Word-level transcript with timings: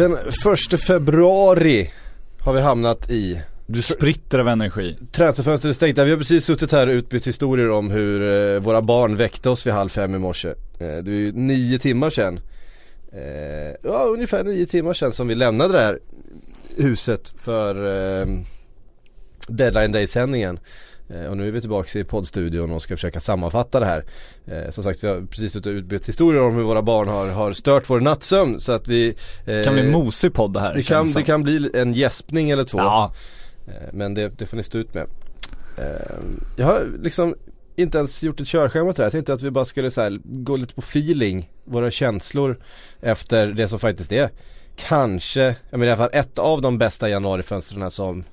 Den 0.00 0.18
första 0.42 0.78
februari 0.78 1.90
har 2.40 2.52
vi 2.52 2.60
hamnat 2.60 3.10
i 3.10 3.42
Du 3.66 3.82
spritter 3.82 4.38
av 4.38 4.48
energi. 4.48 4.96
Transferfönstret 5.12 5.70
är 5.70 5.74
stängt. 5.74 5.98
Vi 5.98 6.10
har 6.10 6.18
precis 6.18 6.44
suttit 6.44 6.72
här 6.72 6.86
och 6.86 6.92
utbytt 6.92 7.26
historier 7.26 7.70
om 7.70 7.90
hur 7.90 8.22
eh, 8.22 8.60
våra 8.60 8.82
barn 8.82 9.16
väckte 9.16 9.50
oss 9.50 9.66
vid 9.66 9.72
halv 9.72 9.88
fem 9.88 10.14
i 10.14 10.18
morse. 10.18 10.48
Eh, 10.48 10.54
det 10.78 11.10
är 11.10 11.14
ju 11.14 11.32
nio 11.32 11.78
timmar 11.78 12.10
sedan. 12.10 12.40
Eh, 13.12 13.76
ja, 13.82 14.04
ungefär 14.08 14.44
nio 14.44 14.66
timmar 14.66 14.92
sedan 14.92 15.12
som 15.12 15.28
vi 15.28 15.34
lämnade 15.34 15.72
det 15.72 15.82
här 15.82 15.98
huset 16.76 17.34
för 17.36 17.74
Deadline 19.48 19.92
Day-sändningen. 19.92 20.58
Eh, 21.14 21.24
och 21.24 21.36
nu 21.36 21.48
är 21.48 21.52
vi 21.52 21.60
tillbaka 21.60 21.98
i 21.98 22.04
poddstudion 22.04 22.72
och 22.72 22.82
ska 22.82 22.96
försöka 22.96 23.20
sammanfatta 23.20 23.80
det 23.80 23.86
här. 23.86 24.04
Eh, 24.46 24.70
som 24.70 24.84
sagt 24.84 25.04
vi 25.04 25.08
har 25.08 25.20
precis 25.20 25.56
utbytt 25.56 26.08
historier 26.08 26.42
om 26.42 26.54
hur 26.54 26.62
våra 26.62 26.82
barn 26.82 27.08
har, 27.08 27.28
har 27.28 27.52
stört 27.52 27.90
vår 27.90 28.00
nattsömn 28.00 28.60
så 28.60 28.72
att 28.72 28.88
vi 28.88 29.08
eh, 29.08 29.14
Det 29.44 29.64
kan 29.64 29.74
bli 29.74 29.82
en 29.82 29.92
mosig 29.92 30.34
podd 30.34 30.52
det 30.52 30.60
här 30.60 30.74
det 30.74 30.82
kan, 30.82 31.12
det 31.12 31.22
kan 31.22 31.42
bli 31.42 31.70
en 31.74 31.92
gäspning 31.94 32.50
eller 32.50 32.64
två. 32.64 32.78
Ja, 32.78 33.12
Eh, 33.66 33.88
Men 33.92 34.14
det, 34.14 34.28
det 34.38 34.46
får 34.46 34.56
ni 34.56 34.62
stå 34.62 34.78
ut 34.78 34.94
med. 34.94 35.06
Eh, 35.78 36.16
Jag 36.56 36.66
har 36.66 36.86
liksom 37.02 37.34
inte 37.76 37.98
ens 37.98 38.22
gjort 38.22 38.40
ett 38.40 38.46
körschema 38.46 38.92
till 38.92 38.96
det 38.96 39.02
här. 39.02 39.06
Jag 39.06 39.12
tänkte 39.12 39.32
att 39.32 39.42
vi 39.42 39.50
bara 39.50 39.64
skulle 39.64 39.90
så 39.90 40.00
här, 40.00 40.20
gå 40.24 40.56
lite 40.56 40.74
på 40.74 40.80
feeling, 40.80 41.50
våra 41.64 41.90
känslor 41.90 42.56
efter 43.00 43.46
det 43.46 43.68
som 43.68 43.78
faktiskt 43.78 44.12
är 44.12 44.30
kanske, 44.76 45.56
jag 45.70 45.78
menar 45.78 45.86
i 45.86 45.90
alla 45.90 45.96
fall 45.96 46.20
ett 46.20 46.38
av 46.38 46.62
de 46.62 46.78
bästa 46.78 47.08
januarifönstren 47.08 47.90
som 47.90 48.24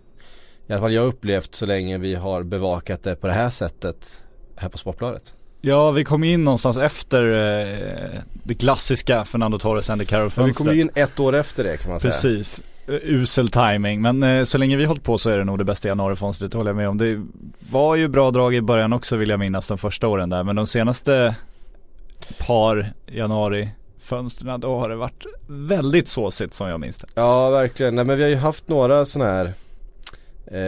i 0.67 0.73
alla 0.73 0.81
fall 0.81 0.93
jag 0.93 1.07
upplevt 1.07 1.55
så 1.55 1.65
länge 1.65 1.97
vi 1.97 2.15
har 2.15 2.43
bevakat 2.43 3.03
det 3.03 3.15
på 3.15 3.27
det 3.27 3.33
här 3.33 3.49
sättet 3.49 4.21
här 4.55 4.69
på 4.69 4.77
Sportbladet. 4.77 5.33
ja 5.61 5.91
vi 5.91 6.03
kom 6.03 6.23
in 6.23 6.43
någonstans 6.43 6.77
efter 6.77 7.23
eh, 7.23 8.19
det 8.43 8.53
klassiska 8.53 9.25
Fernando 9.25 9.59
Torres 9.59 9.89
Andy 9.89 10.05
Carroll 10.05 10.31
Men 10.35 10.45
vi 10.45 10.75
ju 10.75 10.81
in 10.81 10.89
ett 10.95 11.19
år 11.19 11.35
efter 11.35 11.63
det 11.63 11.77
kan 11.77 11.91
man 11.91 11.99
säga. 11.99 12.11
Precis. 12.11 12.61
Eh, 12.87 12.93
Usel 13.03 13.49
timing 13.49 14.01
men 14.01 14.23
eh, 14.23 14.43
så 14.43 14.57
länge 14.57 14.75
vi 14.75 14.85
hållit 14.85 15.03
på 15.03 15.17
så 15.17 15.29
är 15.29 15.37
det 15.37 15.43
nog 15.43 15.57
det 15.57 15.63
bästa 15.63 15.87
januarifönstret, 15.87 16.51
det 16.51 16.57
håller 16.57 16.69
jag 16.69 16.75
med 16.75 16.89
om. 16.89 16.97
Det 16.97 17.25
var 17.71 17.95
ju 17.95 18.07
bra 18.07 18.31
drag 18.31 18.55
i 18.55 18.61
början 18.61 18.93
också 18.93 19.15
vill 19.15 19.29
jag 19.29 19.39
minnas 19.39 19.67
de 19.67 19.77
första 19.77 20.07
åren 20.07 20.29
där 20.29 20.43
men 20.43 20.55
de 20.55 20.67
senaste 20.67 21.35
par 22.37 22.91
januarifönstren 23.07 24.59
då 24.59 24.79
har 24.79 24.89
det 24.89 24.95
varit 24.95 25.25
väldigt 25.47 26.07
såsigt 26.07 26.53
som 26.53 26.67
jag 26.67 26.79
minns 26.79 26.97
det. 26.97 27.07
Ja 27.13 27.49
verkligen, 27.49 27.95
nej 27.95 28.05
men 28.05 28.17
vi 28.17 28.23
har 28.23 28.29
ju 28.29 28.35
haft 28.35 28.67
några 28.67 29.05
sådana 29.05 29.31
här 29.31 29.53
eh, 30.51 30.59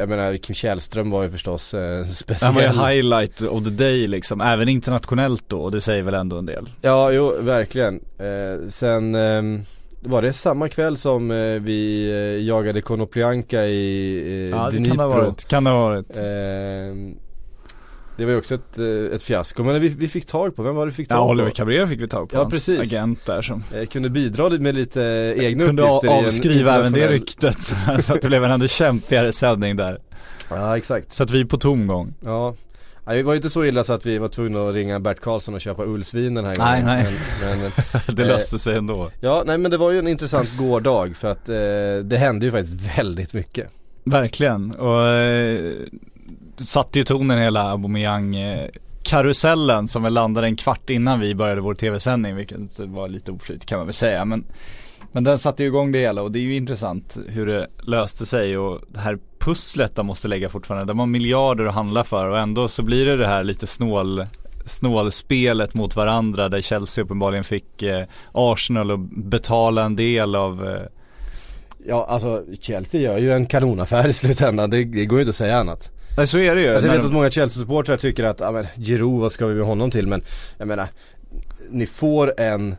Jag 0.00 0.08
menar 0.08 0.36
Kim 0.36 0.54
Källström 0.54 1.10
var 1.10 1.22
ju 1.22 1.30
förstås 1.30 1.74
eh, 1.74 1.98
Det 1.98 2.04
speciell 2.04 2.54
här 2.54 2.72
var 2.72 2.90
ju 2.90 2.96
highlight 2.96 3.42
of 3.42 3.64
the 3.64 3.70
day 3.70 4.06
liksom, 4.06 4.40
även 4.40 4.68
internationellt 4.68 5.44
då 5.48 5.60
och 5.60 5.70
det 5.70 5.80
säger 5.80 6.02
väl 6.02 6.14
ändå 6.14 6.36
en 6.38 6.46
del. 6.46 6.68
Ja, 6.82 7.10
jo, 7.12 7.34
verkligen. 7.40 7.94
Eh, 8.18 8.68
sen 8.68 9.14
eh, 9.14 9.42
var 10.00 10.22
det 10.22 10.32
samma 10.32 10.68
kväll 10.68 10.96
som 10.96 11.30
eh, 11.30 11.36
vi 11.36 12.10
eh, 12.10 12.46
jagade 12.46 12.80
Konoplyanka 12.80 13.66
i 13.66 14.16
eh, 14.52 14.58
Ja 14.58 14.70
det 14.70 14.76
Dnipro. 14.76 14.88
kan 14.96 14.96
det 15.08 15.14
ha 15.14 15.20
varit, 15.20 15.44
kan 15.48 15.64
det 15.64 15.70
ha 15.70 15.80
varit. 15.88 16.18
Eh, 18.18 18.20
det 18.20 18.24
var 18.24 18.32
ju 18.32 18.38
också 18.38 18.54
ett, 18.54 18.78
eh, 18.78 19.14
ett 19.16 19.22
fiasko, 19.22 19.64
men 19.64 19.80
vi, 19.80 19.88
vi 19.88 20.08
fick 20.08 20.26
tag 20.26 20.56
på, 20.56 20.62
vem 20.62 20.74
var 20.74 20.86
det 20.86 20.90
vi 20.90 20.96
fick 20.96 21.10
Ja 21.10 21.16
tag 21.16 21.28
Oliver 21.30 21.50
på? 21.50 21.56
Cabrera 21.56 21.86
fick 21.86 22.00
vi 22.00 22.08
tag 22.08 22.28
på, 22.30 22.36
Ja, 22.36 22.40
hans 22.40 22.54
precis. 22.54 22.80
agent 22.80 23.26
där 23.26 23.42
som 23.42 23.64
Eh, 23.74 23.86
kunde 23.86 24.10
bidra 24.10 24.50
med 24.50 24.74
lite 24.74 25.34
egna 25.38 25.64
kunde 25.66 25.82
uppgifter 25.82 26.08
en 26.18 26.24
avskriva 26.26 26.74
även 26.76 26.92
det 26.92 27.08
ryktet 27.08 27.62
så 28.00 28.14
att 28.14 28.22
det 28.22 28.28
blev 28.28 28.44
en 28.44 28.50
ännu 28.50 28.68
kämpigare 28.68 29.32
sändning 29.32 29.76
där. 29.76 29.98
Ja, 30.50 30.76
exakt. 30.76 31.12
Så 31.12 31.22
att 31.22 31.30
vi 31.30 31.40
är 31.40 31.44
på 31.44 31.58
tomgång. 31.58 32.14
Ja. 32.24 32.54
Ja, 33.06 33.14
det 33.14 33.22
var 33.22 33.32
ju 33.32 33.36
inte 33.36 33.50
så 33.50 33.64
illa 33.64 33.84
så 33.84 33.92
att 33.92 34.06
vi 34.06 34.18
var 34.18 34.28
tvungna 34.28 34.68
att 34.68 34.74
ringa 34.74 35.00
Bert 35.00 35.20
Karlsson 35.20 35.54
och 35.54 35.60
köpa 35.60 35.84
ullsvin 35.84 36.34
den 36.34 36.44
här 36.44 36.54
Nej, 36.58 36.82
gången. 36.82 36.96
nej. 36.96 37.06
Men, 37.40 37.60
men, 37.60 37.70
Det 38.16 38.22
Eh, 38.22 38.28
löste 38.28 38.58
sig 38.58 38.76
ändå. 38.76 39.10
ja, 39.20 39.42
nej 39.46 39.58
men 39.58 39.70
det 39.70 39.76
var 39.76 39.90
ju 39.90 39.98
en 39.98 40.08
intressant 40.08 40.56
gårdag 40.58 41.16
för 41.16 41.28
att 41.32 41.48
eh, 41.48 41.54
det 42.04 42.16
hände 42.18 42.46
ju 42.46 42.52
faktiskt 42.52 42.98
väldigt 42.98 43.32
mycket. 43.34 43.68
Verkligen. 44.04 44.70
Och 44.70 45.02
eh, 45.06 45.72
satte 46.60 46.98
ju 46.98 47.04
tonen 47.04 47.38
hela 47.38 47.62
Aubameyang-karusellen 47.62 49.88
som 49.88 50.02
väl 50.02 50.12
landade 50.12 50.46
en 50.46 50.56
kvart 50.56 50.90
innan 50.90 51.20
vi 51.20 51.34
började 51.34 51.60
vår 51.60 51.74
tv-sändning 51.74 52.36
vilket 52.36 52.78
var 52.78 53.08
lite 53.08 53.32
oflyt 53.32 53.66
kan 53.66 53.78
man 53.78 53.86
väl 53.86 53.94
säga 53.94 54.24
men 54.24 54.44
Men 55.12 55.24
den 55.24 55.38
satte 55.38 55.62
ju 55.62 55.68
igång 55.68 55.92
det 55.92 55.98
hela 55.98 56.22
och 56.22 56.32
det 56.32 56.38
är 56.38 56.42
ju 56.42 56.56
intressant 56.56 57.18
hur 57.28 57.46
det 57.46 57.66
löste 57.82 58.26
sig 58.26 58.58
och 58.58 58.80
det 58.88 59.00
här 59.00 59.18
pusslet 59.38 59.96
de 59.96 60.06
måste 60.06 60.28
lägga 60.28 60.48
fortfarande. 60.48 60.86
De 60.86 60.98
har 60.98 61.06
miljarder 61.06 61.66
att 61.66 61.74
handla 61.74 62.04
för 62.04 62.28
och 62.28 62.38
ändå 62.38 62.68
så 62.68 62.82
blir 62.82 63.06
det 63.06 63.16
det 63.16 63.26
här 63.26 63.44
lite 63.44 63.66
snål 63.66 64.26
snålspelet 64.64 65.74
mot 65.74 65.96
varandra 65.96 66.48
där 66.48 66.60
Chelsea 66.60 67.04
uppenbarligen 67.04 67.44
fick 67.44 67.82
eh, 67.82 68.06
Arsenal 68.32 68.90
att 68.90 69.00
betala 69.10 69.84
en 69.84 69.96
del 69.96 70.34
av 70.34 70.68
eh, 70.68 70.82
Ja 71.86 72.06
alltså 72.08 72.44
Chelsea 72.60 73.00
gör 73.00 73.18
ju 73.18 73.32
en 73.32 73.46
kanonaffär 73.46 74.08
i 74.08 74.12
slutändan, 74.12 74.70
det, 74.70 74.84
det 74.84 75.06
går 75.06 75.18
ju 75.18 75.22
inte 75.22 75.30
att 75.30 75.36
säga 75.36 75.58
annat. 75.58 75.90
Nej 76.18 76.26
så 76.26 76.38
är 76.38 76.54
det 76.54 76.60
ju. 76.62 76.68
Alltså 76.72 76.86
jag 76.88 76.94
vet 76.94 77.02
de- 77.02 77.06
att 77.06 77.12
många 77.12 77.30
Chelsea-supportrar 77.30 77.96
tycker 77.96 78.24
att, 78.24 78.40
ja 78.40 78.50
men 78.50 78.66
Giroud 78.76 79.20
vad 79.20 79.32
ska 79.32 79.46
vi 79.46 79.54
med 79.54 79.64
honom 79.66 79.90
till? 79.90 80.06
Men 80.06 80.22
jag 80.58 80.68
menar, 80.68 80.88
ni 81.70 81.86
får 81.86 82.40
en, 82.40 82.76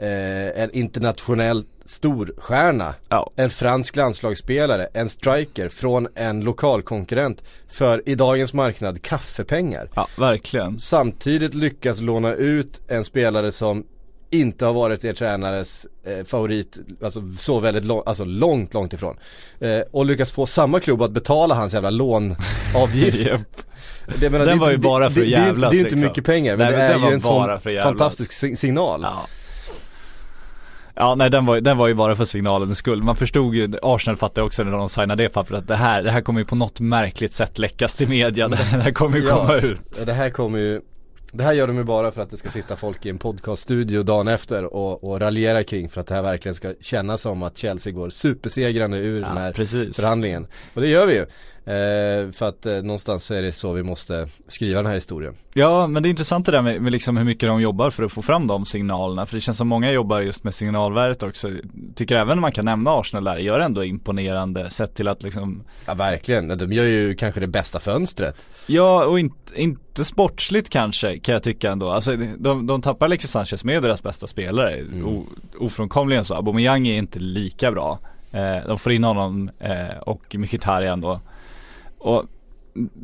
eh, 0.00 0.62
en 0.62 0.70
internationell 0.70 1.64
storstjärna. 1.84 2.94
Ja. 3.08 3.30
En 3.36 3.50
fransk 3.50 3.96
landslagsspelare, 3.96 4.88
en 4.94 5.08
striker 5.08 5.68
från 5.68 6.08
en 6.14 6.40
lokal 6.40 6.82
konkurrent 6.82 7.42
för 7.68 8.08
i 8.08 8.14
dagens 8.14 8.52
marknad 8.52 9.02
kaffepengar. 9.02 9.88
Ja, 9.94 10.08
verkligen. 10.18 10.78
Samtidigt 10.78 11.54
lyckas 11.54 12.00
låna 12.00 12.34
ut 12.34 12.80
en 12.88 13.04
spelare 13.04 13.52
som 13.52 13.84
inte 14.30 14.66
har 14.66 14.72
varit 14.72 15.04
er 15.04 15.12
tränares 15.12 15.86
eh, 16.04 16.24
favorit, 16.24 16.78
alltså 17.04 17.22
så 17.38 17.58
väldigt 17.60 17.84
långt, 17.84 18.06
alltså 18.06 18.24
långt, 18.24 18.74
långt 18.74 18.92
ifrån. 18.92 19.16
Eh, 19.60 19.80
och 19.90 20.04
lyckas 20.06 20.32
få 20.32 20.46
samma 20.46 20.80
klubb 20.80 21.02
att 21.02 21.10
betala 21.12 21.54
hans 21.54 21.74
jävla 21.74 21.90
lånavgift. 21.90 23.18
Japp. 23.26 23.40
Det, 24.20 24.30
menar, 24.30 24.46
Den 24.46 24.58
det- 24.58 24.60
var 24.60 24.70
ju 24.70 24.76
det- 24.76 24.82
bara 24.82 25.02
för 25.02 25.08
att 25.10 25.14
det, 25.14 25.20
det, 25.20 25.26
det, 25.40 25.46
jävlas, 25.46 25.70
det 25.70 25.74
är 25.76 25.78
ju 25.78 25.84
inte 25.84 25.90
liksom. 25.94 26.08
mycket 26.08 26.24
pengar 26.24 26.56
men 26.56 26.66
Nej, 26.72 26.76
det 26.76 26.82
är 26.94 26.98
ju 27.08 27.14
en 27.14 27.20
sån 27.20 27.48
jävlas. 27.64 27.84
fantastisk 27.84 28.32
si- 28.32 28.56
signal. 28.56 29.00
Ja. 29.02 29.26
Ja 30.94 31.14
nej 31.14 31.30
den 31.30 31.46
var, 31.46 31.60
den 31.60 31.76
var 31.76 31.88
ju 31.88 31.94
bara 31.94 32.16
för 32.16 32.24
signalens 32.24 32.78
skull. 32.78 33.02
Man 33.02 33.16
förstod 33.16 33.54
ju, 33.54 33.72
Arsenal 33.82 34.16
fattade 34.16 34.46
också 34.46 34.64
när 34.64 34.72
de 34.72 34.88
signade 34.88 35.22
det 35.22 35.28
pappret 35.28 35.58
att 35.60 35.68
det 35.68 35.76
här, 35.76 36.02
det 36.02 36.10
här 36.10 36.20
kommer 36.20 36.40
ju 36.40 36.46
på 36.46 36.54
något 36.54 36.80
märkligt 36.80 37.32
sätt 37.34 37.58
läckas 37.58 37.94
till 37.96 38.08
media. 38.08 38.48
Det 38.48 38.56
här 38.56 38.90
kommer 38.92 39.16
ju 39.18 39.26
komma 39.28 39.54
ut. 39.56 40.06
Det 40.06 40.12
här 40.12 40.30
kommer 40.30 40.58
ju 40.58 40.80
det 41.32 41.44
här 41.44 41.52
gör 41.52 41.66
de 41.66 41.76
ju 41.76 41.84
bara 41.84 42.10
för 42.10 42.22
att 42.22 42.30
det 42.30 42.36
ska 42.36 42.50
sitta 42.50 42.76
folk 42.76 43.06
i 43.06 43.08
en 43.10 43.18
podcaststudio 43.18 44.02
dagen 44.02 44.28
efter 44.28 44.64
och, 44.74 45.04
och 45.04 45.20
raljera 45.20 45.64
kring 45.64 45.88
för 45.88 46.00
att 46.00 46.06
det 46.06 46.14
här 46.14 46.22
verkligen 46.22 46.54
ska 46.54 46.74
kännas 46.80 47.20
som 47.20 47.42
att 47.42 47.58
Chelsea 47.58 47.92
går 47.92 48.10
supersegrande 48.10 48.98
ur 48.98 49.20
den 49.20 49.36
Ja, 49.36 49.40
här 49.40 49.52
precis. 49.52 49.96
förhandlingen. 49.96 50.46
Och 50.74 50.80
det 50.80 50.88
gör 50.88 51.06
vi 51.06 51.14
ju. 51.14 51.26
Eh, 51.64 52.30
för 52.30 52.48
att 52.48 52.66
eh, 52.66 52.74
någonstans 52.74 53.24
så 53.24 53.34
är 53.34 53.42
det 53.42 53.52
så 53.52 53.72
vi 53.72 53.82
måste 53.82 54.26
skriva 54.46 54.78
den 54.78 54.86
här 54.86 54.94
historien. 54.94 55.34
Ja 55.52 55.86
men 55.86 56.02
det 56.02 56.08
är 56.08 56.10
intressant 56.10 56.46
det 56.46 56.52
där 56.52 56.62
med, 56.62 56.82
med 56.82 56.92
liksom 56.92 57.16
hur 57.16 57.24
mycket 57.24 57.48
de 57.48 57.60
jobbar 57.60 57.90
för 57.90 58.02
att 58.02 58.12
få 58.12 58.22
fram 58.22 58.46
de 58.46 58.66
signalerna. 58.66 59.26
För 59.26 59.34
det 59.34 59.40
känns 59.40 59.58
som 59.58 59.68
många 59.68 59.92
jobbar 59.92 60.20
just 60.20 60.44
med 60.44 60.54
signalvärdet 60.54 61.22
också. 61.22 61.50
Tycker 61.94 62.16
även 62.16 62.40
man 62.40 62.52
kan 62.52 62.64
nämna 62.64 62.90
Arsenal 62.90 63.24
där, 63.24 63.36
gör 63.36 63.60
ändå 63.60 63.84
imponerande 63.84 64.70
sett 64.70 64.94
till 64.94 65.08
att 65.08 65.22
liksom 65.22 65.62
Ja 65.86 65.94
verkligen, 65.94 66.58
de 66.58 66.72
gör 66.72 66.84
ju 66.84 67.14
kanske 67.14 67.40
det 67.40 67.46
bästa 67.46 67.80
fönstret. 67.80 68.46
Ja 68.66 69.04
och 69.04 69.20
inte, 69.20 69.60
inte 69.60 70.04
sportsligt 70.04 70.70
kanske 70.70 71.18
kan 71.18 71.32
jag 71.32 71.42
tycka 71.42 71.70
ändå. 71.70 71.90
Alltså 71.90 72.16
de, 72.38 72.66
de 72.66 72.82
tappar 72.82 73.06
Alexis 73.06 73.30
Sanchez 73.30 73.64
med 73.64 73.82
deras 73.82 74.02
bästa 74.02 74.26
spelare. 74.26 74.74
Mm. 74.74 75.06
O, 75.06 75.26
ofrånkomligen 75.58 76.24
så. 76.24 76.34
Aubameyang 76.34 76.88
är 76.88 76.98
inte 76.98 77.18
lika 77.18 77.72
bra. 77.72 77.98
Eh, 78.32 78.66
de 78.66 78.78
får 78.78 78.92
in 78.92 79.04
honom 79.04 79.50
eh, 79.58 79.98
och 80.00 80.34
Mkhitaryan 80.34 81.00
då. 81.00 81.20
Och 82.00 82.24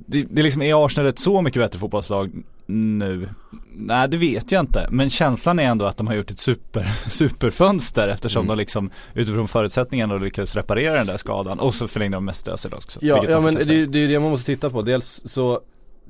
det, 0.06 0.26
det 0.30 0.42
liksom, 0.42 0.62
är 0.62 0.84
Arsenal 0.86 1.08
ett 1.10 1.18
så 1.18 1.42
mycket 1.42 1.62
bättre 1.62 1.78
fotbollslag 1.78 2.32
nu? 2.66 3.28
Nej 3.74 4.08
det 4.08 4.16
vet 4.16 4.52
jag 4.52 4.60
inte. 4.62 4.88
Men 4.90 5.10
känslan 5.10 5.58
är 5.58 5.64
ändå 5.64 5.84
att 5.84 5.96
de 5.96 6.06
har 6.06 6.14
gjort 6.14 6.30
ett 6.30 6.38
super, 6.38 6.92
superfönster 7.10 8.08
eftersom 8.08 8.40
Mm. 8.40 8.48
de 8.56 8.60
liksom 8.60 8.90
utifrån 9.14 9.48
förutsättningarna 9.48 10.16
lyckades 10.16 10.56
reparera 10.56 10.94
den 10.94 11.06
där 11.06 11.16
skadan. 11.16 11.60
Och 11.60 11.74
så 11.74 11.88
förlängde 11.88 12.16
de 12.16 12.24
med 12.24 12.34
Özil 12.48 12.74
också. 12.74 12.98
Ja, 13.02 13.24
ja 13.28 13.40
men 13.40 13.54
det, 13.54 13.64
det 13.86 13.98
är 13.98 14.02
ju 14.02 14.08
det 14.08 14.20
man 14.20 14.30
måste 14.30 14.46
titta 14.46 14.70
på. 14.70 14.82
Dels 14.82 15.22
så 15.24 15.60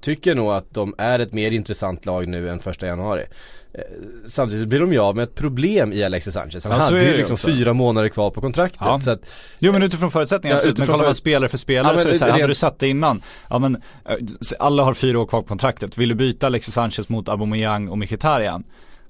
tycker 0.01 0.35
nog 0.35 0.53
att 0.53 0.75
de 0.75 0.95
är 0.99 1.19
ett 1.19 1.33
mer 1.33 1.51
intressant 1.51 2.07
lag 2.07 2.29
nu 2.29 2.51
än 2.51 2.59
första 2.59 2.87
januari. 2.87 3.25
Eh, 3.75 3.81
Samtidigt 4.27 4.69
blir 4.69 4.81
de 4.81 4.93
ju 4.93 4.99
av 4.99 5.17
med 5.17 5.23
ett 5.23 5.35
problem 5.35 5.93
i 5.93 6.05
Alexis 6.05 6.35
Sanchez. 6.35 6.65
Han 6.65 6.73
Ja, 6.73 6.79
hade 6.85 7.01
ju 7.05 7.11
det 7.11 7.17
liksom 7.17 7.35
också. 7.35 7.47
fyra 7.49 7.73
månader 7.73 8.09
kvar 8.09 8.31
på 8.31 8.41
kontraktet. 8.41 8.81
Ja. 8.85 9.01
Så 9.01 9.11
att, 9.11 9.21
Jo 9.59 9.73
men 9.73 9.83
utifrån 9.83 10.11
förutsättningar 10.11 10.55
Ja, 10.55 10.59
absolut, 10.59 10.79
men 10.79 10.83
utifrån 10.83 10.95
kollar 10.95 11.07
man 11.09 11.15
för- 11.15 11.19
spelare 11.21 11.49
för 11.49 11.59
spelare 11.59 11.93
Ja, 11.95 11.99
så 11.99 12.09
är 12.09 12.13
det 12.13 12.19
så 12.19 12.25
här, 12.25 12.33
rent- 12.33 12.41
hade 12.43 12.47
du 12.51 12.55
satt 12.55 12.79
det 12.79 12.89
innan, 12.89 13.23
ja 13.51 13.59
men 13.59 13.75
eh, 14.09 14.17
alla 14.59 14.83
har 14.85 14.95
fyra 14.95 15.21
år 15.21 15.27
kvar 15.27 15.43
på 15.43 15.49
kontraktet, 15.49 15.99
vill 15.99 16.09
du 16.09 16.15
byta 16.15 16.47
Alexis 16.47 16.75
Sanchez 16.75 17.09
mot 17.09 17.29
Aubameyang 17.29 17.89
och 17.89 17.99
Mkhitaryan? 17.99 18.65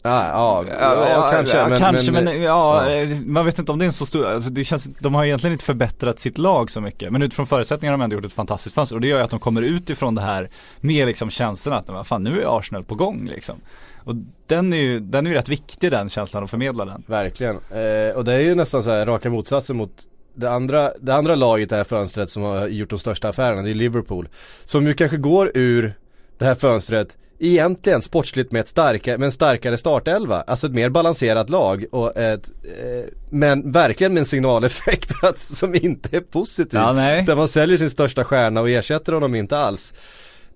Ja, 0.09 0.65
ja, 0.69 1.09
ja, 1.11 1.31
kanske. 1.33 1.59
ja, 1.59 1.69
men, 1.69 1.79
kanske 1.79 2.13
men, 2.13 2.43
ja, 2.43 2.91
ja. 2.91 2.91
eh, 2.91 3.19
man 3.19 3.47
vet 3.47 3.59
inte 3.59 3.73
om 3.73 3.79
det 3.79 3.85
är 3.85 3.87
en 3.87 3.93
så 3.93 4.07
stor, 4.07 4.27
alltså 4.27 4.51
det 4.51 4.65
känns, 4.65 4.85
de 4.85 5.15
har 5.15 5.25
egentligen 5.25 5.53
inte 5.53 5.65
förbättrat 5.65 6.19
sitt 6.19 6.39
lag 6.39 6.71
så 6.71 6.81
mycket. 6.81 7.13
Men 7.13 7.23
utifrån 7.23 7.47
förutsättningarna 7.47 7.93
har 7.93 7.99
de 7.99 8.05
ändå 8.05 8.17
gjort 8.17 8.25
ett 8.25 8.33
fantastiskt 8.33 8.75
fönster 8.75 8.97
och 8.97 9.01
det 9.01 9.09
gör 9.09 9.19
ju 9.19 9.25
att 9.25 9.31
de 9.31 9.41
kommer 9.41 9.63
utifrån 9.63 10.15
det 10.15 10.23
här 10.23 10.51
med 10.81 11.07
liksom 11.07 11.31
känslan 11.31 11.85
att, 11.89 12.07
fan 12.07 12.23
nu 12.23 12.43
är 12.43 12.59
Arsenal 12.59 12.85
på 12.85 12.95
gång 12.95 13.29
liksom. 13.29 13.57
Och 14.05 14.15
den 14.47 14.73
är 14.73 14.77
ju, 14.77 15.01
den 15.01 15.27
är 15.27 15.31
ju 15.31 15.37
rätt 15.37 15.49
viktig 15.49 15.91
den 15.91 16.09
känslan 16.09 16.45
att 16.45 16.51
förmedla 16.51 16.85
den. 16.85 17.03
Verkligen. 17.07 17.57
Eh, 17.57 18.17
och 18.17 18.25
det 18.25 18.33
är 18.33 18.41
ju 18.41 18.55
nästan 18.55 18.83
så 18.83 18.91
här 18.91 19.07
raka 19.07 19.31
motsatsen 19.31 19.77
mot 19.77 19.93
det 20.35 20.51
andra, 20.51 20.93
det 21.01 21.15
andra 21.15 21.35
laget 21.35 21.67
i 21.67 21.71
det 21.71 21.77
här 21.77 21.85
fönstret 21.85 22.31
som 22.31 22.43
har 22.43 22.69
gjort 22.69 22.91
de 22.91 22.99
största 22.99 23.29
affärerna, 23.29 23.63
det 23.63 23.71
är 23.71 23.75
Liverpool. 23.75 24.29
Som 24.65 24.87
ju 24.87 24.95
kanske 24.95 25.17
går 25.17 25.51
ur 25.55 25.95
det 26.39 26.45
här 26.45 26.55
fönstret 26.55 27.17
egentligen 27.39 28.03
sportsligt 28.03 28.53
med, 28.53 28.61
ett 28.61 28.69
starka, 28.69 29.19
med 29.19 29.27
en 29.27 29.33
starkare 29.33 29.79
startelva. 29.79 30.41
Alltså 30.41 30.67
ett 30.67 30.73
mer 30.73 30.89
balanserat 30.89 31.51
lag 31.51 31.85
och 31.93 32.17
ett, 32.17 32.51
eh, 32.65 33.05
men 33.31 33.73
verkligen 33.73 34.13
med 34.15 34.21
en 34.21 34.27
signaleffekt 34.27 35.11
att, 35.23 35.39
som 35.39 35.75
inte 35.75 36.17
är 36.17 36.21
positiv. 36.21 36.81
Ja. 36.81 36.93
Där 36.93 37.37
man 37.37 37.49
säljer 37.49 37.77
sin 37.77 37.91
största 37.91 38.25
stjärna 38.25 38.61
och 38.61 38.71
ersätter 38.71 39.13
honom 39.13 39.35
inte 39.35 39.59
alls. 39.59 39.93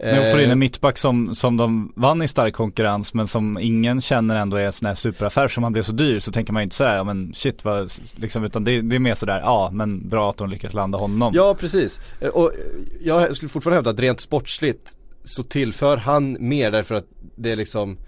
Men 0.03 0.31
får 0.31 0.41
in 0.41 0.47
Eh, 0.47 0.53
en 0.53 0.59
mittback 0.59 0.99
som, 0.99 1.35
som 1.35 1.57
de 1.57 1.93
vann 1.97 2.23
i 2.23 2.29
stark 2.29 2.55
konkurrens 2.55 3.15
men 3.15 3.27
som 3.27 3.59
ingen 3.59 4.01
känner 4.01 4.37
ändå 4.37 4.57
är 4.57 4.67
en 4.67 4.73
sån 4.73 4.87
här 4.87 4.95
superaffär 4.95 5.49
som 5.49 5.63
han 5.63 5.73
blev 5.73 5.83
så 5.83 5.93
dyr 5.93 6.19
så 6.19 6.33
tänker 6.33 6.53
man 6.53 6.63
ju 6.63 6.65
inte 6.65 6.77
säga 6.77 6.95
ja 6.95 7.05
men 7.05 7.35
shit 7.35 7.65
vad, 7.65 7.93
liksom 8.17 8.45
utan 8.45 8.65
det, 8.65 8.81
det 8.81 8.97
är 8.97 9.01
mer 9.01 9.15
sådär, 9.15 9.41
ja 9.41 9.71
men 9.73 10.09
bra 10.09 10.31
att 10.31 10.37
de 10.37 10.51
lyckas 10.51 10.75
landa 10.75 10.99
honom. 10.99 11.33
Ja 11.35 11.55
precis, 11.55 12.01
Eh, 12.21 12.29
och 12.29 12.53
jag 13.01 13.37
skulle 13.37 13.49
fortfarande 13.49 13.77
hävda 13.77 13.91
att 13.91 14.01
rent 14.01 14.21
sportsligt 14.21 14.97
så 15.25 15.43
tillför 15.43 15.97
han 15.97 16.37
mer 16.41 16.71
därför 16.71 16.95
att 16.95 17.07
det 17.37 17.51
är 17.51 17.57
liksom 17.57 17.99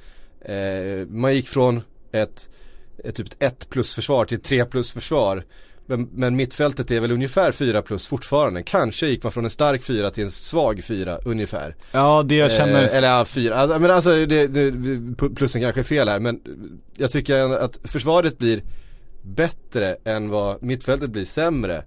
eh, 0.41 1.07
Man 1.09 1.35
gick 1.35 1.49
från 1.49 1.83
ett, 2.13 2.49
ett 3.05 3.17
typ 3.17 3.27
ett 3.27 3.37
1 3.39 3.71
plus 3.71 3.95
försvar 3.95 4.25
till 4.25 4.39
ett 4.39 4.45
3 4.45 4.65
plus 4.65 4.93
försvar 4.93 5.45
men, 5.87 6.09
men 6.13 6.37
mittfältet 6.37 6.91
är 6.91 7.01
väl 7.01 7.13
ungefär 7.13 7.53
4 7.53 7.83
plus 7.83 8.07
fortfarande. 8.07 8.63
Kanske 8.63 9.07
gick 9.07 9.23
man 9.23 9.33
från 9.33 9.45
en 9.45 9.51
stark 9.51 9.85
4 9.85 10.11
till 10.11 10.25
en 10.25 10.31
svag 10.31 10.85
4 10.85 11.19
ungefär. 11.25 11.77
Ja 11.93 12.23
det 12.27 12.35
jag 12.35 12.53
känner, 12.53 12.83
Eh, 12.83 12.97
eller 12.97 13.09
ja, 13.09 13.25
4. 13.25 13.57
Alltså, 13.57 13.79
men 13.79 13.91
alltså 13.91 14.27
det, 14.27 14.47
det, 14.47 14.73
plussen 15.37 15.63
kanske 15.63 15.81
är 15.81 15.85
fel 15.85 16.09
här 16.09 16.19
men 16.19 16.41
jag 16.97 17.11
tycker 17.11 17.37
att 17.39 17.79
försvaret 17.85 18.39
blir 18.39 18.63
bättre 19.23 19.97
än 20.05 20.29
vad 20.29 20.63
mittfältet 20.63 21.11
blir 21.11 21.25
sämre. 21.25 21.85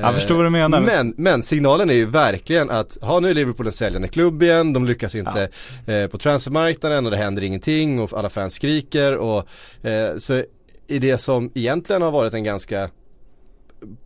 Jag 0.00 0.14
förstår 0.14 0.34
vad 0.34 0.44
du 0.44 0.50
menar. 0.50 0.80
Men, 0.80 1.14
men 1.16 1.42
signalen 1.42 1.90
är 1.90 1.94
ju 1.94 2.04
verkligen 2.04 2.70
att, 2.70 2.98
ha 3.00 3.20
nu 3.20 3.30
är 3.30 3.34
Liverpool 3.34 3.66
en 3.66 3.72
säljande 3.72 4.08
klubb 4.08 4.42
igen, 4.42 4.72
de 4.72 4.84
lyckas 4.84 5.14
inte 5.14 5.48
eh, 5.86 6.06
på 6.06 6.18
transfermarknaden 6.18 7.04
och 7.04 7.10
det 7.10 7.16
händer 7.16 7.42
ingenting 7.42 8.00
och 8.00 8.18
alla 8.18 8.28
fans 8.28 8.54
skriker 8.54 9.16
och 9.16 9.48
eh, 9.86 10.16
så 10.16 10.42
i 10.86 10.98
det 10.98 11.18
som 11.18 11.50
egentligen 11.54 12.02
har 12.02 12.10
varit 12.10 12.34
en 12.34 12.44
ganska 12.44 12.90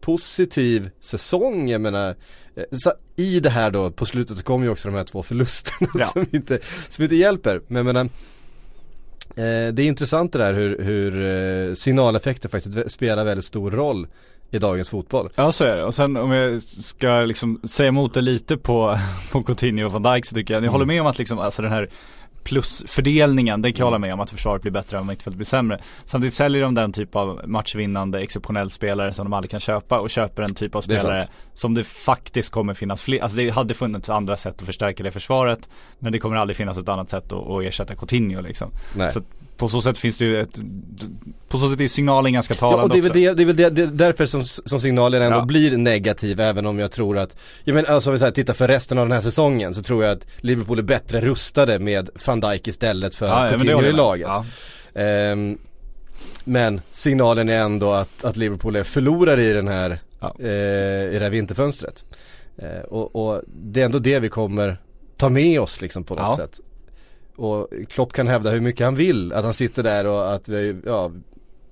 positiv 0.00 0.90
säsong, 1.00 1.68
jag 1.68 1.80
menar 1.80 2.16
eh, 2.56 2.92
i 3.16 3.40
det 3.40 3.50
här 3.50 3.70
då 3.70 3.90
på 3.90 4.04
slutet 4.04 4.36
så 4.36 4.44
kommer 4.44 4.66
ju 4.66 4.70
också 4.72 4.88
de 4.88 4.94
här 4.94 5.04
två 5.04 5.22
förlusterna 5.22 5.90
Ja. 5.94 6.06
som, 6.12 6.24
inte, 6.30 6.58
som 6.88 7.02
inte 7.02 7.16
hjälper. 7.16 7.60
Men 7.66 7.86
jag 7.86 7.94
menar 7.94 8.04
eh, 9.36 9.72
det 9.72 9.82
är 9.82 9.86
intressant 9.86 10.32
det 10.32 10.38
där 10.38 10.54
hur, 10.54 10.82
hur 10.82 11.24
eh, 11.68 11.74
signaleffekter 11.74 12.48
faktiskt 12.48 12.90
spelar 12.90 13.24
väldigt 13.24 13.44
stor 13.44 13.70
roll 13.70 14.06
i 14.50 14.58
dagens 14.58 14.88
fotboll. 14.88 15.28
Ja 15.34 15.52
så 15.52 15.64
är 15.64 15.76
det. 15.76 15.84
Och 15.84 15.94
sen 15.94 16.16
om 16.16 16.30
jag 16.30 16.62
ska 16.62 17.20
liksom 17.20 17.60
säga 17.64 17.88
emot 17.88 18.14
det 18.14 18.20
lite 18.20 18.56
på, 18.56 18.98
på 19.32 19.42
Coutinho 19.42 19.86
och 19.86 19.92
Van 19.92 20.02
Dijk 20.02 20.26
så 20.26 20.34
tycker 20.34 20.54
jag, 20.54 20.64
jag 20.64 20.70
håller 20.70 20.86
med 20.86 21.00
om 21.00 21.06
att 21.06 21.18
liksom, 21.18 21.38
alltså 21.38 21.62
den 21.62 21.72
här 21.72 21.88
plusfördelningen, 22.48 23.62
det 23.62 23.72
kan 23.72 23.78
jag 23.78 23.86
hålla 23.86 23.98
med 23.98 24.14
om 24.14 24.20
att 24.20 24.30
försvaret 24.30 24.62
blir 24.62 24.72
bättre 24.72 24.98
och 24.98 25.06
mittfältet 25.06 25.36
blir 25.36 25.46
sämre. 25.46 25.80
Samtidigt 26.04 26.34
säljer 26.34 26.62
de 26.62 26.74
den 26.74 26.92
typ 26.92 27.16
av 27.16 27.40
matchvinnande 27.44 28.20
exceptionell 28.20 28.70
spelare 28.70 29.12
som 29.14 29.26
de 29.26 29.32
aldrig 29.32 29.50
kan 29.50 29.60
köpa 29.60 30.00
och 30.00 30.10
köper 30.10 30.42
en 30.42 30.54
typ 30.54 30.74
av 30.74 30.80
spelare 30.80 31.24
som 31.54 31.74
det 31.74 31.84
faktiskt 31.84 32.50
kommer 32.50 32.74
finnas 32.74 33.02
fler, 33.02 33.22
alltså 33.22 33.36
det 33.36 33.50
hade 33.50 33.74
funnits 33.74 34.10
andra 34.10 34.36
sätt 34.36 34.54
att 34.60 34.66
förstärka 34.66 35.02
det 35.02 35.10
försvaret 35.10 35.68
men 35.98 36.12
det 36.12 36.18
kommer 36.18 36.36
aldrig 36.36 36.56
finnas 36.56 36.78
ett 36.78 36.88
annat 36.88 37.10
sätt 37.10 37.32
att, 37.32 37.50
att 37.50 37.62
ersätta 37.62 37.94
Coutinho 37.94 38.40
liksom. 38.40 38.70
Nej. 38.96 39.10
Så 39.10 39.22
på 39.58 39.68
så 39.68 39.80
sätt 39.82 39.98
finns 39.98 40.16
det 40.16 40.24
ju 40.24 40.40
ett, 40.40 40.58
på 41.48 41.58
så 41.58 41.68
sätt 41.70 41.80
är 41.80 41.88
signalen 41.88 42.32
ganska 42.32 42.54
Ja, 42.54 42.58
talande 42.58 42.82
och 42.82 42.90
det 42.90 42.98
är 42.98 43.02
väl, 43.02 43.12
det, 43.12 43.34
det 43.34 43.42
är 43.42 43.46
väl 43.46 43.56
det, 43.56 43.70
det 43.70 43.82
är 43.82 43.86
därför 43.86 44.26
som, 44.26 44.44
som 44.46 44.80
signalen 44.80 45.22
ändå 45.22 45.38
Ja. 45.38 45.44
blir 45.44 45.76
negativ 45.76 46.40
även 46.40 46.66
om 46.66 46.78
jag 46.78 46.90
tror 46.92 47.18
att, 47.18 47.36
jag 47.64 47.74
menar 47.74 47.88
alltså 47.88 48.10
om 48.10 48.12
vi 48.12 48.18
så 48.18 48.24
här, 48.24 48.32
tittar 48.32 48.54
för 48.54 48.68
resten 48.68 48.98
av 48.98 49.04
den 49.06 49.12
här 49.12 49.20
säsongen 49.20 49.74
så 49.74 49.82
tror 49.82 50.04
jag 50.04 50.12
att 50.12 50.26
Liverpool 50.36 50.78
är 50.78 50.82
bättre 50.82 51.20
rustade 51.20 51.78
med 51.78 52.10
van 52.26 52.40
Dijk 52.40 52.68
istället 52.68 53.14
för 53.14 53.26
Ja, 53.26 53.44
ja, 53.44 53.50
Coutinho 53.50 53.82
i 53.82 53.92
laget. 53.92 54.28
Ja. 54.28 54.44
Ehm, 55.02 55.58
men 56.44 56.80
signalen 56.90 57.48
är 57.48 57.60
ändå 57.60 57.92
att, 57.92 58.24
att 58.24 58.36
Liverpool 58.36 58.76
är 58.76 58.82
förlorare 58.84 59.44
i 59.44 59.52
den 59.52 59.68
här, 59.68 59.98
Ja. 60.20 60.34
eh, 60.40 60.46
i 60.48 61.10
det 61.18 61.20
här 61.24 61.30
vinterfönstret. 61.30 62.04
Eh, 62.58 62.80
och, 62.88 63.16
och 63.28 63.42
det 63.46 63.80
är 63.80 63.84
ändå 63.84 63.98
det 63.98 64.18
vi 64.20 64.28
kommer 64.28 64.78
ta 65.16 65.28
med 65.28 65.60
oss 65.60 65.80
liksom 65.80 66.04
på 66.04 66.14
något 66.14 66.24
Ja. 66.24 66.36
sätt. 66.36 66.60
Och 67.38 67.68
Klopp 67.88 68.12
kan 68.12 68.26
hävda 68.28 68.50
hur 68.50 68.60
mycket 68.60 68.84
han 68.84 68.94
vill, 68.94 69.32
att 69.32 69.44
han 69.44 69.54
sitter 69.54 69.82
där 69.82 70.06
och 70.06 70.32
att 70.34 70.48
vi, 70.48 70.76
ja, 70.86 71.10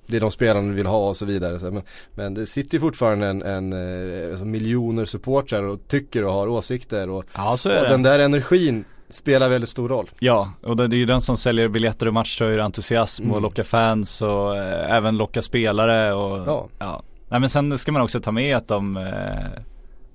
det 0.07 0.17
är 0.17 0.21
de 0.21 0.31
spelarna 0.31 0.69
vi 0.69 0.75
vill 0.75 0.87
ha 0.87 1.09
och 1.09 1.17
så 1.17 1.25
vidare. 1.27 1.71
Men, 1.71 1.83
men 2.15 2.35
det 2.35 2.47
sitter 2.47 2.75
ju 2.75 2.81
fortfarande 2.81 3.27
en, 3.27 3.43
en, 3.43 3.73
eh, 3.73 4.31
alltså 4.31 4.45
miljoner 4.45 5.05
supportrar 5.05 5.63
och 5.63 5.89
tycker 5.89 6.25
och 6.25 6.33
har 6.33 6.49
åsikter 6.49 7.11
och, 7.11 7.25
Ja 7.37 7.57
så 7.57 7.69
är 7.69 7.77
och 7.77 7.83
det. 7.83 7.89
den 7.89 8.03
där 8.03 8.19
energin 8.19 8.85
spelar 9.09 9.49
väldigt 9.49 9.71
stor 9.71 9.89
roll. 9.89 10.11
Ja, 10.19 10.53
och 10.63 10.77
det, 10.77 10.85
är 10.85 10.99
ju 10.99 11.05
den 11.07 11.21
som 11.21 11.37
säljer 11.37 11.69
biljetter 11.69 12.09
och 12.09 12.15
matchtröjor, 12.15 12.61
entusiasm 12.61 13.25
och 13.25 13.31
Mm. 13.37 13.43
lockar 13.43 13.63
fans 13.63 14.23
och 14.23 14.57
eh, 14.57 14.93
även 14.97 15.17
lockar 15.17 15.41
spelare 15.41 16.13
och 16.15 16.69
Ja. 16.79 17.03
Nej 17.29 17.41
men 17.41 17.49
sen 17.49 17.79
ska 17.79 17.93
man 17.93 18.03
också 18.03 18.21
ta 18.21 18.33
med 18.33 18.57
att 18.57 18.69
de 18.69 18.97
eh, 18.97 19.61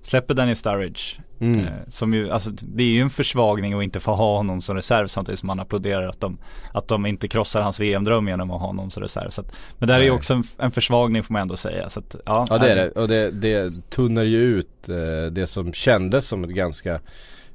släpper 0.02 0.34
Daniel 0.34 0.56
Sturridge. 0.56 1.02
Mm. 1.42 1.60
Eh, 1.60 1.74
som 1.88 2.14
ju, 2.14 2.32
alltså 2.32 2.52
det 2.52 2.84
är 2.84 2.88
ju 2.88 3.02
en 3.02 3.10
försvagning 3.10 3.74
att 3.74 3.84
inte 3.84 4.00
få 4.00 4.12
ha 4.12 4.38
honom 4.38 4.62
som 4.62 4.76
reserv 4.76 5.08
samtidigt 5.08 5.40
som 5.40 5.48
man 5.48 5.60
applåderar 5.60 6.08
att 6.08 6.20
de, 6.20 6.38
att 6.74 6.88
de 6.88 7.06
inte 7.06 7.28
krossar 7.28 7.62
hans 7.62 7.80
VM-dröm 7.80 8.28
genom 8.28 8.52
att 8.52 8.60
ha 8.60 8.68
honom 8.68 8.92
som 8.92 9.04
reserv. 9.04 9.30
Så 9.30 9.42
att, 9.42 9.54
men 9.78 9.88
där 9.88 10.00
är 10.00 10.04
ju 10.04 10.12
också 10.12 10.34
en, 10.34 10.44
en 10.58 10.72
försvagning 10.72 11.24
får 11.24 11.34
man 11.34 11.42
ändå 11.42 11.58
säga. 11.58 11.90
Så 11.90 12.00
att, 12.00 12.16
ja, 12.26 12.46
Ja 12.50 12.58
det 12.58 12.72
är 12.72 12.76
det 12.76 12.90
och 12.90 13.08
det, 13.08 13.32
det 13.32 13.74
tunnar 13.90 14.24
ju 14.24 14.42
ut 14.42 14.90
eh, 14.90 15.32
det 15.32 15.48
som 15.48 15.74
kändes 15.74 16.28
som 16.28 16.44
ett 16.44 16.50
ganska 16.50 17.00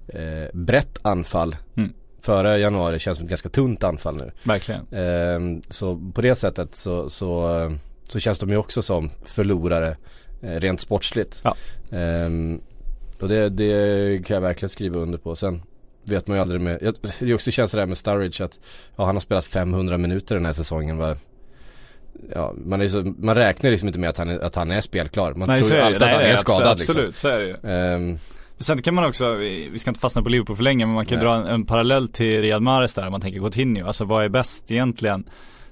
eh, 0.08 0.48
brett 0.52 0.98
anfall 1.02 1.56
Mm. 1.76 1.92
Före 2.20 2.58
januari 2.58 2.98
känns 2.98 3.18
som 3.18 3.24
ett 3.24 3.30
ganska 3.30 3.48
tunt 3.48 3.84
anfall 3.84 4.16
nu. 4.16 4.30
Verkligen. 4.44 4.86
Ehm, 4.92 5.62
så 5.68 6.00
på 6.14 6.20
det 6.20 6.34
sättet 6.34 6.74
så, 6.74 7.08
så, 7.08 7.48
så 8.08 8.20
känns 8.20 8.38
de 8.38 8.50
ju 8.50 8.56
också 8.56 8.82
som 8.82 9.10
förlorare 9.24 9.96
eh, 10.42 10.60
rent 10.60 10.80
sportsligt. 10.80 11.40
Ja. 11.44 11.56
Ehm, 11.96 12.60
och 13.22 13.28
det, 13.28 13.48
det 13.48 14.26
kan 14.26 14.34
jag 14.34 14.40
verkligen 14.40 14.68
skriva 14.70 14.98
under 15.00 15.18
på. 15.18 15.36
Sen 15.36 15.62
vet 16.04 16.26
man 16.26 16.36
ju 16.36 16.40
aldrig 16.40 16.60
med, 16.60 16.94
det 17.18 17.34
också 17.34 17.50
känns 17.50 17.72
det 17.72 17.78
där 17.78 17.86
med 17.86 17.98
Sturridge 17.98 18.44
att 18.44 18.58
ja, 18.96 19.04
han 19.06 19.16
har 19.16 19.20
spelat 19.20 19.44
500 19.44 19.98
minuter 19.98 20.34
den 20.34 20.46
här 20.46 20.52
säsongen. 20.52 20.98
Va? 20.98 21.16
Ja, 22.34 22.54
man, 22.64 22.80
är 22.82 22.88
så, 22.88 23.14
man 23.18 23.34
räknar 23.34 23.70
liksom 23.70 23.88
inte 23.88 23.98
med 24.00 24.10
att 24.10 24.18
han 24.18 24.28
är, 24.28 24.38
att 24.38 24.54
han 24.54 24.70
är 24.70 24.80
spelklar. 24.80 25.34
Man 25.34 25.48
Nej, 25.48 25.62
tror 25.62 25.78
ju 25.78 25.84
alltid 25.84 26.02
att 26.02 26.08
Nej, 26.08 26.14
han 26.14 26.22
nej, 26.22 26.32
är 26.32 26.36
skadad 26.36 26.66
absolut, 26.66 27.06
liksom. 27.06 27.30
så 27.30 27.36
är 27.36 27.38
det 27.38 27.44
ju. 27.46 27.56
Ehm, 27.72 28.18
Sen 28.58 28.82
kan 28.82 28.94
man 28.94 29.04
också, 29.04 29.34
vi 29.34 29.78
ska 29.78 29.90
inte 29.90 30.00
fastna 30.00 30.22
på 30.22 30.28
Liverpool 30.28 30.56
för 30.56 30.62
länge 30.64 30.86
men 30.86 30.94
man 30.94 31.06
kan 31.06 31.18
Nej. 31.18 31.24
dra 31.24 31.34
en, 31.34 31.46
en 31.46 31.66
parallell 31.66 32.08
till 32.08 32.42
Riyad 32.42 32.62
Mahrez 32.62 32.94
där 32.94 33.06
om 33.06 33.12
man 33.12 33.20
tänker 33.20 33.40
Coutinho. 33.40 33.86
Alltså 33.86 34.04
vad 34.04 34.24
är 34.24 34.28
bäst 34.28 34.70
egentligen? 34.70 35.24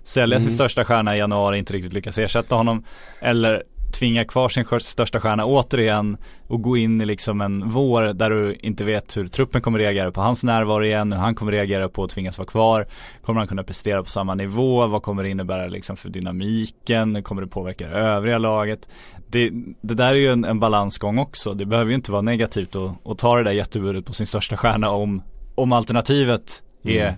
Sälja 0.03 0.39
sin 0.39 0.47
Mm. 0.49 0.55
största 0.55 0.85
stjärna 0.85 1.17
i 1.17 1.19
januari, 1.19 1.59
inte 1.59 1.73
riktigt 1.73 1.93
lyckas 1.93 2.19
ersätta 2.19 2.55
honom. 2.55 2.85
Eller 3.21 3.63
tvinga 3.95 4.25
kvar 4.25 4.49
sin 4.49 4.65
största 4.81 5.21
stjärna 5.21 5.45
återigen 5.45 6.17
och 6.47 6.63
gå 6.63 6.77
in 6.77 7.01
i 7.01 7.07
liksom 7.07 7.41
en 7.41 7.71
vår 7.71 8.03
där 8.03 8.31
du 8.31 8.55
inte 8.55 8.85
vet 8.85 9.17
hur 9.17 9.27
truppen 9.27 9.63
kommer 9.63 9.79
reagera 9.79 10.13
på 10.13 10.21
hans 10.21 10.45
närvaro 10.45 10.85
igen, 10.85 11.13
hur 11.13 11.21
han 11.21 11.35
kommer 11.35 11.53
reagera 11.53 11.89
på 11.89 12.05
att 12.05 12.11
tvingas 12.11 12.39
vara 12.39 12.49
kvar. 12.49 12.87
Kommer 13.23 13.41
han 13.41 13.49
kunna 13.49 13.63
prestera 13.63 14.03
på 14.03 14.11
samma 14.11 14.35
nivå? 14.35 14.87
Vad 14.87 15.03
kommer 15.03 15.23
det 15.23 15.29
innebära 15.29 15.67
liksom 15.67 15.97
för 15.97 16.09
dynamiken? 16.09 17.17
Hur 17.17 17.23
kommer 17.23 17.43
det 17.43 17.49
påverka 17.49 17.89
det 17.89 17.97
övriga 17.97 18.39
laget? 18.39 18.89
Det, 19.27 19.51
det 19.81 19.95
där 19.95 20.11
är 20.11 20.15
ju 20.15 20.33
en, 20.33 20.45
en 20.45 20.61
balansgång 20.61 21.19
också. 21.19 21.55
Det 21.55 21.67
behöver 21.67 21.91
ju 21.91 21.95
inte 21.95 22.13
vara 22.13 22.23
negativt 22.23 22.77
att, 22.77 23.07
att 23.07 23.19
ta 23.19 23.37
det 23.37 23.45
där 23.45 23.53
jättebudet 23.53 24.07
på 24.07 24.13
sin 24.13 24.27
största 24.27 24.57
stjärna 24.57 24.91
om, 24.91 25.23
om 25.55 25.73
alternativet 25.73 26.63
är 26.83 27.17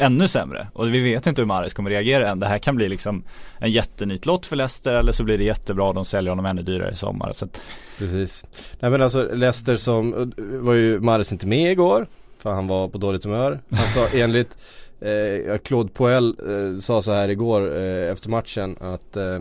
ännu 0.00 0.28
sämre. 0.28 0.68
Och 0.72 0.94
vi 0.94 1.00
vet 1.00 1.26
inte 1.26 1.42
hur 1.42 1.46
Mahrez 1.46 1.74
kommer 1.74 1.90
reagera 1.90 2.28
än. 2.28 2.40
Det 2.40 2.46
här 2.46 2.58
kan 2.58 2.76
bli 2.76 2.88
liksom 2.88 3.22
en 3.58 3.70
jättenitlott 3.70 4.46
för 4.46 4.56
Leicester 4.56 4.94
eller 4.94 5.12
så 5.12 5.24
blir 5.24 5.38
det 5.38 5.44
jättebra. 5.44 5.92
De 5.92 6.04
säljer 6.04 6.30
honom 6.30 6.46
ännu 6.46 6.62
dyrare 6.62 6.92
i 6.92 6.96
sommar. 6.96 7.32
Så 7.32 7.44
att, 7.44 7.60
Precis. 7.98 8.44
Nej 8.80 8.90
men 8.90 9.02
alltså 9.02 9.28
Leicester 9.34 9.76
som, 9.76 10.32
var 10.36 10.74
ju 10.74 11.00
Mahrez 11.00 11.32
inte 11.32 11.46
med 11.46 11.72
igår. 11.72 12.06
För 12.38 12.50
han 12.50 12.66
var 12.66 12.88
på 12.88 12.98
dåligt 12.98 13.24
humör. 13.24 13.60
Han 13.70 13.88
sa 13.88 14.06
enligt 14.14 14.56
eh, 15.00 15.58
Claude 15.58 15.90
Poel 15.92 16.36
eh, 16.48 16.78
sa 16.78 17.02
så 17.02 17.12
här 17.12 17.28
igår 17.28 17.76
eh, 17.76 18.12
efter 18.12 18.30
matchen 18.30 18.76
att 18.80 19.16
eh, 19.16 19.40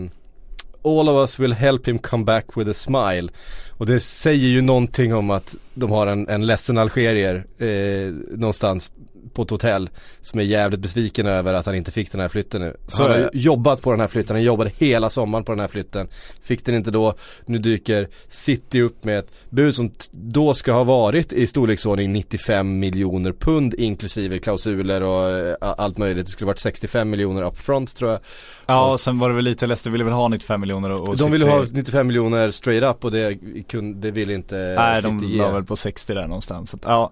All 0.84 1.10
of 1.10 1.16
us 1.16 1.40
will 1.40 1.54
help 1.54 1.88
him 1.88 2.00
come 2.00 2.24
back 2.24 2.58
with 2.58 2.70
a 2.70 2.74
smile. 2.74 3.30
Och 3.78 3.86
det 3.86 4.00
säger 4.00 4.48
ju 4.48 4.62
någonting 4.62 5.16
om 5.16 5.30
att 5.30 5.56
de 5.74 5.92
har 5.92 6.08
en, 6.08 6.28
en 6.30 6.46
ledsen 6.46 6.78
algerier 6.78 7.46
eh, 7.58 8.14
någonstans 8.38 8.92
på 9.34 9.42
ett 9.42 9.50
hotell 9.50 9.90
som 10.22 10.40
är 10.40 10.44
jävligt 10.44 10.80
besviken 10.80 11.26
över 11.28 11.54
att 11.54 11.66
han 11.66 11.76
inte 11.76 11.92
fick 11.92 12.12
den 12.12 12.22
här 12.22 12.28
flytten 12.28 12.62
nu. 12.62 12.76
Så 12.88 13.04
han 13.04 13.12
har 13.12 13.18
ju 13.20 13.30
jobbat 13.34 13.82
på 13.82 13.92
den 13.92 14.00
här 14.00 14.08
flytten, 14.08 14.36
han 14.36 14.44
jobbade 14.44 14.72
hela 14.78 15.10
sommaren 15.10 15.44
på 15.46 15.52
den 15.52 15.60
här 15.60 15.68
flytten. 15.68 16.08
Fick 16.42 16.66
den 16.66 16.76
inte 16.76 16.92
då, 16.92 17.14
nu 17.46 17.58
dyker 17.58 18.08
City 18.30 18.82
upp 18.82 19.04
med 19.04 19.20
ett 19.20 19.32
bud 19.50 19.76
som 19.76 19.92
då 20.12 20.54
ska 20.54 20.72
ha 20.72 20.84
varit 20.84 21.34
i 21.34 21.48
storleksordning 21.48 22.14
95 22.14 22.80
miljoner 22.80 23.32
pund 23.32 23.74
inklusive 23.74 24.40
klausuler 24.40 25.04
och 25.04 25.30
eh, 25.30 25.56
allt 25.60 25.98
möjligt. 25.98 26.26
Det 26.26 26.32
skulle 26.32 26.46
varit 26.48 26.60
65 26.60 27.10
miljoner 27.10 27.42
upfront 27.42 27.96
tror 27.96 28.12
jag. 28.12 28.20
ja, 28.66 28.92
och 28.92 29.00
sen 29.00 29.20
var 29.20 29.30
det 29.30 29.36
väl 29.36 29.44
lite, 29.46 29.68
Leicester 29.68 29.92
ville 29.92 30.04
väl 30.04 30.14
ha 30.14 30.28
95 30.28 30.62
miljoner 30.62 30.90
och, 30.92 31.08
och 31.10 31.18
De 31.18 31.32
ville 31.32 31.46
City- 31.46 31.58
ha 31.58 31.66
95 31.72 32.08
miljoner 32.08 32.52
straight 32.52 32.84
up 32.96 33.06
och 33.06 33.12
det, 33.12 33.38
kunde, 33.68 34.00
det 34.08 34.12
ville 34.12 34.34
inte 34.34 34.56
Nej, 34.78 35.02
City 35.02 35.16
de 35.22 35.38
la 35.38 35.52
väl 35.52 35.64
på 35.64 35.76
60 35.76 36.14
där 36.14 36.28
någonstans. 36.28 36.70
Så 36.70 36.78
ja, 36.84 37.12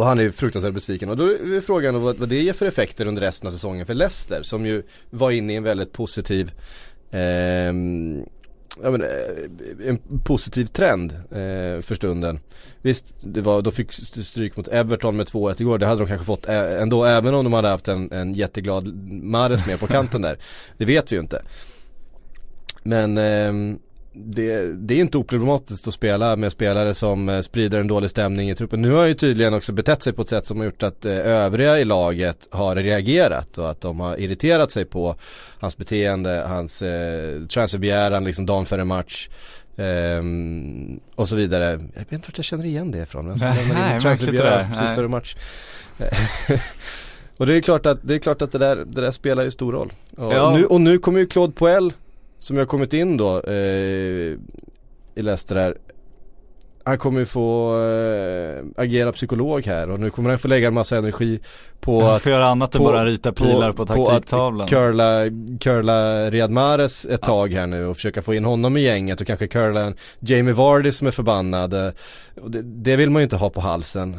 och 0.00 0.06
han 0.06 0.18
är 0.18 0.22
ju 0.22 0.32
fruktansvärt 0.32 0.74
besviken 0.74 1.08
och 1.08 1.16
då 1.16 1.24
är 1.24 1.60
frågan 1.60 2.02
vad, 2.02 2.18
vad 2.18 2.28
det 2.28 2.42
ger 2.42 2.52
för 2.52 2.66
effekter 2.66 3.06
under 3.06 3.22
resten 3.22 3.46
av 3.46 3.50
säsongen 3.50 3.86
för 3.86 3.94
Leicester 3.94 4.42
som 4.42 4.66
ju 4.66 4.82
var 5.10 5.30
inne 5.30 5.52
i 5.52 5.56
en 5.56 5.62
väldigt 5.62 5.92
positiv 5.92 6.50
eh, 7.10 7.72
ja, 8.82 8.90
men, 8.90 9.02
eh, 9.02 9.88
en 9.88 9.98
positiv 10.24 10.66
trend 10.66 11.12
eh, 11.12 11.80
för 11.80 11.94
stunden. 11.94 12.40
Visst, 12.82 13.14
det 13.20 13.40
var, 13.40 13.62
då 13.62 13.70
fick 13.70 13.92
stryk 13.92 14.56
mot 14.56 14.68
Everton 14.68 15.16
med 15.16 15.26
2-1 15.26 15.60
igår. 15.60 15.78
Det 15.78 15.86
hade 15.86 16.00
de 16.00 16.08
kanske 16.08 16.26
fått 16.26 16.48
eh, 16.48 16.82
ändå 16.82 17.04
även 17.04 17.34
om 17.34 17.44
de 17.44 17.52
hade 17.52 17.68
haft 17.68 17.88
en, 17.88 18.12
en 18.12 18.34
jätteglad 18.34 18.94
Mares 19.22 19.66
med 19.66 19.80
på 19.80 19.86
kanten 19.86 20.22
där. 20.22 20.38
Det 20.76 20.84
vet 20.84 21.12
vi 21.12 21.16
ju 21.16 21.22
inte. 21.22 21.42
Men 22.82 23.18
eh, 23.18 23.78
det, 24.12 24.72
det 24.72 24.94
är 24.94 24.98
inte 24.98 25.18
oproblematiskt 25.18 25.88
att 25.88 25.94
spela 25.94 26.36
med 26.36 26.52
spelare 26.52 26.94
som 26.94 27.28
eh, 27.28 27.40
sprider 27.40 27.80
en 27.80 27.86
dålig 27.88 28.10
stämning 28.10 28.50
i 28.50 28.54
truppen. 28.54 28.82
Nu 28.82 28.90
har 28.90 29.04
ju 29.04 29.14
tydligen 29.14 29.54
också 29.54 29.72
betett 29.72 30.02
sig 30.02 30.12
på 30.12 30.22
ett 30.22 30.28
sätt 30.28 30.46
som 30.46 30.58
har 30.58 30.64
gjort 30.64 30.82
att 30.82 31.04
eh, 31.04 31.12
övriga 31.12 31.78
i 31.78 31.84
laget 31.84 32.48
har 32.50 32.76
reagerat 32.76 33.58
och 33.58 33.70
att 33.70 33.80
de 33.80 34.00
har 34.00 34.20
irriterat 34.20 34.70
sig 34.70 34.84
på 34.84 35.16
hans 35.58 35.76
beteende, 35.76 36.44
hans 36.48 36.82
eh, 36.82 37.42
transferbegäran 37.46 38.24
liksom 38.24 38.46
dagen 38.46 38.66
före 38.66 38.84
match. 38.84 39.28
ehm, 39.76 41.00
och 41.14 41.28
så 41.28 41.36
vidare. 41.36 41.64
Jag 41.70 42.00
vet 42.00 42.12
inte 42.12 42.28
vart 42.28 42.38
jag 42.38 42.44
känner 42.44 42.64
igen 42.64 42.90
det 42.90 42.98
ifrån. 42.98 43.28
Vem 43.28 43.38
som 43.38 43.68
Nej, 43.74 44.00
transferbegäran 44.00 44.68
precis 44.68 44.86
Nej. 44.86 44.96
före 44.96 45.08
match. 45.08 45.36
och 47.36 47.46
det 47.46 47.54
är 47.56 47.60
klart 47.60 47.86
att, 47.86 47.98
det, 48.02 48.14
är 48.14 48.18
klart 48.18 48.42
att 48.42 48.52
det, 48.52 48.58
där, 48.58 48.76
det 48.76 49.00
där 49.00 49.10
spelar 49.10 49.42
ju 49.44 49.50
stor 49.50 49.72
roll. 49.72 49.92
Och, 50.16 50.32
Ja. 50.34 50.56
nu, 50.56 50.66
och 50.66 50.80
nu 50.80 50.98
kommer 50.98 51.20
ju 51.20 51.26
Claude 51.26 51.52
Poel 51.52 51.92
som 52.40 52.56
jag 52.56 52.68
kommit 52.68 52.92
in 52.92 53.16
då 53.16 53.40
eh, 53.42 53.54
i 55.14 55.22
Leicester 55.22 55.56
här. 55.56 55.76
Han 56.84 56.98
kommer 56.98 57.20
ju 57.20 57.26
få 57.26 57.76
eh, 57.82 58.64
agera 58.76 59.12
psykolog 59.12 59.66
här 59.66 59.90
och 59.90 60.00
nu 60.00 60.10
kommer 60.10 60.30
han 60.30 60.38
få 60.38 60.48
lägga 60.48 60.68
en 60.68 60.74
massa 60.74 60.96
energi 60.98 61.40
på 61.80 62.02
han 62.02 62.14
att 62.14 62.26
göra 62.26 62.46
annat 62.46 62.74
än 62.74 62.78
på- 62.78 62.84
bara 62.84 63.04
rita 63.04 63.32
pilar 63.32 63.72
på, 63.72 63.86
taktiktavlan. 63.86 64.64
att 64.64 64.70
curla, 64.70 65.24
curla 65.60 66.30
Riyad 66.30 66.50
Mahrez 66.50 67.06
ett 67.06 67.22
tag 67.22 67.52
här 67.52 67.66
nu 67.66 67.86
och 67.86 67.96
försöka 67.96 68.22
få 68.22 68.34
in 68.34 68.44
honom 68.44 68.76
i 68.76 68.80
gänget 68.80 69.20
och 69.20 69.26
kanske 69.26 69.46
curla 69.48 69.80
en 69.80 69.94
Jamie 70.20 70.54
Vardy 70.54 70.92
som 70.92 71.06
är 71.06 71.10
förbannad. 71.10 71.70
det, 71.70 72.62
det 72.62 72.96
vill 72.96 73.10
man 73.10 73.20
ju 73.22 73.24
inte 73.24 73.36
ha 73.36 73.50
på 73.50 73.60
halsen. 73.60 74.10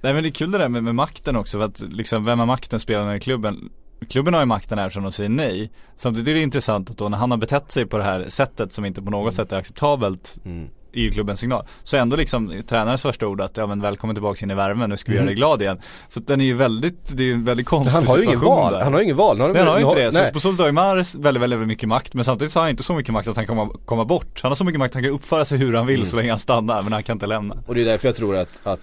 Nej 0.00 0.14
men 0.14 0.22
det 0.22 0.28
är 0.28 0.30
kul 0.30 0.50
det 0.52 0.58
där 0.58 0.68
med, 0.68 0.84
med 0.84 0.94
makten 0.94 1.36
också 1.36 1.58
för 1.58 1.64
att 1.64 1.80
liksom 1.90 2.24
vem 2.24 2.38
har 2.38 2.46
makten 2.46 2.80
spelarna 2.80 3.16
i 3.16 3.20
klubben 3.20 3.70
Klubben 4.08 4.34
har 4.34 4.40
ju 4.40 4.46
makten 4.46 4.78
här 4.78 4.90
som 4.90 5.02
de 5.02 5.12
säger 5.12 5.30
nej. 5.30 5.70
Samtidigt 5.96 6.28
är 6.28 6.34
det 6.34 6.40
intressant 6.42 6.90
att 6.90 6.98
då 6.98 7.08
när 7.08 7.18
han 7.18 7.30
har 7.30 7.38
betett 7.38 7.72
sig 7.72 7.86
på 7.86 7.98
det 7.98 8.04
här 8.04 8.24
sättet 8.28 8.72
som 8.72 8.84
inte 8.84 9.02
på 9.02 9.10
något 9.10 9.34
sätt 9.34 9.52
är 9.52 9.56
acceptabelt 9.56 10.36
Mm. 10.44 10.68
i 10.92 11.10
klubbens 11.10 11.40
signal 11.40 11.64
Så 11.82 11.96
ändå 11.96 12.16
liksom 12.16 12.62
tränarens 12.68 13.02
första 13.02 13.26
ord 13.26 13.40
att 13.40 13.56
ja 13.56 13.66
men 13.66 13.80
välkommen 13.80 14.16
tillbaka 14.16 14.44
in 14.44 14.50
i 14.50 14.54
värmen, 14.54 14.90
nu 14.90 14.96
ska 14.96 15.10
vi 15.12 15.16
göra 15.16 15.26
dig 15.26 15.34
glad 15.34 15.62
igen. 15.62 15.78
Så 16.08 16.20
den 16.20 16.40
är 16.40 16.44
ju 16.44 16.54
väldigt, 16.54 17.16
det 17.16 17.22
är 17.22 17.26
ju 17.26 17.32
en 17.32 17.44
väldigt 17.44 17.66
konstig 17.66 17.92
Han 17.92 18.06
har 18.06 18.16
situation 18.16 18.44
val, 18.44 18.72
där. 18.72 18.80
han 18.80 18.92
har 18.92 19.00
ju 19.00 19.04
ingen 19.04 19.16
val. 19.16 19.36
Nu 19.36 19.42
har 19.42 19.48
de- 19.48 19.52
Nej 19.52 19.62
han 19.62 19.72
har 19.72 19.78
ju 19.78 19.84
inte 19.86 20.18
det, 20.18 20.26
så 20.26 20.32
på 20.32 20.40
så 20.40 20.50
sätt 20.50 20.58
har 20.60 20.66
ju 20.66 20.72
Mahrez 20.72 21.14
väldigt, 21.14 21.42
väldigt, 21.42 21.58
mycket 21.60 21.88
makt 21.88 22.14
Men 22.14 22.24
samtidigt 22.24 22.52
så 22.52 22.58
har 22.58 22.62
han 22.64 22.70
inte 22.70 22.82
så 22.82 22.94
mycket 22.94 23.12
makt 23.12 23.28
att 23.28 23.36
han 23.36 23.46
kommer 23.46 23.66
komma 23.84 24.04
bort. 24.04 24.40
Han 24.42 24.50
har 24.50 24.56
så 24.56 24.64
mycket 24.64 24.78
makt 24.78 24.90
att 24.90 24.94
han 24.94 25.02
kan 25.04 25.12
uppföra 25.12 25.44
sig 25.44 25.58
hur 25.58 25.74
han 25.74 25.86
vill 25.86 25.96
Mm. 25.96 26.06
så 26.06 26.16
länge 26.16 26.30
han 26.30 26.38
stannar 26.38 26.82
men 26.82 26.92
han 26.92 27.02
kan 27.02 27.14
inte 27.16 27.26
lämna. 27.26 27.56
Och 27.66 27.74
det 27.74 27.80
är 27.80 27.84
därför 27.84 28.08
jag 28.08 28.16
tror 28.16 28.36
att, 28.36 28.66
att 28.66 28.80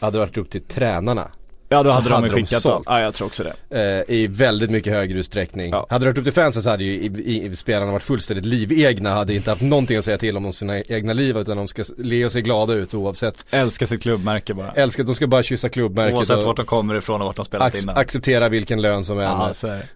hade 0.00 0.12
det 0.16 0.18
varit 0.18 0.36
upp 0.36 0.50
till 0.50 0.62
tränarna 0.62 1.28
Ja 1.68 1.82
då 1.82 1.90
hade 1.90 2.08
de 2.08 2.14
hade 2.14 2.28
de 2.28 2.34
skickat 2.34 2.66
allt. 2.66 2.82
Ja 2.86 3.00
jag 3.00 3.14
tror 3.14 3.26
också 3.26 3.44
det 3.70 4.04
eh, 4.08 4.14
i 4.16 4.26
väldigt 4.26 4.70
mycket 4.70 4.92
högre 4.92 5.18
utsträckning. 5.18 5.70
Ja. 5.70 5.86
Hade 5.90 6.04
det 6.04 6.10
varit 6.10 6.18
upp 6.18 6.24
till 6.24 6.32
fansen 6.32 6.62
så 6.62 6.70
hade 6.70 6.84
ju 6.84 6.92
i, 6.94 7.06
i, 7.06 7.44
i 7.46 7.56
spelarna 7.56 7.92
varit 7.92 8.02
fullständigt 8.02 8.46
livegna, 8.46 9.14
hade 9.14 9.34
inte 9.34 9.50
haft 9.50 9.62
någonting 9.62 9.96
att 9.96 10.04
säga 10.04 10.18
till 10.18 10.36
om 10.36 10.46
om 10.46 10.52
sina 10.52 10.82
egna 10.82 11.12
liv 11.12 11.36
utan 11.38 11.56
de 11.56 11.68
ska 11.68 11.84
le 11.98 12.24
och 12.24 12.32
se 12.32 12.40
glada 12.40 12.72
ut 12.72 12.94
oavsett. 12.94 13.44
Älskar 13.50 13.86
sitt 13.86 14.02
klubbmärke 14.02 14.54
bara 14.54 14.72
Älskar 14.72 15.04
de 15.04 15.14
ska 15.14 15.26
bara 15.26 15.42
kyssa 15.42 15.68
klubbmärket 15.68 16.16
Oavsett 16.16 16.38
och 16.38 16.44
vart 16.44 16.56
de 16.56 16.66
kommer 16.66 16.94
ifrån 16.94 17.20
och 17.20 17.26
vart 17.26 17.36
de 17.36 17.44
spelat 17.44 17.74
ac- 17.74 17.82
innan 17.82 17.96
acceptera 17.96 18.48
vilken 18.48 18.82
lön 18.82 19.04
som 19.04 19.18
än 19.18 19.36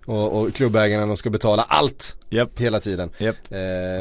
och, 0.07 0.41
och 0.41 0.55
klubbägarna 0.55 1.07
de 1.07 1.17
ska 1.17 1.31
betala 1.31 1.63
allt 1.69 2.17
Japp, 2.31 2.61
hela 2.61 2.81
tiden. 2.81 3.11
japp 3.19 3.37
Eh, 3.51 3.57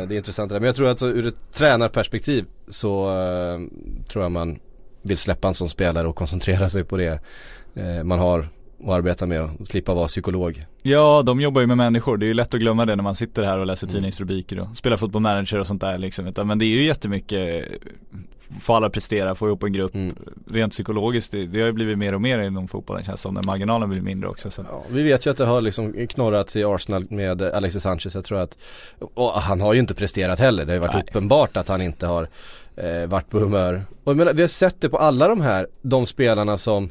det 0.08 0.16
är 0.16 0.18
intressant 0.18 0.50
det 0.50 0.56
där. 0.56 0.60
Men 0.60 0.68
jag 0.68 0.76
tror 0.76 0.88
att 0.90 1.00
så, 1.00 1.08
ur 1.08 1.28
ett 1.28 1.54
tränarperspektiv 1.54 2.46
så 2.70 3.10
eh, 3.10 3.60
tror 4.12 4.24
jag 4.26 4.32
man 4.32 4.60
vill 5.02 5.18
släppa 5.18 5.48
en 5.48 5.54
sån 5.54 5.70
spelare 5.70 6.08
och 6.08 6.16
koncentrera 6.16 6.70
sig 6.70 6.84
på 6.84 6.98
det 6.98 7.22
eh, 7.76 8.04
man 8.04 8.20
har 8.20 8.50
att 8.84 8.90
arbeta 8.90 9.26
med 9.26 9.42
och 9.42 9.68
slippa 9.68 9.94
vara 9.94 10.08
psykolog. 10.08 10.66
Ja 10.82 11.24
de 11.26 11.42
jobbar 11.42 11.62
ju 11.62 11.68
med 11.68 11.78
människor, 11.78 12.18
det 12.18 12.26
är 12.26 12.28
ju 12.28 12.34
lätt 12.34 12.54
att 12.54 12.60
glömma 12.60 12.86
det 12.86 12.96
när 12.96 13.04
man 13.04 13.16
sitter 13.16 13.44
här 13.44 13.60
och 13.60 13.66
läser 13.66 13.88
tidningsrubriker 13.88 14.60
och 14.60 14.78
spelar 14.78 14.98
fotboll 14.98 15.22
manager 15.22 15.60
och 15.60 15.68
sånt 15.68 15.82
där 15.82 15.98
liksom 15.98 16.34
Men 16.44 16.60
det 16.60 16.66
är 16.66 16.68
ju 16.68 16.84
jättemycket 16.84 17.66
Få 18.60 18.76
alla 18.76 18.90
prestera, 18.90 19.36
få 19.36 19.48
ihop 19.48 19.64
en 19.64 19.74
grupp 19.74 19.96
Mm. 19.96 20.16
Rent 20.52 20.74
psykologiskt, 20.74 21.32
det, 21.32 21.46
det 21.46 21.60
har 21.60 21.68
ju 21.68 21.74
blivit 21.74 21.98
mer 21.98 22.14
och 22.14 22.22
mer 22.22 22.40
inom 22.40 22.68
fotbollen 22.68 23.04
känns 23.04 23.22
som 23.22 23.34
när 23.34 23.44
marginalen 23.44 23.90
blir 23.90 24.02
mindre 24.02 24.30
också 24.30 24.52
så. 24.52 24.66
Ja, 24.70 24.84
vi 24.90 25.04
vet 25.04 25.26
ju 25.26 25.32
att 25.32 25.38
det 25.38 25.46
har 25.46 25.62
liksom 25.62 26.08
knorrats 26.08 26.56
i 26.56 26.64
Arsenal 26.64 27.06
med 27.10 27.42
Alexis 27.42 27.84
Sanchez. 27.84 28.16
Jag 28.16 28.26
tror 28.26 28.40
att, 28.40 28.58
och 29.00 29.32
han 29.32 29.62
har 29.62 29.74
ju 29.74 29.80
inte 29.80 29.94
presterat 29.94 30.40
heller. 30.40 30.66
Det 30.66 30.72
har 30.72 30.76
ju 30.76 30.80
varit 30.80 30.94
Nej. 30.94 31.04
uppenbart 31.08 31.58
att 31.58 31.68
han 31.68 31.82
inte 31.82 32.08
har 32.08 32.28
eh, 32.80 33.08
varit 33.10 33.30
på 33.30 33.40
humör. 33.40 33.82
Och 34.04 34.12
jag 34.12 34.18
menar, 34.18 34.34
vi 34.34 34.42
har 34.42 34.48
sett 34.48 34.82
det 34.82 34.90
på 34.90 34.98
alla 34.98 35.28
de 35.28 35.42
här, 35.42 35.68
de 35.82 36.06
spelarna 36.06 36.58
som 36.58 36.90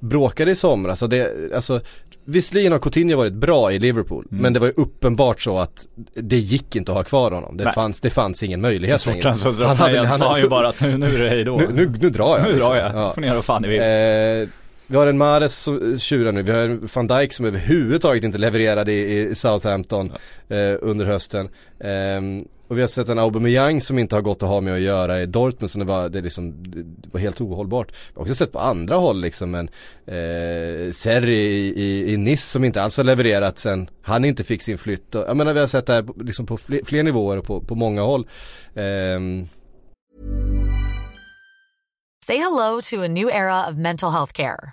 bråkade 0.00 0.50
i 0.50 0.54
somras. 0.56 1.02
Och 1.02 1.08
det, 1.08 1.52
alltså, 1.54 1.80
visserligen 2.24 2.72
har 2.72 2.78
Coutinho 2.78 3.16
varit 3.16 3.32
bra 3.32 3.72
i 3.72 3.78
Liverpool. 3.78 4.26
Mm. 4.30 4.42
Men 4.42 4.52
det 4.52 4.60
var 4.60 4.66
ju 4.66 4.72
uppenbart 4.76 5.40
så 5.42 5.58
att 5.58 5.86
det 6.14 6.36
gick 6.36 6.76
inte 6.76 6.92
att 6.92 6.96
ha 6.96 7.04
kvar 7.04 7.30
honom. 7.30 7.56
Det, 7.56 7.64
Nej. 7.64 7.74
fanns, 7.74 8.00
det 8.00 8.10
fanns 8.10 8.42
ingen 8.42 8.60
möjlighet 8.60 9.06
längre. 9.06 9.28
Han 9.64 9.76
hade- 9.76 9.98
han, 9.98 10.06
han 10.06 10.18
sa 10.18 10.36
ju 10.36 10.42
så- 10.42 10.48
bara 10.48 10.68
att 10.68 10.80
nu, 10.80 10.98
nu 10.98 11.14
är 11.14 11.18
det 11.22 11.28
hej 11.28 11.44
då 11.44 11.56
Nu, 11.56 11.68
nu, 11.72 11.92
nu 12.00 12.10
drar 12.10 12.38
jag. 12.38 12.46
Nu 12.46 12.52
liksom. 12.52 12.74
drar 12.74 12.80
jag, 12.80 12.94
Ja. 12.94 13.12
får 13.14 13.20
ni 13.20 13.26
göra 13.26 13.36
vad 13.36 13.44
fan 13.44 13.62
ni 13.62 13.68
vill 13.68 13.80
Eh, 13.80 14.48
vi 14.90 14.96
har 14.96 15.06
en 15.06 15.18
Mares 15.18 15.58
som 15.58 15.98
tjurar 15.98 16.32
nu, 16.32 16.42
vi 16.42 16.52
har 16.52 16.58
en 16.58 16.88
van 16.94 17.06
Dijk 17.06 17.32
som 17.32 17.46
överhuvudtaget 17.46 18.24
inte 18.24 18.38
levererade 18.38 18.92
i, 18.92 19.28
i 19.28 19.34
Southampton 19.34 20.12
eh, 20.48 20.74
under 20.80 21.04
hösten. 21.04 21.48
Ehm, 21.80 22.44
och 22.68 22.76
vi 22.76 22.80
har 22.80 22.88
sett 22.88 23.08
en 23.08 23.18
Aubameyang 23.18 23.80
som 23.80 23.98
inte 23.98 24.16
har 24.16 24.22
gått 24.22 24.42
att 24.42 24.48
ha 24.48 24.60
med 24.60 24.74
att 24.74 24.80
göra 24.80 25.22
i 25.22 25.26
Dortmund 25.26 25.70
som 25.70 25.78
det 25.78 25.84
var, 25.84 26.08
det 26.08 26.20
liksom, 26.20 26.54
det 26.62 27.08
var 27.12 27.20
helt 27.20 27.40
ohållbart. 27.40 27.90
Vi 27.90 28.14
har 28.14 28.22
också 28.22 28.34
sett 28.34 28.52
på 28.52 28.58
andra 28.58 28.96
håll 28.96 29.20
liksom 29.20 29.54
en 29.54 29.68
eh, 30.06 30.92
Serri 30.92 31.36
i, 31.36 31.82
i, 31.82 32.12
i 32.12 32.16
Nice 32.16 32.50
som 32.50 32.64
inte 32.64 32.82
alls 32.82 32.96
har 32.96 33.04
levererat 33.04 33.58
sen 33.58 33.90
han 34.02 34.24
inte 34.24 34.44
fick 34.44 34.62
sin 34.62 34.78
flytt. 34.78 35.14
Och, 35.14 35.24
jag 35.28 35.36
menar 35.36 35.52
vi 35.52 35.60
har 35.60 35.66
sett 35.66 35.86
det 35.86 35.92
här 35.92 36.02
på, 36.02 36.14
liksom 36.22 36.46
på 36.46 36.56
fler, 36.56 36.80
fler 36.84 37.02
nivåer 37.02 37.36
och 37.36 37.44
på, 37.44 37.60
på 37.60 37.74
många 37.74 38.02
håll. 38.02 38.28
Ehm, 38.74 39.46
Say 42.26 42.36
hello 42.36 42.80
to 42.80 43.02
a 43.02 43.08
new 43.08 43.30
era 43.30 43.66
of 43.68 43.76
mental 43.76 44.10
health 44.10 44.32
care. 44.32 44.72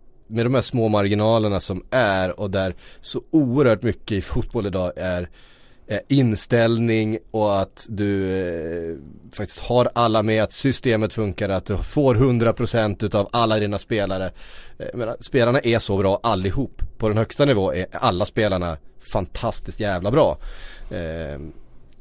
med 0.31 0.45
de 0.45 0.53
här 0.53 0.61
små 0.61 0.87
marginalerna 0.87 1.59
som 1.59 1.85
är 1.89 2.39
och 2.39 2.51
där 2.51 2.75
så 3.01 3.21
oerhört 3.31 3.83
mycket 3.83 4.11
i 4.11 4.21
fotboll 4.21 4.67
idag 4.67 4.91
är 4.95 5.29
inställning 6.07 7.17
och 7.31 7.61
att 7.61 7.85
du 7.89 8.39
eh, 8.39 8.97
faktiskt 9.33 9.59
har 9.59 9.89
alla 9.95 10.23
med, 10.23 10.43
att 10.43 10.51
systemet 10.51 11.13
funkar, 11.13 11.49
att 11.49 11.65
du 11.65 11.77
får 11.77 12.15
100% 12.15 13.05
utav 13.05 13.29
alla 13.31 13.59
dina 13.59 13.77
spelare. 13.77 14.31
Eh, 14.79 14.87
menar, 14.93 15.17
spelarna 15.19 15.59
är 15.59 15.79
så 15.79 15.97
bra 15.97 16.19
allihop. 16.23 16.81
På 16.97 17.07
den 17.07 17.17
högsta 17.17 17.45
nivå 17.45 17.73
är 17.73 17.85
alla 17.91 18.25
spelarna 18.25 18.77
fantastiskt 18.99 19.79
jävla 19.79 20.11
bra. 20.11 20.37
Eh, 20.89 21.39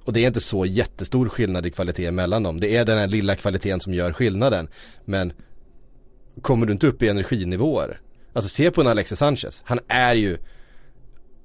och 0.05 0.13
det 0.13 0.21
är 0.21 0.27
inte 0.27 0.41
så 0.41 0.67
jättestor 0.67 1.29
skillnad 1.29 1.67
i 1.67 1.71
kvalitet 1.71 2.11
mellan 2.11 2.43
dem. 2.43 2.61
Det 2.61 2.77
är 2.77 2.85
den 2.85 2.99
här 2.99 3.07
lilla 3.07 3.37
kvaliteten 3.37 3.81
som 3.81 3.95
gör 3.95 4.13
skillnaden. 4.13 4.69
Men 5.05 5.33
kommer 6.43 6.67
du 6.67 6.73
inte 6.73 6.87
upp 6.87 7.03
i 7.03 7.09
energinivåer. 7.09 8.01
Alltså 8.33 8.49
se 8.49 8.71
på 8.71 8.81
en 8.81 8.87
Alexis 8.87 9.19
Sanchez. 9.19 9.63
Han 9.65 9.81
är 9.89 10.15
ju 10.15 10.39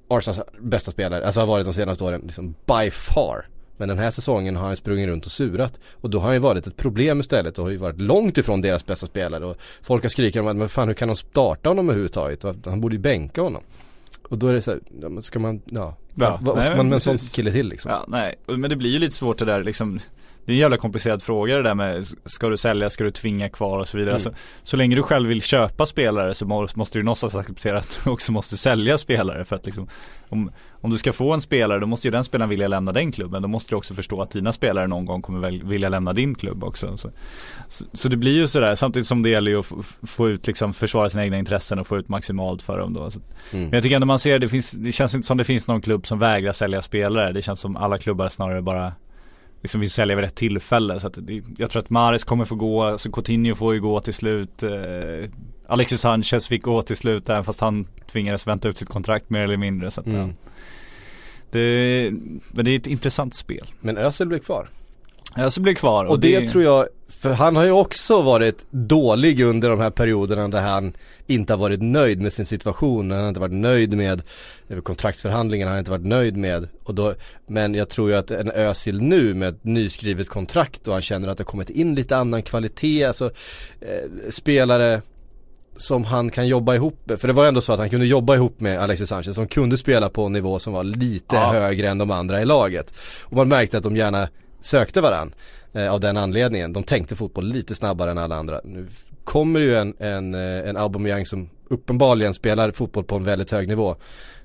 Arsenals 0.08 0.40
bästa 0.60 0.90
spelare, 0.90 1.26
alltså 1.26 1.40
har 1.40 1.46
varit 1.46 1.64
de 1.64 1.72
senaste 1.72 2.04
åren, 2.04 2.22
liksom 2.24 2.54
by 2.66 2.90
far. 2.90 3.48
Men 3.76 3.88
den 3.88 3.98
här 3.98 4.10
säsongen 4.10 4.56
har 4.56 4.66
han 4.66 4.76
sprungit 4.76 5.08
runt 5.08 5.26
och 5.26 5.32
surat. 5.32 5.78
Och 5.92 6.10
då 6.10 6.18
har 6.18 6.26
han 6.26 6.34
ju 6.34 6.40
varit 6.40 6.66
ett 6.66 6.76
problem 6.76 7.20
istället 7.20 7.58
och 7.58 7.64
har 7.64 7.70
ju 7.70 7.76
varit 7.76 8.00
långt 8.00 8.38
ifrån 8.38 8.60
deras 8.60 8.86
bästa 8.86 9.06
spelare. 9.06 9.44
Och 9.44 9.56
folk 9.82 10.04
har 10.04 10.08
skrikit 10.08 10.40
om 10.40 10.46
att 10.46 10.56
men 10.56 10.68
fan 10.68 10.88
hur 10.88 10.94
kan 10.94 11.08
de 11.08 11.16
starta 11.16 11.68
honom 11.68 11.88
överhuvudtaget? 11.88 12.44
Han 12.66 12.80
borde 12.80 12.94
ju 12.94 13.00
bänka 13.00 13.42
honom. 13.42 13.62
Och 14.22 14.38
då 14.38 14.48
är 14.48 14.54
det 14.54 14.62
så 14.62 14.70
här, 14.70 15.20
ska 15.20 15.38
man, 15.38 15.62
ja, 15.64 15.96
Ja, 16.18 16.38
vad, 16.42 16.56
nej, 16.56 16.64
ska 16.64 16.76
man 16.76 16.88
med 16.88 16.96
en 16.96 17.00
sån 17.00 17.18
kille 17.18 17.52
till 17.52 17.68
liksom? 17.68 17.90
Ja, 17.90 18.04
nej, 18.08 18.34
men 18.46 18.70
det 18.70 18.76
blir 18.76 18.90
ju 18.90 18.98
lite 18.98 19.14
svårt 19.14 19.38
det 19.38 19.44
där 19.44 19.64
liksom 19.64 19.98
Det 20.46 20.52
är 20.52 20.54
en 20.54 20.60
jävla 20.60 20.76
komplicerad 20.76 21.22
fråga 21.22 21.56
det 21.56 21.62
där 21.62 21.74
med 21.74 22.06
Ska 22.24 22.48
du 22.48 22.56
sälja, 22.56 22.90
ska 22.90 23.04
du 23.04 23.10
tvinga 23.10 23.48
kvar 23.48 23.78
och 23.78 23.88
så 23.88 23.96
vidare 23.98 24.10
Mm. 24.10 24.14
alltså, 24.14 24.32
Så 24.62 24.76
länge 24.76 24.96
du 24.96 25.02
själv 25.02 25.28
vill 25.28 25.42
köpa 25.42 25.86
spelare 25.86 26.34
så 26.34 26.46
må- 26.46 26.68
måste 26.74 26.98
du 26.98 27.02
någonstans 27.02 27.34
acceptera 27.34 27.78
att 27.78 28.00
du 28.04 28.10
också 28.10 28.32
måste 28.32 28.56
sälja 28.56 28.98
spelare 28.98 29.44
för 29.44 29.56
att 29.56 29.66
liksom 29.66 29.88
om, 30.28 30.50
om 30.80 30.90
du 30.90 30.98
ska 30.98 31.12
få 31.12 31.32
en 31.32 31.40
spelare 31.40 31.78
då 31.80 31.86
måste 31.86 32.08
ju 32.08 32.12
den 32.12 32.24
spelaren 32.24 32.48
vilja 32.50 32.68
lämna 32.68 32.92
den 32.92 33.12
klubben 33.12 33.42
Då 33.42 33.48
måste 33.48 33.70
du 33.70 33.76
också 33.76 33.94
förstå 33.94 34.22
att 34.22 34.30
dina 34.30 34.52
spelare 34.52 34.86
någon 34.86 35.04
gång 35.06 35.22
kommer 35.22 35.40
väl 35.40 35.62
vilja 35.64 35.88
lämna 35.88 36.12
din 36.12 36.34
klubb 36.34 36.64
också 36.64 36.96
Så, 36.96 37.10
så, 37.68 37.84
så 37.92 38.08
det 38.08 38.16
blir 38.16 38.32
ju 38.36 38.46
sådär 38.46 38.74
samtidigt 38.74 39.06
som 39.06 39.22
det 39.22 39.28
gäller 39.30 39.50
ju 39.50 39.58
att 39.58 39.66
få, 39.66 39.82
få 40.06 40.28
ut 40.28 40.46
liksom 40.46 40.74
försvara 40.74 41.08
sina 41.08 41.24
egna 41.24 41.38
intressen 41.38 41.78
och 41.78 41.86
få 41.86 41.98
ut 41.98 42.08
maximalt 42.08 42.62
för 42.62 42.78
dem 42.78 42.92
då 42.94 43.10
så, 43.10 43.20
Mm. 43.52 43.64
men 43.64 43.72
jag 43.72 43.82
tycker 43.82 43.94
ändå 43.96 44.06
man 44.06 44.18
ser, 44.18 44.38
det, 44.38 44.48
finns, 44.48 44.70
det 44.70 44.92
känns 44.92 45.14
inte 45.14 45.26
som 45.26 45.36
det 45.38 45.44
finns 45.44 45.68
någon 45.68 45.80
klubb 45.80 46.06
som 46.06 46.18
vägrar 46.18 46.52
sälja 46.52 46.82
spelare. 46.82 47.32
Det 47.32 47.42
känns 47.42 47.60
som 47.60 47.76
alla 47.76 47.98
klubbar 47.98 48.28
snarare 48.28 48.62
bara 48.62 48.92
liksom 49.66 49.80
vill 49.80 49.90
sälja 49.90 50.16
vid 50.16 50.24
rätt 50.24 50.34
tillfälle. 50.34 51.00
Så 51.00 51.08
det, 51.08 51.42
jag 51.58 51.70
tror 51.70 51.82
att 51.82 51.90
Mares 51.90 52.24
kommer 52.24 52.44
få 52.44 52.54
gå, 52.54 52.82
alltså 52.82 53.10
Coutinho 53.10 53.54
får 53.54 53.74
ju 53.74 53.80
gå 53.80 54.00
till 54.00 54.14
slut. 54.14 54.62
Eh, 54.62 54.70
Alexis 55.68 56.00
Sanchez 56.00 56.48
fick 56.48 56.62
gå 56.62 56.82
till 56.82 56.96
slut 56.96 57.28
även 57.28 57.44
fast 57.44 57.60
han 57.60 57.86
tvingades 58.12 58.46
vänta 58.46 58.68
ut 58.68 58.78
sitt 58.78 58.88
kontrakt 58.88 59.30
mer 59.30 59.40
eller 59.40 59.56
mindre. 59.56 59.90
Så 59.90 60.00
att, 60.00 60.06
Mm. 60.06 60.18
ja. 60.20 60.28
det, 61.50 62.10
men 62.50 62.64
det 62.64 62.70
är 62.70 62.76
ett 62.76 62.86
intressant 62.86 63.34
spel. 63.34 63.72
Men 63.80 63.96
Özil 63.98 64.28
blir 64.28 64.38
kvar. 64.38 64.68
Ja, 65.36 65.50
så 65.50 65.60
blir 65.60 65.72
det 65.74 65.78
kvar. 65.80 66.04
Och 66.04 66.20
det, 66.20 66.48
tror 66.48 66.64
jag, 66.64 66.86
för 67.08 67.32
han 67.32 67.56
har 67.56 67.64
ju 67.64 67.70
också 67.70 68.22
varit 68.22 68.66
dålig 68.70 69.40
under 69.40 69.70
de 69.70 69.80
här 69.80 69.90
perioderna 69.90 70.48
där 70.48 70.60
han 70.60 70.92
inte 71.26 71.52
har 71.52 71.58
varit 71.58 71.82
nöjd 71.82 72.20
med 72.20 72.32
sin 72.32 72.46
situation. 72.46 73.10
Han 73.10 73.20
har 73.20 73.28
inte 73.28 73.40
varit 73.40 73.52
nöjd 73.52 73.96
med 73.96 74.22
kontraktsförhandlingarna, 74.82 75.70
han 75.70 75.74
har 75.74 75.78
inte 75.78 75.90
varit 75.90 76.06
nöjd 76.06 76.36
med. 76.36 76.68
Och 76.84 76.94
då, 76.94 77.14
men 77.46 77.74
jag 77.74 77.88
tror 77.88 78.10
ju 78.10 78.16
att 78.16 78.30
en 78.30 78.50
Özil 78.50 79.02
nu 79.02 79.34
med 79.34 79.48
ett 79.48 79.64
nyskrivet 79.64 80.28
kontrakt 80.28 80.88
och 80.88 80.92
han 80.92 81.02
känner 81.02 81.28
att 81.28 81.38
det 81.38 81.42
har 81.42 81.50
kommit 81.50 81.70
in 81.70 81.94
lite 81.94 82.16
annan 82.16 82.42
kvalitet, 82.42 83.04
alltså 83.04 83.24
eh, 83.80 84.30
spelare 84.30 85.02
som 85.76 86.04
han 86.04 86.30
kan 86.30 86.48
jobba 86.48 86.74
ihop 86.74 87.00
med. 87.04 87.20
För 87.20 87.28
det 87.28 87.34
var 87.34 87.46
ändå 87.46 87.60
så 87.60 87.72
att 87.72 87.78
han 87.78 87.90
kunde 87.90 88.06
jobba 88.06 88.34
ihop 88.34 88.60
med 88.60 88.78
Alexis 88.80 89.08
Sanchez 89.08 89.34
som 89.34 89.48
kunde 89.48 89.78
spela 89.78 90.08
på 90.08 90.26
en 90.26 90.32
nivå 90.32 90.58
som 90.58 90.72
var 90.72 90.84
lite 90.84 91.36
Ja. 91.36 91.52
högre 91.52 91.88
än 91.88 91.98
de 91.98 92.10
andra 92.10 92.42
i 92.42 92.44
laget. 92.44 92.94
Och 93.22 93.36
man 93.36 93.48
märkte 93.48 93.76
att 93.78 93.84
de 93.84 93.96
gärna 93.96 94.28
sökte 94.66 95.00
varann 95.00 95.34
eh, 95.72 95.92
av 95.92 96.00
den 96.00 96.16
anledningen. 96.16 96.72
De 96.72 96.82
tänkte 96.82 97.16
fotboll 97.16 97.46
lite 97.46 97.74
snabbare 97.74 98.10
än 98.10 98.18
alla 98.18 98.36
andra. 98.36 98.60
Nu 98.64 98.86
kommer 99.24 99.60
ju 99.60 99.74
en, 99.74 99.94
en, 99.98 100.34
eh, 100.34 100.68
en 100.68 100.76
Aubameyang 100.76 101.26
som 101.26 101.50
uppenbarligen 101.68 102.34
spelar 102.34 102.70
fotboll 102.70 103.04
på 103.04 103.16
en 103.16 103.24
väldigt 103.24 103.50
hög 103.50 103.68
nivå. 103.68 103.96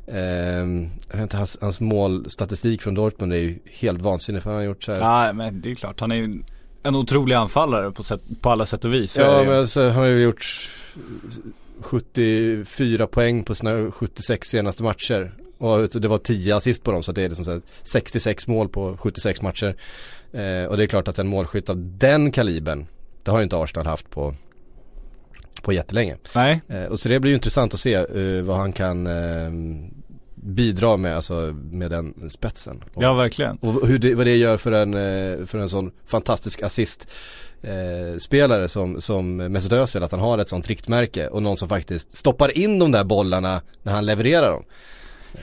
Ehm, 0.07 0.89
jag 1.09 1.13
vet 1.13 1.23
inte, 1.23 1.37
hans, 1.37 1.57
hans 1.61 1.81
målstatistik 1.81 2.81
från 2.81 2.93
Dortmund 2.93 3.33
är 3.33 3.37
ju 3.37 3.59
helt 3.65 4.01
vansinnig 4.01 4.43
för 4.43 4.49
han 4.49 4.59
har 4.59 4.65
gjort 4.65 4.83
så 4.83 4.91
här. 4.91 4.99
Ja 4.99 5.33
men 5.33 5.61
det 5.61 5.71
är 5.71 5.75
klart, 5.75 5.99
han 5.99 6.11
är 6.11 6.15
ju 6.15 6.43
en 6.83 6.95
otrolig 6.95 7.35
anfallare 7.35 7.91
på, 7.91 8.03
sätt, 8.03 8.21
på 8.41 8.49
alla 8.49 8.65
sätt 8.65 8.85
och 8.85 8.93
vis. 8.93 9.11
Så 9.11 9.21
Ja 9.21 9.43
men 9.43 9.59
alltså, 9.59 9.81
han 9.89 9.95
har 9.95 10.05
ju 10.05 10.21
gjort 10.21 10.69
74 11.81 13.07
poäng 13.07 13.43
på 13.43 13.55
sina 13.55 13.91
76 13.91 14.47
senaste 14.47 14.83
matcher. 14.83 15.33
Och 15.57 16.01
det 16.01 16.07
var 16.07 16.17
10 16.17 16.55
assist 16.55 16.83
på 16.83 16.91
dem 16.91 17.03
så 17.03 17.11
det 17.11 17.21
är 17.21 17.29
liksom 17.29 17.45
så 17.45 17.51
här 17.51 17.61
66 17.83 18.47
mål 18.47 18.69
på 18.69 18.97
76 18.97 19.41
matcher. 19.41 19.75
Eh, 20.31 20.65
och 20.65 20.77
det 20.77 20.83
är 20.83 20.87
klart 20.87 21.07
att 21.07 21.19
en 21.19 21.27
målskytt 21.27 21.69
av 21.69 21.97
den 21.97 22.31
kalibern, 22.31 22.87
det 23.23 23.31
har 23.31 23.39
ju 23.39 23.43
inte 23.43 23.57
Arsenal 23.57 23.85
haft 23.85 24.09
på, 24.09 24.33
på 25.61 25.73
jättelänge. 25.73 26.17
Nej, 26.35 26.61
Eh, 26.67 26.85
och 26.85 26.99
så 26.99 27.09
det 27.09 27.19
blir 27.19 27.31
ju 27.31 27.35
intressant 27.35 27.73
att 27.73 27.79
se 27.79 27.93
eh, 27.93 28.41
vad 28.43 28.57
han 28.57 28.73
kan 28.73 29.07
eh, 29.07 29.51
bidra 30.35 30.97
med, 30.97 31.15
alltså 31.15 31.55
med 31.71 31.91
den 31.91 32.29
spetsen. 32.29 32.83
Och, 32.93 33.03
ja 33.03 33.13
verkligen. 33.13 33.57
och 33.57 33.87
hur 33.87 33.99
det, 33.99 34.15
vad 34.15 34.25
det 34.25 34.35
gör 34.35 34.57
för 34.57 34.71
en, 34.71 34.93
eh, 34.93 35.45
för 35.45 35.59
en 35.59 35.69
sån 35.69 35.91
fantastisk 36.05 36.61
assist 36.61 37.07
eh, 37.61 38.17
spelare 38.17 38.67
som, 38.67 39.01
som 39.01 39.35
Mesut 39.35 39.71
Özil, 39.71 40.03
att 40.03 40.11
han 40.11 40.19
har 40.19 40.37
ett 40.37 40.49
sånt 40.49 40.67
riktmärke 40.67 41.27
och 41.27 41.43
någon 41.43 41.57
som 41.57 41.69
faktiskt 41.69 42.17
stoppar 42.17 42.57
in 42.57 42.79
de 42.79 42.91
där 42.91 43.03
bollarna 43.03 43.61
när 43.83 43.93
han 43.93 44.05
levererar 44.05 44.51
dem. 44.51 44.63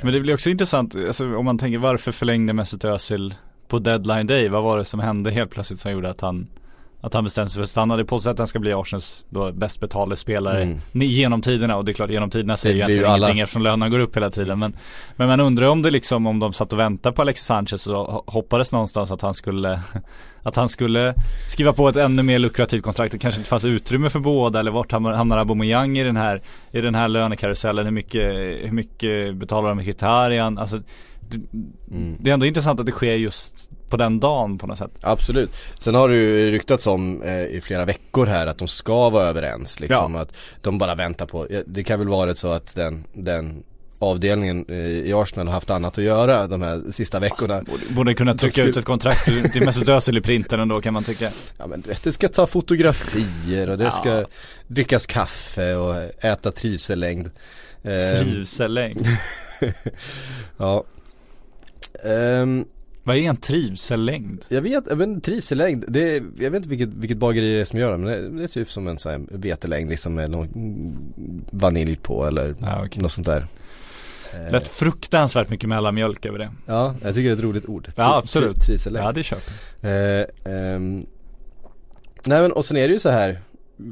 Men 0.03 0.13
det 0.13 0.21
blir 0.21 0.35
också 0.35 0.51
intressant, 0.51 0.95
alltså, 0.95 1.37
om 1.37 1.45
man 1.45 1.59
tänker 1.59 1.79
varför 1.79 2.13
förlängde 2.13 2.53
Mesut 2.53 2.85
Özil 2.85 3.35
på 3.69 3.79
deadline 3.79 4.27
day? 4.27 4.49
Vad 4.49 4.63
var 4.63 4.79
det 4.79 4.85
som 4.85 5.01
hände 5.01 5.31
helt 5.31 5.51
plötsligt 5.51 5.81
som 5.81 5.93
gjorde 5.93 6.11
att 6.11 6.21
han 6.21 6.47
att 7.01 7.15
han 7.15 7.25
bestämde 7.25 7.51
sig 7.51 7.55
för 7.59 7.63
att 7.63 7.69
stanna. 7.71 7.97
Det 7.97 8.05
påstås 8.05 8.27
att 8.33 8.39
han 8.39 8.47
ska 8.49 8.59
bli 8.59 8.73
Arsenals 8.73 9.25
då 9.31 9.53
bäst 9.53 9.81
betalde 9.81 10.17
spelare 10.17 10.63
Mm. 10.63 10.79
genom 10.93 11.43
tiderna 11.43 11.77
och 11.77 11.85
det 11.85 11.93
är 11.93 11.95
klart 11.95 12.11
genom 12.11 12.31
tiderna 12.31 12.57
säger 12.57 12.75
ju 12.77 12.79
egentligen 12.81 13.05
alla. 13.11 13.17
ingenting 13.27 13.41
eftersom 13.41 13.63
lönerna 13.63 13.89
går 13.89 13.99
upp 13.99 14.17
hela 14.17 14.31
tiden. 14.31 14.59
Men, 14.59 14.77
men 15.17 15.29
man 15.29 15.41
undrar 15.41 15.67
om 15.69 15.83
det 15.83 15.91
liksom 15.91 16.27
om 16.27 16.39
de 16.39 16.53
satt 16.53 16.73
och 16.73 16.79
väntade 16.79 17.17
på 17.17 17.23
Alexis 17.23 17.47
Sanchez 17.47 17.87
och 17.87 17.95
ho- 17.95 18.23
hoppades 18.27 18.73
någonstans 18.73 19.11
att 19.11 19.23
han 19.23 19.35
skulle 19.35 19.81
Att 20.43 20.57
han 20.57 20.69
skulle 20.69 21.15
skriva 21.49 21.73
på 21.73 21.89
ett 21.89 21.97
ännu 21.97 22.23
mer 22.23 22.39
lukrativt 22.39 22.83
kontrakt. 22.83 23.13
Det 23.13 23.19
kanske 23.19 23.41
inte 23.41 23.49
fanns 23.51 23.65
utrymme 23.65 24.11
för 24.11 24.19
båda 24.19 24.61
eller 24.61 24.71
vart 24.71 24.93
hamnar 24.93 25.39
Aubameyang 25.39 25.99
i 25.99 26.05
den 26.05 26.17
här 26.17 26.41
I 26.73 26.81
den 26.81 26.95
här 26.95 27.09
lönekarusellen. 27.09 27.85
Hur 27.85 27.93
mycket, 27.93 28.23
hur 28.63 28.73
mycket 28.73 29.35
betalar 29.37 29.69
de 29.69 29.77
med 29.77 29.85
Mkhitaryan? 29.85 30.59
Alltså 30.59 30.79
det, 31.31 31.41
Mm. 31.91 32.17
det 32.21 32.31
är 32.31 32.35
ändå 32.35 32.47
intressant 32.47 32.81
att 32.81 32.87
det 32.87 32.93
sker 32.93 33.15
just 33.15 33.71
på 33.89 33.97
den 33.97 34.21
dagen 34.21 34.59
på 34.59 34.67
något 34.67 34.79
sätt. 34.79 34.91
Absolut. 35.01 35.51
Sen 35.79 35.95
har 35.95 36.09
det 36.09 36.17
ju 36.17 36.51
ryktats 36.51 36.87
om 36.87 37.23
eh, 37.23 37.43
i 37.43 37.61
flera 37.63 37.85
veckor 37.85 38.27
här 38.27 38.47
att 38.47 38.59
de 38.59 38.69
ska 38.69 39.11
vara 39.11 39.25
överens 39.25 39.81
liksom. 39.81 40.17
Att 40.17 40.33
de 40.61 40.79
bara 40.79 40.95
väntar 40.95 41.27
på, 41.27 41.47
ja, 41.51 41.61
det 41.67 41.85
kan 41.85 41.99
väl 41.99 42.09
vara 42.09 42.35
så 42.35 42.49
att 42.53 42.75
den, 42.75 43.05
den 43.13 43.63
avdelningen 44.01 44.65
eh, 44.69 44.77
i 44.87 45.13
Arsenal 45.13 45.47
har 45.47 45.55
haft 45.55 45.71
annat 45.71 45.99
att 45.99 46.05
göra 46.05 46.47
de 46.47 46.63
här 46.63 46.83
sista 46.93 47.21
veckorna. 47.21 47.63
Borde, 47.63 47.83
borde 47.95 48.15
kunna 48.15 48.35
trycka 48.35 48.63
ut 48.65 48.77
ett 48.77 48.85
kontrakt 48.85 49.25
till- 49.53 49.65
Mesut 49.65 49.89
Özil 49.89 50.17
i 50.19 50.21
printen 50.21 50.61
ändå 50.61 50.81
kan 50.81 50.95
man 50.95 51.05
tycka. 51.05 51.31
Ja 51.59 51.67
men 51.67 51.81
du 51.81 51.89
vet, 51.89 52.03
det 52.03 52.13
ska 52.13 52.29
ta 52.29 52.47
fotografier 52.47 53.71
och 53.71 53.79
det 53.79 53.85
Ja. 53.85 53.91
ska 53.91 54.25
drickas 54.67 55.07
kaffe 55.07 55.75
och 55.75 56.25
äta 56.25 56.51
trivsellängd. 56.53 57.31
Ehm, 57.83 58.25
Trivsellängd. 58.25 59.07
ja. 60.57 60.85
Ehm, 62.05 62.65
Vad 63.09 63.17
är 63.17 63.21
en 63.21 63.37
trivsellängd? 63.37 64.45
jag 64.49 64.61
vet, 64.63 64.91
inte, 64.91 65.21
trivsellängd, 65.31 65.85
det 65.89 66.17
är, 66.17 66.23
jag 66.39 66.51
vet 66.51 66.57
inte 66.57 66.69
vilket, 66.69 66.89
vilket 66.89 67.19
bageri 67.19 67.55
det 67.55 67.61
är 67.61 67.65
som 67.65 67.79
gör 67.79 67.93
det 67.93 67.99
men 67.99 68.07
det, 68.13 68.39
det 68.39 68.43
är 68.43 68.49
typ 68.49 68.73
som 68.73 68.89
en 68.89 68.99
sån 68.99 69.13
här 69.13 69.21
vetelängd 69.31 69.91
liksom 69.91 70.15
med 70.15 70.31
någon 70.31 71.13
vanilj 71.51 71.97
på 71.97 72.27
eller 72.27 72.55
Ja, 72.61 72.85
okej. 72.87 73.03
något 73.03 73.13
sånt 73.13 73.27
där. 73.27 73.47
Eh, 74.35 74.53
Lät 74.53 74.69
fruktansvärt 74.69 75.51
mycket 75.51 75.69
mellanmjölk 75.69 76.27
över 76.27 76.39
det. 76.39 76.51
Ja, 76.67 76.95
jag 77.03 77.15
tycker 77.15 77.29
det 77.29 77.35
är 77.35 77.37
ett 77.39 77.45
roligt 77.45 77.67
ord. 77.67 77.89
Ja, 77.97 78.17
absolut. 78.17 78.57
tri- 78.57 78.67
Trivsellängd. 78.67 79.07
Ja 79.07 79.13
det 79.13 79.23
köper 79.23 79.53
Eh, 79.83 80.25
ehm, 80.45 81.07
nej 82.25 82.43
men 82.43 82.53
och 82.53 82.65
sen 82.65 82.77
är 82.77 82.89
det 82.89 82.93
ju 82.93 82.99
så 82.99 83.11
här, 83.11 83.39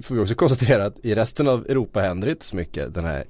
får 0.03 0.15
vi 0.15 0.21
också 0.21 0.35
konstatera 0.35 0.85
att 0.87 1.05
i 1.05 1.15
resten 1.15 1.49
av 1.49 1.67
Europa 1.69 2.01
händer 2.01 2.27
det 2.27 2.33
inte 2.33 2.45
så 2.47 2.57
mycket 2.57 2.95
den 2.95 3.05
här 3.05 3.25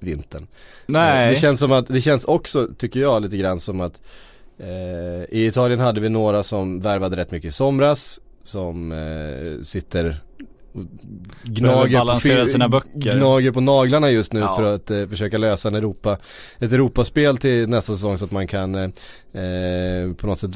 vintern. 0.00 0.46
Nej. 0.86 1.30
Det 1.30 1.36
känns 1.36 1.60
som 1.60 1.72
att, 1.72 1.86
det 1.88 2.00
känns 2.00 2.24
också, 2.24 2.68
tycker 2.78 3.00
jag, 3.00 3.22
lite 3.22 3.36
grann 3.36 3.60
som 3.60 3.80
att 3.80 4.00
eh, 4.58 5.24
I 5.38 5.46
Italien 5.46 5.80
hade 5.80 6.00
vi 6.00 6.08
några 6.08 6.42
som 6.42 6.80
värvade 6.80 7.16
rätt 7.16 7.30
mycket 7.30 7.48
i 7.48 7.52
somras 7.52 8.20
Som 8.42 8.92
eh, 8.92 9.62
sitter 9.62 10.20
och 10.72 10.82
gnager 11.44 12.40
på, 12.42 12.46
sina 12.46 12.68
böcker. 12.68 13.16
gnager 13.18 13.52
på 13.52 13.60
naglarna 13.60 14.10
just 14.10 14.32
nu 14.32 14.40
Ja. 14.40 14.56
för 14.56 14.62
att 14.62 14.90
eh, 14.90 15.06
försöka 15.06 15.38
lösa 15.38 15.68
en 15.68 15.74
Europa, 15.74 16.18
ett 16.58 16.72
Europaspel 16.72 17.38
till 17.38 17.68
nästa 17.68 17.92
säsong 17.92 18.18
så 18.18 18.24
att 18.24 18.30
man 18.30 18.46
kan 18.46 18.74
eh, 18.74 18.82
eh, 19.42 20.12
på 20.12 20.26
något 20.26 20.38
sätt 20.40 20.50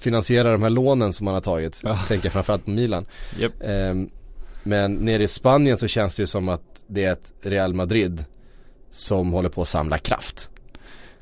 finansiera 0.00 0.52
de 0.52 0.62
här 0.62 0.70
lånen 0.70 1.12
som 1.12 1.24
man 1.24 1.34
har 1.34 1.40
tagit. 1.40 1.80
Ja. 1.82 1.98
Tänker 2.08 2.30
framförallt 2.30 2.64
på 2.64 2.70
Milan. 2.70 3.06
Japp. 3.40 3.52
Ehm, 3.60 4.10
men 4.62 4.94
nere 4.94 5.22
i 5.22 5.28
Spanien 5.28 5.78
så 5.78 5.86
känns 5.86 6.14
det 6.16 6.22
ju 6.22 6.26
som 6.26 6.48
att 6.48 6.84
det 6.86 7.04
är 7.04 7.12
ett 7.12 7.32
Real 7.42 7.74
Madrid 7.74 8.24
som 8.90 9.32
håller 9.32 9.48
på 9.48 9.62
att 9.62 9.68
samla 9.68 9.98
kraft. 9.98 10.50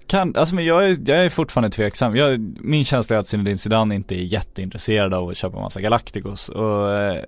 Kan, 0.06 0.36
alltså 0.36 0.54
men 0.54 0.64
jag 0.64 0.84
är, 0.84 0.96
jag 1.06 1.24
är 1.24 1.30
fortfarande 1.30 1.70
tveksam. 1.70 2.16
Jag, 2.16 2.40
min 2.60 2.84
känsla 2.84 3.16
är 3.16 3.20
att 3.20 3.26
Zinedine 3.26 3.58
Zidane 3.58 3.94
inte 3.94 4.14
är 4.14 4.24
jätteintresserad 4.24 5.14
av 5.14 5.28
att 5.28 5.36
köpa 5.36 5.60
massa 5.60 5.80
Galacticos 5.80 6.48
och 6.48 6.94
eh, 6.94 7.22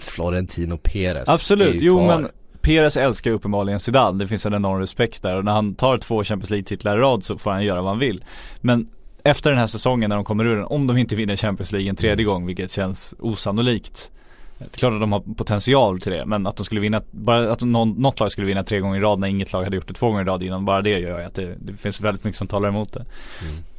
Florentino 0.00 0.78
Perez. 0.82 1.28
Absolut, 1.28 1.76
jo 1.80 1.96
kvar. 1.96 2.06
men 2.06 2.28
Perez 2.60 2.96
älskar 2.96 3.30
ju 3.30 3.36
uppenbarligen 3.36 3.80
Zidane, 3.80 4.18
det 4.18 4.26
finns 4.28 4.46
en 4.46 4.54
enorm 4.54 4.80
respekt 4.80 5.22
där 5.22 5.36
och 5.36 5.44
när 5.44 5.52
han 5.52 5.74
tar 5.74 5.98
två 5.98 6.24
Champions 6.24 6.50
League-titlar 6.50 6.98
i 6.98 7.00
rad 7.00 7.24
så 7.24 7.38
får 7.38 7.50
han 7.50 7.64
göra 7.64 7.82
vad 7.82 7.90
han 7.90 7.98
vill. 7.98 8.24
Men 8.60 8.88
efter 9.22 9.50
den 9.50 9.58
här 9.58 9.66
säsongen 9.66 10.08
när 10.08 10.16
de 10.16 10.24
kommer 10.24 10.44
ur 10.44 10.56
den, 10.56 10.64
om 10.64 10.86
de 10.86 10.96
inte 10.96 11.16
vinner 11.16 11.36
Champions 11.36 11.72
League 11.72 11.90
en 11.90 11.96
tredje 11.96 12.24
gång, 12.24 12.46
vilket 12.46 12.72
känns 12.72 13.14
osannolikt. 13.18 14.10
Det 14.58 14.64
är 14.64 14.78
klart 14.78 14.92
att 14.92 15.00
de 15.00 15.12
har 15.12 15.20
potential 15.20 16.00
till 16.00 16.12
det, 16.12 16.26
men 16.26 16.46
att 16.46 16.56
de 16.56 16.64
skulle 16.64 16.80
vinna, 16.80 17.02
bara 17.10 17.52
att 17.52 17.62
någon, 17.62 17.90
något 17.90 18.20
lag 18.20 18.32
skulle 18.32 18.46
vinna 18.46 18.64
tre 18.64 18.80
gånger 18.80 18.96
i 18.98 19.00
rad 19.00 19.18
när 19.18 19.28
inget 19.28 19.52
lag 19.52 19.64
hade 19.64 19.76
gjort 19.76 19.88
det 19.88 19.94
två 19.94 20.06
gånger 20.06 20.22
i 20.22 20.24
rad 20.24 20.42
innan, 20.42 20.64
bara 20.64 20.82
det 20.82 20.98
gör 20.98 21.20
ju 21.20 21.24
att 21.24 21.34
det, 21.34 21.54
det 21.58 21.72
finns 21.72 22.00
väldigt 22.00 22.24
mycket 22.24 22.38
som 22.38 22.48
talar 22.48 22.68
emot 22.68 22.92
det. 22.92 23.04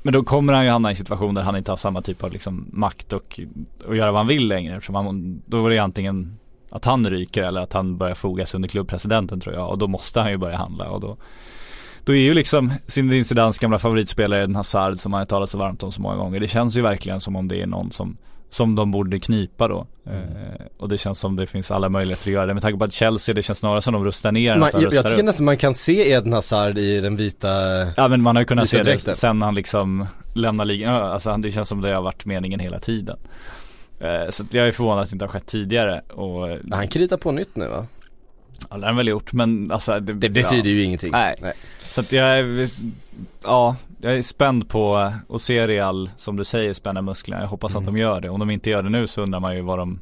Men 0.01 0.13
då 0.13 0.23
kommer 0.23 0.53
han 0.53 0.65
ju 0.65 0.71
hamna 0.71 0.89
i 0.89 0.91
en 0.91 0.95
situation 0.95 1.35
där 1.35 1.41
han 1.41 1.55
inte 1.55 1.71
har 1.71 1.77
samma 1.77 2.01
typ 2.01 2.23
av 2.23 2.31
liksom 2.31 2.65
makt 2.73 3.13
och, 3.13 3.39
och 3.87 3.95
göra 3.95 4.11
vad 4.11 4.19
han 4.19 4.27
vill 4.27 4.47
längre 4.47 4.75
eftersom 4.75 4.95
han, 4.95 5.41
då 5.45 5.65
är 5.65 5.69
det 5.69 5.79
antingen 5.79 6.37
att 6.69 6.85
han 6.85 7.09
ryker 7.09 7.43
eller 7.43 7.61
att 7.61 7.73
han 7.73 7.97
börjar 7.97 8.15
fogas 8.15 8.55
under 8.55 8.69
klubbpresidenten 8.69 9.39
tror 9.39 9.55
jag 9.55 9.69
och 9.69 9.77
då 9.77 9.87
måste 9.87 10.19
han 10.19 10.31
ju 10.31 10.37
börja 10.37 10.57
handla 10.57 10.89
och 10.89 11.01
då 11.01 11.17
då 12.03 12.13
är 12.13 12.19
ju 12.19 12.33
liksom 12.33 12.73
Zinedine 12.85 13.23
Zidans 13.23 13.59
gamla 13.59 13.79
favoritspelare 13.79 14.43
Eden 14.43 14.55
Hazard 14.55 14.99
som 14.99 15.13
han 15.13 15.19
har 15.19 15.25
talat 15.25 15.49
så 15.49 15.57
varmt 15.57 15.83
om 15.83 15.91
så 15.91 16.01
många 16.01 16.15
gånger. 16.15 16.39
Det 16.39 16.47
känns 16.47 16.77
ju 16.77 16.81
verkligen 16.81 17.19
som 17.19 17.35
om 17.35 17.47
det 17.47 17.61
är 17.61 17.65
någon 17.65 17.91
som 17.91 18.17
som 18.49 18.75
de 18.75 18.91
borde 18.91 19.19
knipa 19.19 19.67
då. 19.67 19.87
Mm. 20.05 20.21
Eh, 20.21 20.65
och 20.77 20.89
det 20.89 20.97
känns 20.97 21.19
som 21.19 21.35
det 21.35 21.47
finns 21.47 21.71
alla 21.71 21.89
möjligheter 21.89 22.29
att 22.29 22.33
göra 22.33 22.45
det. 22.45 22.53
Med 22.53 22.63
tanke 22.63 22.77
på 22.79 22.83
att 22.85 22.93
Chelsea, 22.93 23.35
det 23.35 23.41
känns 23.41 23.59
snarare 23.59 23.81
som 23.81 23.93
de 23.93 24.05
rustar 24.05 24.31
ner 24.31 24.53
än 24.53 24.59
Man, 24.59 24.67
att 24.67 24.73
de 24.73 24.81
jag, 24.81 24.87
rustar 24.87 24.97
jag 24.97 25.05
tycker 25.05 25.19
upp. 25.19 25.25
nästan 25.25 25.45
man 25.45 25.57
kan 25.57 25.73
se 25.73 26.11
Eden 26.11 26.33
Hazard 26.33 26.77
i 26.77 27.01
den 27.01 27.15
vita 27.15 27.49
Ja 27.97 28.07
men 28.07 28.21
man 28.21 28.35
har 28.35 28.41
ju 28.41 28.45
kunnat 28.45 28.69
se 28.69 28.83
det 28.83 28.97
sen 28.97 29.41
han 29.41 29.55
liksom 29.55 30.05
lämnar 30.33 30.65
ligan. 30.65 30.93
Ja, 30.93 30.99
Alltså 30.99 31.37
det 31.37 31.51
känns 31.51 31.67
som 31.69 31.81
det 31.81 31.93
har 31.93 32.01
varit 32.01 32.25
meningen 32.25 32.59
hela 32.59 32.79
tiden. 32.79 33.17
Eh, 33.99 34.29
så 34.29 34.43
jag 34.51 34.67
är 34.67 34.71
förvånad 34.71 35.03
att 35.03 35.09
det 35.09 35.13
inte 35.13 35.25
har 35.25 35.29
skett 35.29 35.45
tidigare 35.45 36.01
och 36.01 36.57
Han 36.71 36.87
kritar 36.87 37.17
på 37.17 37.31
nytt 37.31 37.55
nu 37.55 37.67
va? 37.67 37.85
ja, 38.69 38.75
det 38.77 38.81
har 38.81 38.87
han 38.87 38.95
väl 38.97 39.07
gjort 39.07 39.33
men 39.33 39.71
alltså 39.71 39.99
Det 39.99 40.29
betyder 40.29 40.69
ju 40.69 40.83
ingenting. 40.83 41.11
Nej. 41.11 41.35
Så 41.81 42.01
att 42.01 42.11
jag 42.11 42.45
ja, 43.43 43.75
jag 44.01 44.17
är 44.17 44.21
spänd 44.21 44.69
på 44.69 44.95
att 45.29 45.41
se 45.41 45.67
Real, 45.67 46.09
som 46.17 46.35
du 46.35 46.43
säger, 46.43 46.73
spänna 46.73 47.01
musklerna. 47.01 47.41
Jag 47.41 47.47
hoppas 47.49 47.71
att 47.75 47.81
Mm. 47.81 47.93
de 47.93 47.99
gör 47.99 48.21
det. 48.21 48.29
Om 48.29 48.39
de 48.39 48.49
inte 48.49 48.69
gör 48.69 48.83
det 48.83 48.89
nu 48.89 49.07
så 49.07 49.21
undrar 49.21 49.39
man 49.39 49.55
ju 49.55 49.61
vad 49.61 49.77
de, 49.79 49.99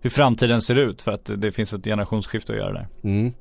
hur 0.00 0.10
framtiden 0.10 0.62
ser 0.62 0.76
ut 0.76 1.02
för 1.02 1.12
att 1.12 1.30
det 1.36 1.52
finns 1.52 1.72
ett 1.74 1.84
generationsskifte 1.84 2.52
att 2.52 2.58
göra 2.58 2.72
där. 2.72 2.88
Mm. 3.04 3.32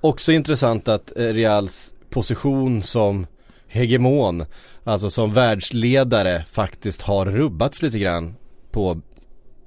Också 0.00 0.32
intressant 0.32 0.88
att 0.88 1.16
eh, 1.16 1.22
Reals 1.24 1.94
position 2.10 2.82
som 2.82 3.26
hegemon, 3.68 4.44
alltså 4.84 5.10
som 5.10 5.32
världsledare 5.32 6.44
faktiskt 6.50 7.02
har 7.02 7.26
rubbats 7.26 7.82
lite 7.82 7.98
grann 7.98 8.34
på, 8.70 9.00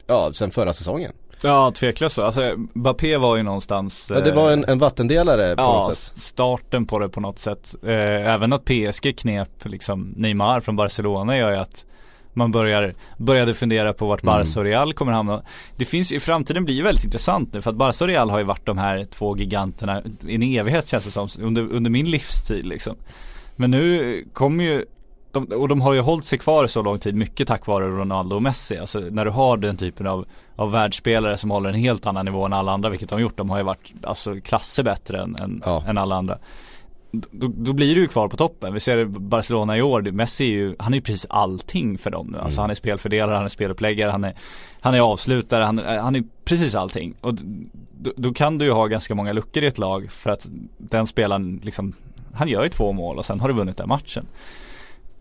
ja, 0.07 0.29
sen 0.33 0.51
förra 0.51 0.73
säsongen. 0.73 1.11
Ja, 1.43 1.71
tveklöst 1.71 2.15
så. 2.15 2.23
Alltså, 2.23 2.53
Bappé 2.73 3.17
var 3.17 3.35
ju 3.37 3.43
någonstans 3.43 4.11
Ja, 4.15 4.19
det 4.21 4.31
var 4.31 4.51
en, 4.51 4.63
eh, 4.63 4.69
en 4.71 4.79
vattendelare 4.79 5.55
på 5.55 5.61
Ja, 5.61 5.73
något 5.73 5.95
sätt. 5.97 6.17
starten 6.17 6.85
på 6.85 6.99
det 6.99 7.09
på 7.09 7.19
något 7.21 7.39
sätt. 7.39 7.75
Eh, 7.83 8.33
även 8.33 8.53
att 8.53 8.65
PSG 8.65 9.13
knep 9.17 9.49
liksom 9.65 10.13
Neymar 10.15 10.59
från 10.59 10.75
Barcelona 10.75 11.37
gör 11.37 11.51
ju 11.51 11.57
att 11.57 11.85
man 12.33 12.51
börjar, 12.51 12.93
började 13.17 13.53
fundera 13.53 13.93
på 13.93 14.07
vart 14.07 14.23
Mm. 14.23 14.33
Barca 14.35 14.59
och 14.59 14.65
Real 14.65 14.93
kommer 14.93 15.11
hamna. 15.11 15.43
Det 15.75 15.85
finns 15.85 16.11
i 16.11 16.19
framtiden 16.19 16.65
blir 16.65 16.75
ju 16.75 16.83
väldigt 16.83 17.05
intressant 17.05 17.53
nu 17.53 17.61
för 17.61 17.69
att 17.69 17.75
Barca 17.77 18.03
och 18.03 18.07
Real 18.07 18.29
har 18.29 18.37
ju 18.39 18.43
varit 18.45 18.65
de 18.65 18.77
här 18.77 19.05
två 19.05 19.37
giganterna 19.37 20.01
i 20.27 20.35
en 20.35 20.43
evighet 20.43 20.87
känns 20.87 21.05
det 21.05 21.11
som, 21.11 21.27
under, 21.39 21.61
under 21.73 21.89
min 21.89 22.11
livstid 22.11 22.65
liksom. 22.65 22.95
Men 23.55 23.71
nu 23.71 24.23
kommer 24.33 24.63
ju 24.63 24.85
de, 25.31 25.45
och 25.45 25.67
de 25.67 25.81
har 25.81 25.93
ju 25.93 25.99
hållit 26.01 26.25
sig 26.25 26.39
kvar 26.39 26.67
så 26.67 26.81
lång 26.81 26.99
tid 26.99 27.15
mycket 27.15 27.47
tack 27.47 27.67
vare 27.67 27.87
Ronaldo 27.87 28.35
och 28.35 28.41
Messi. 28.41 28.77
Alltså 28.77 28.99
när 28.99 29.25
du 29.25 29.31
har 29.31 29.57
den 29.57 29.77
typen 29.77 30.07
av, 30.07 30.25
av 30.55 30.71
världsspelare 30.71 31.37
som 31.37 31.51
håller 31.51 31.69
en 31.69 31.75
helt 31.75 32.05
annan 32.07 32.25
nivå 32.25 32.45
än 32.45 32.53
alla 32.53 32.71
andra, 32.71 32.89
vilket 32.89 33.09
de 33.09 33.15
har 33.15 33.21
gjort. 33.21 33.37
De 33.37 33.49
har 33.49 33.57
ju 33.57 33.63
varit 33.63 33.93
alltså 34.03 34.35
klasser 34.41 34.83
bättre 34.83 35.21
än, 35.21 35.35
än, 35.35 35.61
Ja. 35.65 35.83
än 35.87 35.97
alla 35.97 36.15
andra. 36.15 36.37
Då, 37.11 37.47
då 37.47 37.73
blir 37.73 37.95
du 37.95 38.01
ju 38.01 38.07
kvar 38.07 38.27
på 38.27 38.37
toppen. 38.37 38.73
Vi 38.73 38.79
ser 38.79 39.05
Barcelona 39.05 39.77
i 39.77 39.81
år, 39.81 40.01
Messi 40.01 40.43
är 40.45 40.49
ju, 40.49 40.75
han 40.79 40.93
är 40.93 40.97
ju 40.97 41.01
precis 41.01 41.25
allting 41.29 41.97
för 41.97 42.09
dem 42.11 42.27
nu. 42.27 42.37
Alltså 42.39 42.61
han 42.61 42.69
är 42.69 42.75
spelfördelare, 42.75 43.35
han 43.35 43.45
är 43.45 43.49
speluppläggare, 43.49 44.11
han 44.11 44.23
är, 44.23 44.33
han 44.81 44.93
är 44.93 44.99
avslutare, 44.99 45.63
han, 45.63 45.79
är- 45.79 45.97
han 45.97 46.15
är 46.15 46.23
precis 46.45 46.75
allting. 46.75 47.13
Och 47.21 47.33
då, 47.99 48.11
då 48.15 48.33
kan 48.33 48.57
du 48.57 48.65
ju 48.65 48.71
ha 48.71 48.87
ganska 48.87 49.15
många 49.15 49.33
luckor 49.33 49.63
i 49.63 49.67
ett 49.67 49.77
lag 49.77 50.11
för 50.11 50.29
att 50.29 50.47
den 50.77 51.07
spelaren 51.07 51.59
liksom, 51.63 51.93
han 52.33 52.47
gör 52.47 52.63
ju 52.63 52.69
två 52.69 52.91
mål 52.91 53.17
och 53.17 53.25
sen 53.25 53.39
har 53.39 53.47
du 53.47 53.53
vunnit 53.53 53.77
den 53.77 53.89
matchen 53.89 54.25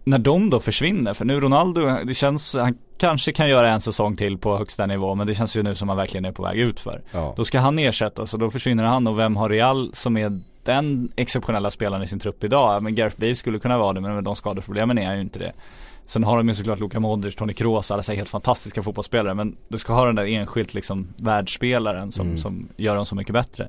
när 0.09 0.19
de 0.19 0.51
då 0.51 0.61
försvinner, 0.61 1.15
för 1.15 1.25
nu 1.25 1.41
Ronaldo, 1.41 2.05
det 2.05 2.15
känns, 2.15 2.55
han 2.55 2.75
kanske 2.99 3.33
kan 3.33 3.49
göra 3.49 3.73
en 3.73 3.81
säsong 3.81 4.17
till 4.17 4.39
på 4.39 4.57
högsta 4.59 4.87
nivå 4.87 5.15
men 5.15 5.27
det 5.27 5.35
känns 5.35 5.57
ju 5.57 5.63
nu 5.63 5.75
som 5.75 5.89
han 5.89 5.99
verkligen 5.99 6.25
är 6.25 6.33
på 6.33 6.43
väg 6.43 6.59
ut 6.59 6.81
för. 6.81 7.03
Ja. 7.11 7.35
Då 7.37 7.45
ska 7.45 7.61
han 7.61 7.79
ersättas 7.79 8.35
och 8.35 8.41
då 8.41 8.51
försvinner 8.51 8.85
han 8.85 9.07
och 9.07 9.19
vem 9.19 9.37
har 9.37 9.49
Real 9.49 9.91
som 9.95 10.17
är 10.17 10.41
den 10.65 11.13
exceptionella 11.17 11.71
spelaren 11.71 12.03
i 12.03 12.07
sin 12.07 12.19
trupp 12.19 12.45
idag? 12.45 12.83
Men 12.83 12.95
Gareth 12.95 13.21
Bale 13.21 13.35
skulle 13.35 13.59
kunna 13.59 13.79
vara 13.79 13.93
det 13.93 14.01
men 14.01 14.15
med 14.15 14.25
de 14.25 14.37
skadeproblemen 14.37 14.99
är 14.99 15.07
han 15.07 15.15
ju 15.17 15.21
inte 15.23 15.39
det. 15.39 15.53
Sen 16.07 16.25
har 16.25 16.37
de 16.37 16.49
ju 16.49 16.55
såklart 16.55 16.81
Luka 16.81 17.01
Modric, 17.01 17.35
Toni 17.35 17.55
Kroos, 17.55 17.91
alla 17.91 18.03
säger 18.03 18.17
helt 18.17 18.29
fantastiska 18.31 18.83
fotbollsspelare 18.83 19.35
men 19.35 19.57
du 19.69 19.79
ska 19.79 19.93
ha 19.93 20.07
den 20.07 20.15
där 20.15 20.27
enskilt 20.27 20.75
liksom 20.75 21.09
världsspelaren 21.17 22.13
som, 22.13 22.27
Mm. 22.27 22.39
som 22.39 22.69
gör 22.77 22.97
dem 22.97 23.07
så 23.07 23.15
mycket 23.15 23.33
bättre. 23.33 23.69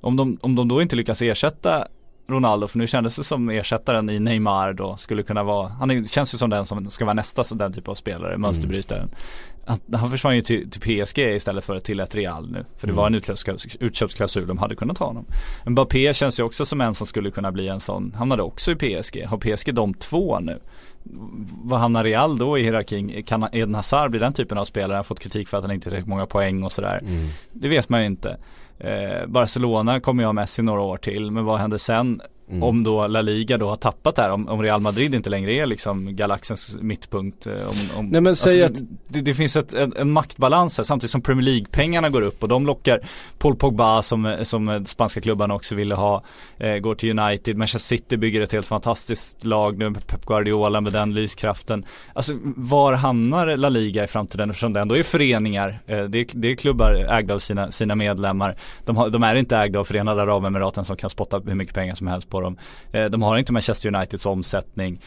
Om 0.00 0.16
de, 0.16 0.38
om 0.40 0.56
de 0.56 0.68
då 0.68 0.82
inte 0.82 0.96
lyckas 0.96 1.22
ersätta 1.22 1.86
Ronaldo, 2.32 2.68
för 2.68 2.78
nu 2.78 2.86
kändes 2.86 3.16
det 3.16 3.24
som 3.24 3.48
ersättaren 3.48 4.10
i 4.10 4.20
Neymar 4.20 4.72
då 4.72 4.96
skulle 4.96 5.22
kunna 5.22 5.42
vara, 5.42 5.68
han 5.68 5.90
är, 5.90 6.08
känns 6.08 6.34
ju 6.34 6.38
som 6.38 6.50
den 6.50 6.66
som 6.66 6.90
ska 6.90 7.04
vara 7.04 7.14
nästa 7.14 7.44
så 7.44 7.54
den 7.54 7.72
typ 7.72 7.88
av 7.88 7.94
spelare, 7.94 8.38
mönsterbrytaren. 8.38 9.08
Att, 9.64 9.80
han 9.92 10.10
försvann 10.10 10.36
ju 10.36 10.42
till, 10.42 10.70
till 10.70 10.80
PSG 10.80 11.18
istället 11.18 11.64
för 11.64 11.80
till 11.80 12.00
ett 12.00 12.14
Real 12.14 12.50
nu. 12.50 12.64
För 12.78 12.86
det 12.86 12.92
var 12.92 13.06
en 13.06 13.14
utköpsklausul, 13.14 13.70
utköpsklausul, 13.80 14.46
de 14.46 14.58
hade 14.58 14.74
kunnat 14.74 14.96
ta 14.96 15.04
honom. 15.04 15.26
Mbappé 15.66 16.14
känns 16.14 16.40
ju 16.40 16.44
också 16.44 16.64
som 16.64 16.80
en 16.80 16.94
som 16.94 17.06
skulle 17.06 17.30
kunna 17.30 17.52
bli 17.52 17.68
en 17.68 17.80
sån, 17.80 18.14
hamnade 18.18 18.42
också 18.42 18.72
i 18.72 18.74
PSG. 18.74 19.24
Har 19.26 19.38
PSG 19.38 19.74
de 19.74 19.94
två 19.94 20.40
nu? 20.40 20.58
Vad 21.62 21.80
hamnar 21.80 22.04
Real 22.04 22.38
då 22.38 22.58
i 22.58 22.62
hierarkin? 22.62 23.22
Kan 23.24 23.48
Eden 23.52 23.74
Hazard 23.74 24.10
bli 24.10 24.20
den 24.20 24.32
typen 24.32 24.58
av 24.58 24.64
spelare? 24.64 24.92
Han 24.92 24.96
har 24.96 25.02
fått 25.02 25.20
kritik 25.20 25.48
för 25.48 25.58
att 25.58 25.64
han 25.64 25.72
inte 25.72 25.84
tillräckligt 25.84 26.08
många 26.08 26.26
poäng 26.26 26.62
och 26.62 26.72
sådär. 26.72 26.98
Mm. 27.02 27.28
Det 27.52 27.68
vet 27.68 27.88
man 27.88 28.00
ju 28.00 28.06
inte. 28.06 28.36
Eh, 28.82 29.26
Barcelona 29.26 30.00
kommer 30.00 30.22
ju 30.22 30.26
ha 30.26 30.32
Messi 30.32 30.62
några 30.62 30.80
år 30.80 30.96
till, 30.96 31.30
men 31.30 31.44
vad 31.44 31.58
händer 31.58 31.78
sen? 31.78 32.20
Mm. 32.52 32.62
Om 32.62 32.84
då 32.84 33.06
La 33.06 33.22
Liga 33.22 33.58
då 33.58 33.68
har 33.68 33.76
tappat 33.76 34.18
här, 34.18 34.30
om, 34.30 34.48
om 34.48 34.62
Real 34.62 34.80
Madrid 34.80 35.14
inte 35.14 35.30
längre 35.30 35.54
är 35.54 35.66
liksom 35.66 36.16
galaxens 36.16 36.76
mittpunkt. 36.80 37.46
eh, 37.46 37.52
Om, 37.52 37.76
om, 37.98 38.06
Nej, 38.06 38.20
men 38.20 38.36
säg 38.36 38.62
alltså, 38.62 38.84
det, 39.08 39.20
det 39.20 39.34
finns 39.34 39.56
ett, 39.56 39.72
en, 39.72 39.96
en 39.96 40.10
maktbalans 40.10 40.78
här 40.78 40.84
samtidigt 40.84 41.10
som 41.10 41.20
Premier 41.22 41.44
League-pengarna 41.44 42.10
går 42.10 42.22
upp 42.22 42.42
och 42.42 42.48
de 42.48 42.66
lockar 42.66 43.00
Paul 43.38 43.56
Pogba 43.56 44.02
som, 44.02 44.36
som 44.42 44.86
spanska 44.86 45.20
klubbarna 45.20 45.54
också 45.54 45.74
ville 45.74 45.94
ha, 45.94 46.22
eh, 46.58 46.76
går 46.76 46.94
till 46.94 47.18
United, 47.18 47.56
Manchester 47.56 47.96
City 47.96 48.16
bygger 48.16 48.40
ett 48.40 48.52
helt 48.52 48.66
fantastiskt 48.66 49.44
lag 49.44 49.78
nu 49.78 49.90
med 49.90 50.06
Pep 50.06 50.26
Guardiola 50.26 50.80
med 50.80 50.92
den 50.92 51.14
lyskraften. 51.14 51.84
Alltså 52.12 52.32
var 52.56 52.92
hamnar 52.92 53.56
La 53.56 53.68
Liga 53.68 54.04
i 54.04 54.06
framtiden 54.06 54.50
eftersom 54.50 54.72
det 54.72 54.80
ändå 54.80 54.96
är 54.96 55.02
föreningar, 55.02 55.78
eh, 55.86 56.04
det, 56.04 56.18
är, 56.18 56.26
det 56.32 56.48
är 56.50 56.54
klubbar 56.54 56.92
ägda 56.94 57.34
av 57.34 57.38
sina, 57.38 57.70
sina 57.70 57.94
medlemmar. 57.94 58.56
De, 58.84 58.96
har, 58.96 59.10
de 59.10 59.22
är 59.22 59.34
inte 59.34 59.56
ägda 59.56 59.80
av 59.80 59.84
Förenade 59.84 60.22
Arabemiraten 60.22 60.84
som 60.84 60.96
kan 60.96 61.10
spotta 61.10 61.38
hur 61.46 61.54
mycket 61.54 61.74
pengar 61.74 61.94
som 61.94 62.06
helst 62.06 62.28
på 62.28 62.41
dem. 62.42 62.56
Eh, 62.92 63.04
de 63.04 63.22
har 63.22 63.38
inte 63.38 63.52
Manchester 63.52 63.94
Uniteds 63.94 64.26
omsättning. 64.26 65.00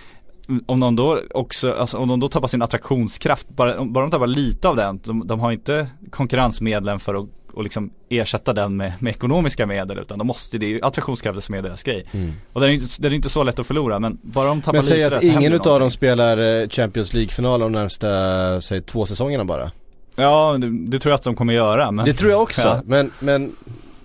Mm, 0.50 0.64
Om 0.68 0.80
de 0.80 0.96
då 0.96 1.20
också, 1.34 1.74
alltså 1.74 1.98
om 1.98 2.08
de 2.08 2.20
då 2.20 2.28
tappar 2.28 2.48
sin 2.48 2.62
attraktionskraft, 2.62 3.50
bara, 3.50 3.86
bara 3.86 4.06
de 4.06 4.12
tappar 4.12 4.28
lite 4.28 4.68
av 4.68 4.76
den, 4.76 5.00
de, 5.04 5.28
de 5.28 5.40
har 5.40 5.52
inte 5.52 5.88
konkurrensmedlen 6.10 7.00
för 7.00 7.16
att 7.16 7.26
och 7.54 7.64
liksom 7.64 7.90
ersätta 8.10 8.54
den 8.54 8.78
med, 8.78 8.94
med 9.00 9.12
ekonomiska 9.12 9.66
medel 9.66 10.00
utan 10.00 10.18
de 10.18 10.28
måste, 10.28 10.58
det 10.58 10.66
är 10.66 10.70
ju 10.70 10.82
attraktionskraften 10.82 11.42
som 11.42 11.56
är 11.56 11.62
deras 11.62 11.84
grej. 11.84 12.06
Och 12.54 12.62
den 12.62 12.70
är 12.70 12.74
inte, 12.74 12.86
den 13.00 13.12
är 13.12 13.16
inte 13.16 13.30
så 13.30 13.44
lätt 13.44 13.60
att 13.60 13.68
förlora 13.68 14.00
men 14.00 14.18
bara 14.22 14.48
de 14.48 14.62
tappar 14.62 14.74
Men 14.74 14.84
säg 14.84 14.98
lite 14.98 15.08
att 15.08 15.14
där 15.14 15.20
så 15.20 15.26
händer 15.32 15.42
ingen 15.42 15.54
utav 15.54 15.80
dem 15.80 15.92
spelar 15.92 16.62
eh, 16.62 16.70
Champions 16.70 17.14
League-final 17.14 17.60
de 17.60 17.72
närmsta, 17.72 18.62
säg 18.62 18.82
två 18.82 19.06
säsongerna 19.06 19.46
bara. 19.46 19.72
Ja 20.16 20.58
det, 20.62 20.70
det 20.88 21.00
tror 21.00 21.12
jag 21.12 21.16
att 21.16 21.24
de 21.24 21.36
kommer 21.36 21.54
göra 21.54 21.92
men 21.92 22.06
Det 22.06 22.14
tror 22.14 22.32
jag 22.32 22.42
också, 22.42 22.62
Ja. 22.68 22.82
men, 22.86 23.12
men 23.20 23.56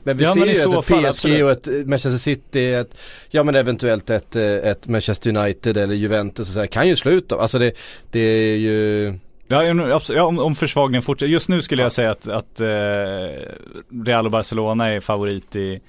Men 0.02 0.16
vi 0.16 0.24
Ja, 0.24 0.32
ser 0.32 0.40
men 0.40 0.48
ju 0.48 0.54
så 0.54 0.80
ett, 0.80 0.86
PSG 1.14 1.44
och 1.44 1.50
ett 1.50 1.66
Manchester 1.86 2.18
City, 2.18 2.72
ett, 2.72 2.96
ja 3.30 3.42
men 3.42 3.54
eventuellt 3.54 4.10
ett, 4.10 4.36
eh, 4.36 4.42
ett 4.44 4.88
Manchester 4.88 5.36
United 5.36 5.76
eller 5.76 5.94
Juventus 5.94 6.48
och 6.48 6.54
så 6.54 6.60
här, 6.60 6.66
kan 6.66 6.88
ju 6.88 6.96
slå 6.96 7.10
ut 7.10 7.28
dem. 7.28 7.40
Alltså 7.40 7.58
det, 7.58 7.72
det 8.10 8.20
är 8.20 8.56
ju, 8.56 9.14
ja 9.48 10.24
om, 10.24 10.38
om 10.38 10.54
försvagningen 10.54 11.02
fortsätter. 11.02 11.32
Just 11.32 11.48
nu 11.48 11.62
skulle 11.62 11.82
jag 11.82 11.92
säga 11.92 12.10
att, 12.10 12.28
att 12.28 12.60
eh, 12.60 12.66
Real 14.04 14.24
och 14.24 14.30
Barcelona 14.30 14.88
är 14.88 15.00
favorit 15.00 15.56
i, 15.56 15.80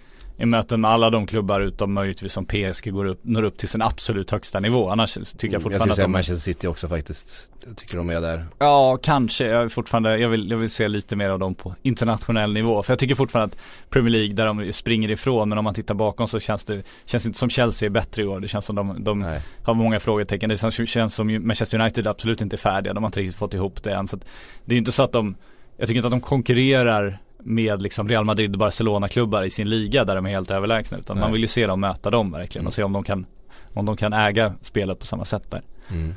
i 0.41 0.45
möten 0.45 0.81
med 0.81 0.91
alla 0.91 1.09
de 1.09 1.27
klubbar 1.27 1.61
utom 1.61 1.93
möjligtvis 1.93 2.33
som 2.33 2.45
PSG 2.45 2.91
går 2.93 3.05
upp, 3.05 3.19
når 3.23 3.43
upp 3.43 3.57
till 3.57 3.69
sin 3.69 3.81
absolut 3.81 4.31
högsta 4.31 4.59
nivå. 4.59 4.89
Annars 4.89 5.13
tycker 5.13 5.47
jag 5.47 5.51
Mm, 5.51 5.53
jag 5.53 5.61
fortfarande 5.61 5.79
skulle 5.79 5.91
att 5.91 5.95
säga 5.95 6.05
de 6.05 6.11
Manchester 6.11 6.53
City 6.53 6.67
också 6.67 6.87
faktiskt. 6.87 7.51
Jag 7.65 7.77
tycker 7.77 7.97
de 7.97 8.09
är 8.09 8.21
där. 8.21 8.45
Ja, 8.59 8.97
kanske. 9.03 9.45
Jag, 9.45 9.71
fortfarande, 9.71 10.17
jag, 10.17 10.29
vill, 10.29 10.51
jag 10.51 10.57
vill 10.57 10.69
se 10.69 10.87
lite 10.87 11.15
mer 11.15 11.29
av 11.29 11.39
dem 11.39 11.55
på 11.55 11.75
internationell 11.81 12.53
nivå. 12.53 12.83
För 12.83 12.93
jag 12.93 12.99
tycker 12.99 13.15
fortfarande 13.15 13.55
att 13.55 13.61
Premier 13.89 14.11
League, 14.11 14.33
där 14.33 14.45
de 14.45 14.73
springer 14.73 15.11
ifrån, 15.11 15.49
men 15.49 15.57
om 15.57 15.63
man 15.63 15.73
tittar 15.73 15.95
bakom 15.95 16.27
så 16.27 16.39
känns 16.39 16.63
det, 16.63 16.83
känns 17.05 17.25
inte 17.25 17.39
som 17.39 17.49
Chelsea 17.49 17.85
är 17.85 17.89
bättre 17.89 18.23
i 18.23 18.25
år. 18.25 18.39
Det 18.39 18.47
känns 18.47 18.65
som 18.65 18.75
de, 18.75 19.03
de 19.03 19.19
Nej. 19.19 19.41
har 19.63 19.73
många 19.73 19.99
frågetecken. 19.99 20.49
Det 20.49 20.57
känns, 20.57 20.89
känns 20.89 21.15
som 21.15 21.47
Manchester 21.47 21.79
United 21.79 22.07
absolut 22.07 22.41
inte 22.41 22.55
är 22.55 22.57
färdiga. 22.57 22.93
De 22.93 23.03
har 23.03 23.07
inte 23.07 23.19
riktigt 23.19 23.37
fått 23.37 23.53
ihop 23.53 23.83
det 23.83 23.93
än. 23.93 24.07
Så 24.07 24.17
det 24.65 24.75
är 24.75 24.77
inte 24.77 24.91
så 24.91 25.03
att 25.03 25.11
de, 25.11 25.35
jag 25.77 25.87
tycker 25.87 25.97
inte 25.97 26.07
att 26.07 26.13
de 26.13 26.21
konkurrerar 26.21 27.19
med 27.43 27.81
liksom 27.81 28.09
Real 28.09 28.25
Madrid 28.25 28.53
och 28.53 28.59
Barcelona-klubbar 28.59 29.43
i 29.43 29.49
sin 29.49 29.69
liga 29.69 30.05
där 30.05 30.15
de 30.15 30.25
är 30.25 30.29
helt 30.29 30.51
överlägsna. 30.51 30.97
Utan 30.97 31.15
Nej. 31.17 31.21
man 31.23 31.31
vill 31.31 31.41
ju 31.41 31.47
se 31.47 31.67
dem 31.67 31.79
möta 31.79 32.09
dem 32.09 32.31
verkligen 32.31 32.67
och 32.67 32.73
se 32.73 32.83
om 32.83 32.93
de 32.93 33.03
kan, 33.03 33.25
om 33.73 33.85
de 33.85 33.97
kan 33.97 34.13
äga 34.13 34.53
spelet 34.61 34.99
på 34.99 35.05
samma 35.05 35.25
sätt 35.25 35.51
där. 35.51 35.61
Mm. 35.89 36.15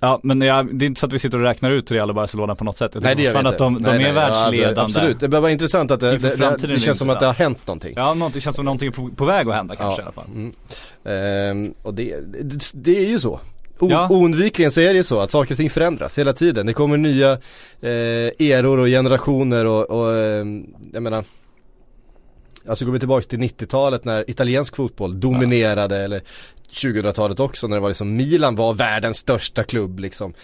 Ja 0.00 0.20
men 0.22 0.40
jag, 0.40 0.74
det 0.78 0.84
är 0.84 0.86
inte 0.86 1.00
så 1.00 1.06
att 1.06 1.12
vi 1.12 1.18
sitter 1.18 1.38
och 1.38 1.44
räknar 1.44 1.70
ut 1.70 1.90
Real 1.90 2.08
och 2.08 2.14
Barcelona 2.14 2.54
på 2.54 2.64
något 2.64 2.76
sätt. 2.76 2.90
Jag 2.94 3.02
Nej 3.02 3.14
det 3.14 3.22
gör 3.22 3.32
vi 3.32 3.38
inte. 3.38 3.48
att 3.48 3.58
de, 3.58 3.74
de 3.74 3.80
Nej, 3.82 3.94
är 3.94 3.98
nej, 3.98 4.06
ja, 4.08 4.14
världsledande. 4.14 4.80
Absolut, 4.80 5.20
det 5.20 5.28
vara 5.28 5.50
intressant 5.50 5.90
att 5.90 6.00
det, 6.00 6.18
det, 6.18 6.36
det, 6.36 6.66
det 6.66 6.80
känns 6.80 6.98
som 6.98 7.10
att 7.10 7.20
det 7.20 7.26
har 7.26 7.34
hänt 7.34 7.66
någonting. 7.66 7.92
Ja, 7.96 8.14
något, 8.14 8.34
det 8.34 8.40
känns 8.40 8.56
som 8.56 8.64
någonting 8.64 8.88
är 8.88 8.92
på, 8.92 9.10
på 9.16 9.24
väg 9.24 9.48
att 9.48 9.54
hända 9.54 9.76
kanske 9.76 10.02
Ja. 10.02 10.04
i 10.04 10.06
alla 10.06 10.12
fall. 10.12 10.24
Mm. 10.34 10.52
Ehm, 11.04 11.74
och 11.82 11.94
det, 11.94 12.16
det 12.74 12.98
är 13.04 13.08
ju 13.08 13.20
så. 13.20 13.40
Ja. 13.80 14.08
Oundvikligen 14.10 14.70
så 14.70 14.80
är 14.80 14.88
det 14.88 14.96
ju 14.96 15.04
så 15.04 15.20
att 15.20 15.30
saker 15.30 15.54
och 15.54 15.56
ting 15.56 15.70
förändras 15.70 16.18
hela 16.18 16.32
tiden. 16.32 16.66
Det 16.66 16.72
kommer 16.72 16.96
nya 16.96 17.32
eh, 17.80 18.48
eror 18.48 18.78
och 18.78 18.86
generationer 18.86 19.64
och, 19.64 19.90
och 19.90 20.12
eh, 20.12 20.46
jag 20.92 21.02
menar 21.02 21.24
Alltså 22.68 22.84
går 22.84 22.92
vi 22.92 22.98
tillbaka 22.98 23.22
till 23.22 23.38
90-talet 23.38 24.04
när 24.04 24.30
italiensk 24.30 24.76
fotboll 24.76 25.20
dominerade 25.20 25.96
eller 25.96 26.22
2000-talet 26.72 27.40
också 27.40 27.66
när 27.68 27.76
det 27.76 27.80
var 27.80 27.88
liksom 27.88 28.16
Milan 28.16 28.56
var 28.56 28.74
världens 28.74 29.16
största 29.18 29.64
klubb 29.64 29.98
liksom. 30.00 30.34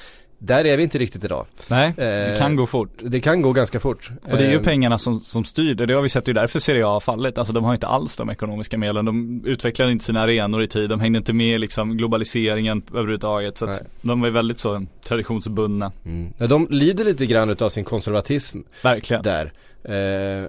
Där 0.42 0.64
är 0.64 0.76
vi 0.76 0.82
inte 0.82 0.98
riktigt 0.98 1.24
idag. 1.24 1.46
Nej, 1.68 1.92
det 1.96 2.32
Eh, 2.32 2.38
kan 2.38 2.56
gå 2.56 2.66
fort. 2.66 2.90
Det 3.02 3.20
kan 3.20 3.42
gå 3.42 3.52
ganska 3.52 3.80
fort. 3.80 4.10
Och 4.30 4.38
det 4.38 4.44
är 4.46 4.50
ju 4.50 4.56
Ehm, 4.56 4.62
pengarna 4.64 4.98
som, 4.98 5.20
som 5.20 5.44
styr 5.44 5.74
det. 5.74 5.86
Det 5.86 5.94
har 5.94 6.02
vi 6.02 6.08
sett, 6.08 6.24
det 6.24 6.32
är 6.32 6.34
därför 6.34 6.58
Serie 6.58 6.86
A 6.86 6.90
har 6.92 7.00
fallit. 7.00 7.38
Alltså 7.38 7.52
de 7.52 7.64
har 7.64 7.74
inte 7.74 7.86
alls 7.86 8.16
de 8.16 8.30
ekonomiska 8.30 8.78
medlen. 8.78 9.04
De 9.04 9.42
utvecklar 9.44 9.90
inte 9.90 10.04
sina 10.04 10.20
arenor 10.20 10.62
i 10.62 10.66
tid. 10.66 10.90
De 10.90 11.00
hängde 11.00 11.16
inte 11.18 11.32
med 11.32 11.60
liksom 11.60 11.96
globaliseringen 11.96 12.82
överhuvudtaget. 12.90 13.58
Så 13.58 13.64
att 13.64 13.70
Nej. 13.80 13.90
de 14.02 14.24
är 14.24 14.30
väldigt 14.30 14.58
så 14.58 14.86
traditionsbundna. 15.08 15.92
Mm. 16.04 16.32
Ja, 16.38 16.46
de 16.46 16.66
lider 16.70 17.04
lite 17.04 17.26
grann 17.26 17.50
utav 17.50 17.68
sin 17.68 17.84
konservatism 17.84 18.58
Verkligen. 18.82 19.22
där. 19.22 19.52
Eh, 19.84 20.48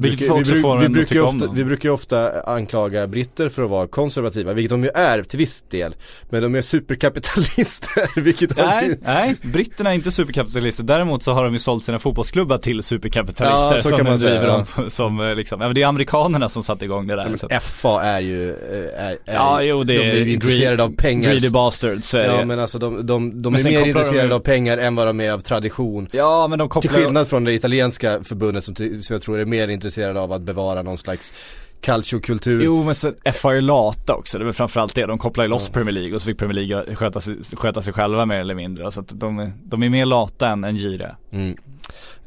Vilket 0.00 0.30
vi, 0.30 0.42
vi, 0.52 0.60
en 0.60 0.84
att 0.84 0.92
brukar 0.92 1.20
ofta, 1.20 1.52
vi 1.52 1.64
brukar 1.64 1.90
ofta 1.90 2.40
anklaga 2.40 3.06
britter 3.06 3.48
för 3.48 3.62
att 3.62 3.70
vara 3.70 3.86
konservativa, 3.86 4.52
vilket 4.52 4.70
de 4.70 4.84
ju 4.84 4.90
är 4.94 5.22
till 5.22 5.38
viss 5.38 5.62
del. 5.62 5.94
Men 6.30 6.42
de 6.42 6.54
är 6.54 6.62
superkapitalister, 6.62 8.08
vilket 8.20 8.56
Nej, 8.56 8.98
nej, 9.02 9.34
britterna 9.42 9.90
är 9.90 9.94
inte 9.94 10.10
superkapitalister. 10.10 10.84
Däremot 10.84 11.22
så 11.22 11.32
har 11.32 11.44
de 11.44 11.52
ju 11.52 11.58
sålt 11.58 11.84
sina 11.84 11.98
fotbollsklubbar 11.98 12.58
till 12.58 12.82
superkapitalister 12.82 13.76
Ja, 13.76 13.82
så 13.82 13.88
som 13.88 13.98
kan 13.98 14.06
man 14.06 14.18
driver 14.18 14.38
säga, 14.38 14.64
dem 14.76 14.90
som 14.90 15.20
eh, 15.20 15.34
liksom, 15.34 15.60
ja, 15.60 15.68
det 15.68 15.82
är 15.82 15.86
amerikanerna 15.86 16.48
som 16.48 16.62
satte 16.62 16.84
igång 16.84 17.06
det 17.06 17.16
där. 17.16 17.36
Men 17.48 17.60
FA 17.60 18.02
är 18.02 18.20
ju, 18.20 18.50
eh, 18.50 19.04
är, 19.04 19.10
är, 19.24 19.34
Ja, 19.34 19.62
jo 19.62 19.84
det 19.84 19.98
de 19.98 20.02
är 20.10 20.14
ju 20.14 20.32
intresserade 20.32 20.82
av 20.82 20.94
pengar. 20.96 21.30
Greedy 21.30 21.50
bastards 21.50 22.14
är 22.14 22.24
Ja 22.24 22.44
men 22.44 22.60
alltså 22.60 22.78
de, 22.78 23.06
de, 23.06 23.42
de 23.42 23.54
är 23.54 23.64
mer 23.64 23.80
de 23.80 23.88
intresserade 23.88 24.28
ju- 24.28 24.34
av 24.34 24.40
pengar 24.40 24.78
än 24.78 24.94
vad 24.94 25.06
de 25.06 25.20
är 25.20 25.32
av 25.32 25.40
tradition. 25.40 26.08
Ja 26.12 26.48
men 26.48 26.58
de 26.58 26.68
Till 26.68 26.72
kopplar 26.72 27.02
skillnad 27.02 27.28
från 27.28 27.44
det 27.44 27.52
italienska 27.52 28.24
förbundet 28.24 28.64
som, 28.64 28.74
som 28.74 29.02
jag 29.08 29.22
tror 29.22 29.38
är 29.38 29.44
mer 29.44 29.68
intresserade 29.68 29.87
av 30.16 30.32
att 30.32 30.42
bevara 30.42 30.82
någon 30.82 30.98
slags 30.98 31.32
calcio-kultur. 31.80 32.62
Jo 32.64 32.84
men 32.84 32.94
sen, 32.94 33.14
FA 33.34 33.50
är 33.50 33.54
ju 33.54 33.60
lata 33.60 34.14
också, 34.14 34.38
det 34.38 34.42
är 34.42 34.44
väl 34.44 34.54
framförallt 34.54 34.94
det. 34.94 35.06
De 35.06 35.18
kopplar 35.18 35.44
ju 35.44 35.50
loss 35.50 35.68
Premier 35.68 35.92
League 35.92 36.14
och 36.14 36.22
så 36.22 36.26
fick 36.26 36.38
Premier 36.38 36.54
League 36.66 36.94
sköta 36.96 37.20
sig, 37.20 37.36
sköta 37.52 37.82
sig 37.82 37.92
själva 37.92 38.26
mer 38.26 38.40
eller 38.40 38.54
mindre. 38.54 38.92
Så 38.92 39.00
att 39.00 39.08
de, 39.20 39.38
är- 39.38 39.52
de 39.64 39.82
är 39.82 39.88
mer 39.88 40.06
lata 40.06 40.48
än, 40.48 40.64
än 40.64 40.74
giriga. 40.78 41.16
Mm. 41.30 41.56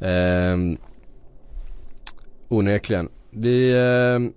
Ehm, 0.00 0.78
onekligen. 2.48 3.08
Vi, 3.30 3.74
ehm, 3.78 4.32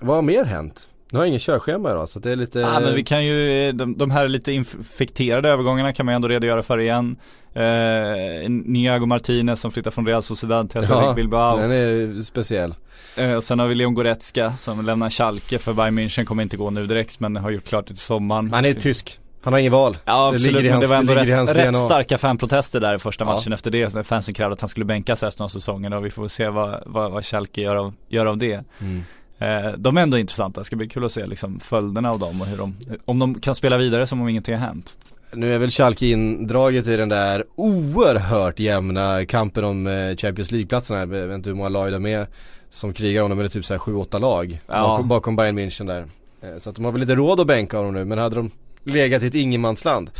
vad 0.00 0.16
har 0.16 0.22
mer 0.22 0.44
hänt? 0.44 0.88
Nu 1.14 1.18
har 1.18 1.24
jag 1.24 1.28
ingen 1.28 1.40
körschema 1.40 1.90
idag 1.90 2.08
så 2.08 2.18
det 2.18 2.30
är 2.30 2.36
lite 2.36 2.58
Ja 2.60 2.80
men 2.80 2.94
vi 2.94 3.04
kan 3.04 3.24
ju, 3.26 3.72
de, 3.72 3.98
de 3.98 4.10
här 4.10 4.28
lite 4.28 4.52
infekterade 4.52 5.48
övergångarna 5.48 5.92
kan 5.92 6.06
man 6.06 6.12
ju 6.12 6.16
ändå 6.16 6.28
redogöra 6.28 6.62
för 6.62 6.80
igen. 6.80 7.16
Eh, 7.54 8.50
Niago 8.50 9.06
Martinez 9.06 9.60
som 9.60 9.70
flyttar 9.70 9.90
från 9.90 10.06
Real 10.06 10.22
Sociedad 10.22 10.70
till 10.70 10.80
Athletic 10.80 11.14
Bilbao. 11.16 11.56
den 11.58 11.72
är 11.72 12.22
speciell. 12.22 12.74
Eh, 13.16 13.32
och 13.34 13.44
sen 13.44 13.58
har 13.58 13.66
vi 13.66 13.74
Leon 13.74 13.94
Goretzka 13.94 14.52
som 14.52 14.84
lämnar 14.86 15.10
Schalke 15.10 15.58
för 15.58 15.72
Bayern 15.72 15.98
München, 15.98 16.24
kommer 16.24 16.42
inte 16.42 16.56
gå 16.56 16.70
nu 16.70 16.86
direkt 16.86 17.20
men 17.20 17.36
har 17.36 17.50
gjort 17.50 17.64
klart 17.64 17.86
det 17.86 17.94
till 17.94 18.02
sommaren. 18.02 18.52
Han 18.52 18.64
är 18.64 18.74
tysk. 18.74 19.18
Han 19.42 19.52
har 19.52 19.60
ingen 19.60 19.72
val. 19.72 19.96
Ja 20.04 20.30
Det 20.30 20.36
absolut, 20.36 20.64
i 20.64 20.70
men 20.70 20.80
det 20.80 20.86
hans- 20.86 20.90
var 20.90 20.96
ändå 20.96 21.14
rätt, 21.14 21.36
hans 21.36 21.50
rätt 21.50 21.78
starka 21.78 22.18
fanprotester 22.18 22.80
där 22.80 22.94
i 22.94 22.98
första 22.98 23.24
Ja. 23.24 23.32
matchen 23.34 23.52
efter 23.52 23.70
det. 23.70 24.06
Fansen 24.06 24.34
krävde 24.34 24.52
att 24.54 24.60
han 24.60 24.68
skulle 24.68 24.84
bänkas 24.86 25.22
resten 25.22 25.44
av 25.44 25.48
säsongen 25.48 25.92
och 25.92 26.04
vi 26.04 26.10
får 26.10 26.28
se 26.28 26.48
vad, 26.48 26.82
vad, 26.86 27.12
vad 27.12 27.24
Schalke 27.24 27.60
gör 27.60 27.76
av, 27.76 27.94
gör 28.08 28.26
av 28.26 28.38
det. 28.38 28.64
Mm. 28.80 29.02
Eh, 29.38 29.72
de 29.78 29.96
är 29.96 30.02
ändå 30.02 30.18
intressanta, 30.18 30.60
det 30.60 30.64
ska 30.64 30.76
bli 30.76 30.88
kul 30.88 31.04
att 31.04 31.12
se 31.12 31.26
liksom 31.26 31.60
följderna 31.60 32.10
av 32.10 32.18
dem 32.18 32.40
och 32.40 32.46
hur 32.46 32.56
de, 32.58 32.74
om 33.04 33.18
de 33.18 33.40
kan 33.40 33.54
spela 33.54 33.76
vidare 33.78 34.06
som 34.06 34.20
om 34.20 34.28
ingenting 34.28 34.54
har 34.54 34.66
hänt. 34.66 34.96
Nu 35.32 35.54
är 35.54 35.58
väl 35.58 35.70
Schalke 35.70 36.06
indraget 36.06 36.86
i 36.88 36.96
den 36.96 37.08
där 37.08 37.44
oerhört 37.54 38.58
jämna 38.58 39.26
kampen 39.26 39.64
om 39.64 39.86
eh, 39.86 40.16
Champions 40.16 40.50
League-platserna. 40.50 40.98
Jag 41.00 41.06
vet 41.06 41.34
inte 41.34 41.50
hur 41.50 41.56
många 41.56 41.68
lag 41.68 41.92
de 41.92 42.06
är 42.06 42.26
som 42.70 42.92
krigar 42.92 43.22
om 43.22 43.30
dem, 43.30 43.38
men 43.38 43.44
det 43.44 43.48
är 43.48 43.52
typ 43.52 43.64
såhär 43.66 43.78
7-8 43.78 44.20
lag 44.20 44.60
Ja. 44.66 44.80
bakom, 44.82 45.08
bakom 45.08 45.36
Bayern 45.36 45.58
München 45.58 45.86
där. 45.86 46.04
Eh, 46.42 46.58
Så 46.58 46.70
att 46.70 46.76
de 46.76 46.84
har 46.84 46.92
väl 46.92 47.00
lite 47.00 47.14
råd 47.14 47.40
att 47.40 47.46
bänka 47.46 47.82
dem 47.82 47.94
nu, 47.94 48.04
men 48.04 48.18
hade 48.18 48.36
de 48.36 48.50
legat 48.84 49.22
i 49.22 49.26
ett 49.26 49.34
ingenmansland. 49.34 50.10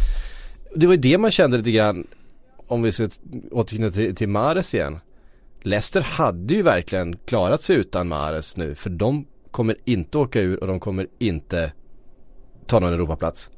Det 0.77 0.87
var 0.87 0.94
ju 0.94 1.00
det 1.00 1.18
man 1.18 1.31
kände 1.31 1.57
lite 1.57 1.70
grann, 1.70 2.07
om 2.66 2.83
vi 2.83 2.92
ska 2.92 3.09
återknyta 3.50 3.92
till, 3.94 4.14
till 4.14 4.29
Mares 4.29 4.74
igen. 4.74 4.98
Leicester 5.64 6.00
hade 6.00 6.55
ju 6.55 6.62
verkligen 6.62 7.16
klarat 7.16 7.62
sig 7.62 7.77
utan 7.77 8.09
Mares 8.09 8.57
nu, 8.57 8.74
för 8.74 8.90
de 8.90 9.27
kommer 9.50 9.77
inte 9.85 10.18
åka 10.18 10.40
ur 10.40 10.61
och 10.61 10.66
de 10.66 10.81
kommer 10.81 11.07
inte 11.18 11.72
ta 12.66 12.81
någon 12.81 12.92
Europaplats. 12.92 13.50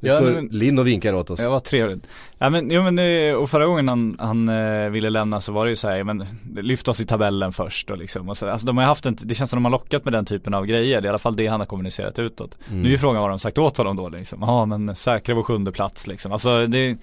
Nu 0.00 0.08
Ja, 0.08 0.16
står 0.16 0.30
men- 0.30 0.46
Linn 0.46 0.78
och 0.78 0.86
vinkar 0.86 1.12
åt 1.12 1.30
oss. 1.30 1.40
Ja 1.40 1.50
vad 1.50 1.64
trevligt. 1.64 2.06
Ja 2.38 2.50
men, 2.50 2.70
jo, 2.70 2.82
men 2.90 3.34
och 3.36 3.50
förra 3.50 3.66
gången 3.66 3.88
han, 3.88 4.16
han 4.18 4.48
eh, 4.48 4.90
ville 4.90 5.10
lämna 5.10 5.40
så 5.40 5.52
var 5.52 5.64
det 5.66 5.70
ju 5.70 5.76
så 5.76 5.88
här, 5.88 6.04
men 6.04 6.24
lyft 6.56 6.88
oss 6.88 7.00
i 7.00 7.06
tabellen 7.06 7.52
först 7.52 7.90
och 7.90 7.98
liksom. 7.98 8.28
Och 8.28 8.36
så, 8.36 8.48
alltså 8.48 8.66
de 8.66 8.78
har 8.78 8.84
haft 8.84 9.06
en, 9.06 9.16
det 9.20 9.34
känns 9.34 9.50
som 9.50 9.56
de 9.56 9.64
har 9.64 9.72
lockat 9.72 10.04
med 10.04 10.12
den 10.12 10.24
typen 10.24 10.54
av 10.54 10.66
grejer. 10.66 11.00
Det 11.00 11.06
är 11.06 11.06
i 11.06 11.08
alla 11.08 11.18
fall 11.18 11.36
det 11.36 11.46
han 11.46 11.60
har 11.60 11.66
kommunicerat 11.66 12.18
utåt. 12.18 12.58
Mm. 12.70 12.82
Nu 12.82 12.92
är 12.92 12.98
frågan 12.98 13.20
vad 13.22 13.30
de 13.30 13.38
sagt 13.38 13.58
åt 13.58 13.76
honom 13.76 13.96
då 13.96 14.08
liksom. 14.08 14.38
Ja 14.42 14.66
men 14.66 14.94
säkra 14.96 15.34
vår 15.34 15.42
sjunde 15.42 15.70
plats 15.72 16.06
liksom. 16.06 16.32
Alltså 16.32 16.66
det, 16.66 16.96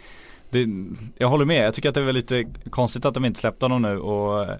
det, 0.50 0.68
jag 1.18 1.30
håller 1.30 1.46
med. 1.46 1.66
Jag 1.66 1.74
tycker 1.74 1.90
att 1.90 1.96
det 1.96 2.02
är 2.02 2.06
väl 2.06 2.16
lite 2.16 2.46
konstigt 2.70 3.06
att 3.06 3.14
de 3.14 3.26
inte 3.26 3.40
släppte 3.40 3.66
honom 3.66 3.82
nu 3.82 4.00
och 4.00 4.44
eh, 4.44 4.56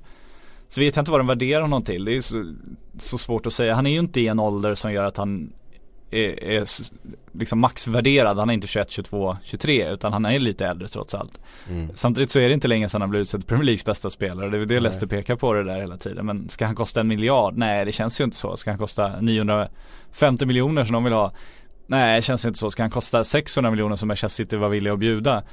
så 0.70 0.82
vet 0.82 0.96
jag 0.96 1.02
inte 1.02 1.12
vad 1.12 1.20
de 1.20 1.28
värderar 1.28 1.62
honom 1.62 1.84
till. 1.84 2.06
Det 2.06 2.16
är 2.16 2.22
så, 2.22 2.54
så 3.00 3.18
svårt 3.18 3.46
att 3.46 3.54
säga. 3.54 3.76
Han 3.76 3.88
är 3.88 3.92
ju 3.92 4.00
inte 4.00 4.22
i 4.22 4.28
en 4.28 4.40
ålder 4.40 4.76
som 4.76 4.94
gör 4.94 5.04
att 5.04 5.18
han 5.18 5.54
är, 6.12 6.44
är 6.44 6.66
liksom 7.32 7.60
maxvärderad. 7.60 8.38
Han 8.38 8.50
är 8.50 8.54
inte 8.54 8.68
21, 8.68 8.90
22, 8.92 9.38
23 9.44 9.90
utan 9.90 10.14
han 10.14 10.26
är 10.26 10.40
lite 10.40 10.66
äldre 10.68 10.88
trots 10.88 11.16
allt. 11.16 11.40
Mm. 11.70 11.90
Samtidigt 11.94 12.32
så 12.32 12.40
är 12.40 12.48
det 12.48 12.54
inte 12.54 12.68
länge 12.68 12.90
sedan 12.90 13.02
han 13.02 13.10
blev 13.10 13.22
utsedd 13.22 13.48
Premier 13.48 13.66
Leagues 13.66 13.86
bästa 13.86 14.10
spelare. 14.10 14.50
Det 14.50 14.58
är 14.58 14.66
det 14.66 14.80
Leicester 14.80 15.08
pekar 15.08 15.36
på 15.36 15.54
det 15.54 15.64
där 15.64 15.80
hela 15.80 15.98
tiden. 15.98 16.26
Men 16.26 16.50
ska 16.50 16.66
han 16.66 16.76
kosta 16.76 17.00
en 17.00 17.08
miljard? 17.08 17.58
Nej 17.58 17.86
det 17.86 17.92
känns 17.92 18.22
ju 18.22 18.24
inte 18.24 18.38
så. 18.38 18.58
Ska 18.58 18.72
han 18.72 18.80
kosta 18.80 19.22
950 19.22 20.46
miljoner 20.46 20.84
som 20.84 20.94
de 20.94 21.04
vill 21.04 21.14
ha? 21.14 21.32
Nej 21.88 22.16
det 22.16 22.22
känns 22.22 22.46
inte 22.46 22.60
så. 22.60 22.72
Ska 22.72 22.84
han 22.84 22.92
kosta 22.92 23.24
600 23.24 23.72
miljoner 23.72 23.96
som 23.96 24.08
Manchester 24.08 24.44
City 24.44 24.56
var 24.56 24.70
villiga 24.70 24.94
att 24.94 25.00
bjuda? 25.00 25.44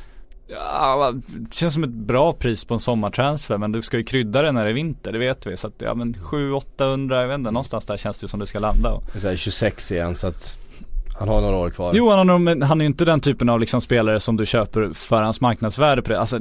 Ja, 0.52 1.12
det 1.26 1.54
känns 1.54 1.74
som 1.74 1.84
ett 1.84 1.90
bra 1.90 2.32
pris 2.32 2.64
på 2.64 2.74
en 2.74 2.80
sommartransfer 2.80 3.58
men 3.58 3.72
du 3.72 3.82
ska 3.82 3.96
ju 3.96 4.04
krydda 4.04 4.42
det 4.42 4.52
när 4.52 4.64
det 4.64 4.70
är 4.70 4.74
vinter, 4.74 5.12
det 5.12 5.18
vet 5.18 5.46
vi. 5.46 5.56
Så 5.56 5.66
att 5.66 5.74
ja 5.78 5.94
men 5.94 6.14
700-800, 6.14 7.20
jag 7.20 7.28
vet 7.28 7.38
inte, 7.38 7.50
någonstans 7.50 7.84
där 7.84 7.96
känns 7.96 8.20
det 8.20 8.28
som 8.28 8.40
det 8.40 8.46
ska 8.46 8.58
landa. 8.58 9.00
Det 9.12 9.18
är 9.18 9.20
så 9.20 9.28
här 9.28 9.36
26 9.36 9.92
igen 9.92 10.14
så 10.14 10.26
att 10.26 10.54
han 11.18 11.28
har 11.28 11.40
några 11.40 11.56
år 11.56 11.70
kvar. 11.70 11.92
Jo 11.94 12.10
han, 12.10 12.28
har 12.28 12.38
men 12.38 12.62
han 12.62 12.80
är 12.80 12.84
ju 12.84 12.86
inte 12.86 13.04
den 13.04 13.20
typen 13.20 13.48
av 13.48 13.60
liksom 13.60 13.80
spelare 13.80 14.20
som 14.20 14.36
du 14.36 14.46
köper 14.46 14.92
för 14.94 15.22
hans 15.22 15.40
marknadsvärde 15.40 16.02
på 16.02 16.12
det. 16.12 16.20
Alltså 16.20 16.38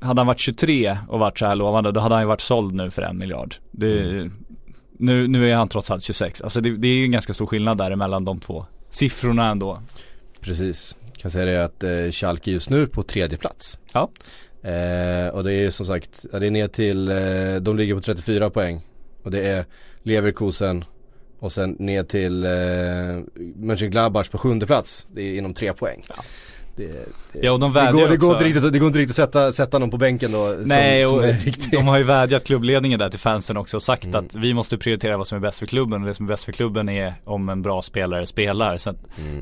hade 0.00 0.20
han 0.20 0.26
varit 0.26 0.40
23 0.40 0.98
och 1.08 1.18
varit 1.18 1.38
så 1.38 1.46
här 1.46 1.54
lovande 1.54 1.92
då 1.92 2.00
hade 2.00 2.14
han 2.14 2.22
ju 2.22 2.28
varit 2.28 2.40
såld 2.40 2.74
nu 2.74 2.90
för 2.90 3.02
en 3.02 3.18
miljard. 3.18 3.54
Det, 3.70 4.30
nu, 4.98 5.28
nu 5.28 5.50
är 5.50 5.54
han 5.54 5.68
trots 5.68 5.90
allt 5.90 6.04
26. 6.04 6.40
Alltså 6.40 6.60
det, 6.60 6.76
det 6.76 6.88
är 6.88 6.92
ju 6.92 7.04
en 7.04 7.10
ganska 7.10 7.34
stor 7.34 7.46
skillnad 7.46 7.78
däremellan 7.78 8.24
de 8.24 8.40
två 8.40 8.66
siffrorna 8.90 9.50
ändå. 9.50 9.82
Precis. 10.40 10.96
Kan 11.18 11.30
säga 11.30 11.44
det 11.44 11.64
att 11.64 11.84
eh, 11.84 12.10
Schalke 12.10 12.50
just 12.50 12.70
nu 12.70 12.86
på 12.86 13.02
tredje 13.02 13.38
plats. 13.38 13.78
Ja. 13.92 14.10
Eh, 14.62 15.28
och 15.28 15.44
det 15.44 15.52
är 15.52 15.70
som 15.70 15.86
sagt, 15.86 16.26
ja, 16.32 16.38
det 16.38 16.46
är 16.46 16.50
ner 16.50 16.68
till, 16.68 17.08
eh, 17.08 17.54
de 17.60 17.76
ligger 17.76 17.94
på 17.94 18.00
34 18.00 18.50
poäng. 18.50 18.80
Och 19.22 19.30
det 19.30 19.40
är 19.40 19.64
Leverkusen 20.02 20.84
och 21.38 21.52
sen 21.52 21.76
ner 21.78 22.02
till 22.02 22.44
eh, 22.44 22.50
Mönchengladbach 23.56 24.28
på 24.28 24.38
sjunde 24.38 24.66
plats. 24.66 25.06
Det 25.12 25.22
är 25.22 25.38
inom 25.38 25.54
tre 25.54 25.72
poäng. 25.72 26.04
Det, 26.78 26.86
det, 27.32 27.38
Ja 27.42 27.52
och 27.52 27.60
de 27.60 27.72
det, 27.72 27.92
går, 27.92 28.08
det, 28.08 28.16
går 28.16 28.32
inte 28.32 28.44
riktigt, 28.44 28.72
det 28.72 28.78
går 28.78 28.86
inte 28.86 28.98
riktigt 28.98 29.18
att 29.18 29.26
sätta, 29.32 29.52
sätta 29.52 29.78
någon 29.78 29.90
på 29.90 29.96
bänken 29.96 30.32
då 30.32 30.56
Nej 30.64 31.04
som, 31.06 31.16
och 31.18 31.22
som 31.22 31.32
viktig. 31.32 31.72
de 31.72 31.86
har 31.88 31.98
ju 31.98 32.04
vädjat 32.04 32.44
klubbledningen 32.44 32.98
där 32.98 33.08
till 33.10 33.18
fansen 33.18 33.56
också 33.56 33.76
och 33.76 33.82
sagt 33.82 34.04
Mm. 34.04 34.24
att 34.26 34.34
vi 34.34 34.54
måste 34.54 34.78
prioritera 34.78 35.16
vad 35.16 35.26
som 35.26 35.36
är 35.36 35.40
bäst 35.40 35.58
för 35.58 35.66
klubben 35.66 36.00
och 36.02 36.08
det 36.08 36.14
som 36.14 36.26
är 36.26 36.28
bäst 36.28 36.44
för 36.44 36.52
klubben 36.52 36.88
är 36.88 37.14
om 37.24 37.48
en 37.48 37.62
bra 37.62 37.82
spelare 37.82 38.26
spelar. 38.26 38.76
Så 38.76 38.90
att, 38.90 38.96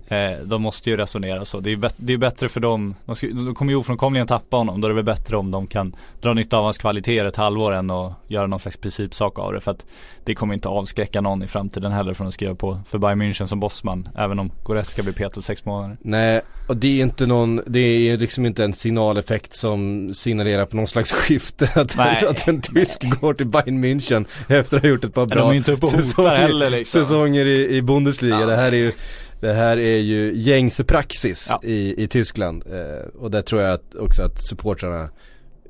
Mm. 0.09 0.33
eh, 0.33 0.39
de 0.45 0.63
måste 0.63 0.91
ju 0.91 0.97
resonera 0.97 1.45
så. 1.45 1.61
Det 1.61 1.71
är 1.71 1.77
ju 1.77 1.89
det 1.97 2.13
är 2.13 2.17
bättre 2.17 2.49
för 2.49 2.61
dem, 2.61 2.95
de, 3.05 3.17
ska, 3.17 3.27
de 3.27 3.55
kommer 3.55 3.73
ju 3.73 3.77
ofrånkomligen 3.79 4.27
tappa 4.27 4.57
honom. 4.57 4.81
Då 4.81 4.87
är 4.87 4.91
det 4.91 4.95
väl 4.95 5.05
bättre 5.05 5.37
om 5.37 5.51
de 5.51 5.67
kan 5.67 5.93
dra 6.21 6.33
nytta 6.33 6.59
av 6.59 6.65
hans 6.65 6.79
kvaliteter 6.79 7.27
ett 7.27 7.37
halvår 7.37 7.73
än 7.73 7.91
att 7.91 8.13
göra 8.29 8.47
någon 8.47 8.59
slags 8.61 8.77
principsak 8.77 9.39
av 9.39 9.53
det. 9.53 9.61
För 9.61 9.71
att 9.71 9.87
det 10.25 10.35
kommer 10.35 10.55
inte 10.55 10.69
avskräcka 10.69 11.21
någon 11.21 11.43
i 11.43 11.47
framtiden 11.47 11.93
heller 11.93 12.15
från 12.15 12.27
att 12.27 12.35
skriva 12.35 12.55
på 12.55 12.81
för 12.89 12.99
Bayern 12.99 13.23
München 13.23 13.47
som 13.47 13.61
bossman. 13.61 14.09
Även 14.17 14.39
om 14.39 14.51
Goretzka 14.65 15.03
blir 15.03 15.13
petad 15.15 15.41
sex 15.43 15.65
månader. 15.65 15.97
Nej, 16.01 16.41
och 16.67 16.77
det 16.77 16.87
är 16.99 17.03
inte 17.03 17.27
någon, 17.27 17.61
det 17.67 17.79
är 17.79 18.17
liksom 18.17 18.47
inte 18.47 18.65
en 18.65 18.73
signaleffekt 18.73 19.57
som 19.57 20.11
signalerar 20.15 20.67
på 20.67 20.77
någon 20.77 20.87
slags 20.87 21.13
skifte 21.13 21.71
att, 21.81 21.97
Nej. 21.97 22.27
att 22.27 22.49
en 22.49 22.61
tysk 22.61 23.21
går 23.21 23.35
till 23.35 23.47
Bayern 23.47 23.85
München 23.85 24.27
efter 24.49 24.77
att 24.77 24.83
ha 24.83 24.91
gjort 24.91 25.05
ett 25.05 25.15
par 25.15 25.27
bra 25.27 25.63
säsonger, 25.81 26.37
heller, 26.37 26.71
liksom. 26.71 27.05
säsonger 27.05 27.47
i, 27.47 27.77
i 27.77 27.83
Bundesliga. 27.83 28.41
Ja. 28.41 28.47
Det 28.47 28.57
här 28.57 28.73
är 28.73 28.77
ju 28.77 28.93
det 29.41 29.53
här 29.53 29.77
är 29.77 29.99
ju 29.99 30.33
gängse 30.35 30.85
praxis 30.85 31.49
Ja. 31.51 31.61
i, 31.63 32.03
i 32.03 32.09
Tyskland 32.09 32.65
eh, 32.73 33.09
och 33.19 33.31
där 33.31 33.43
tror 33.43 33.63
jag 33.63 33.73
att 33.73 33.95
också 33.95 34.23
att 34.23 34.47
supportrarna 34.49 35.09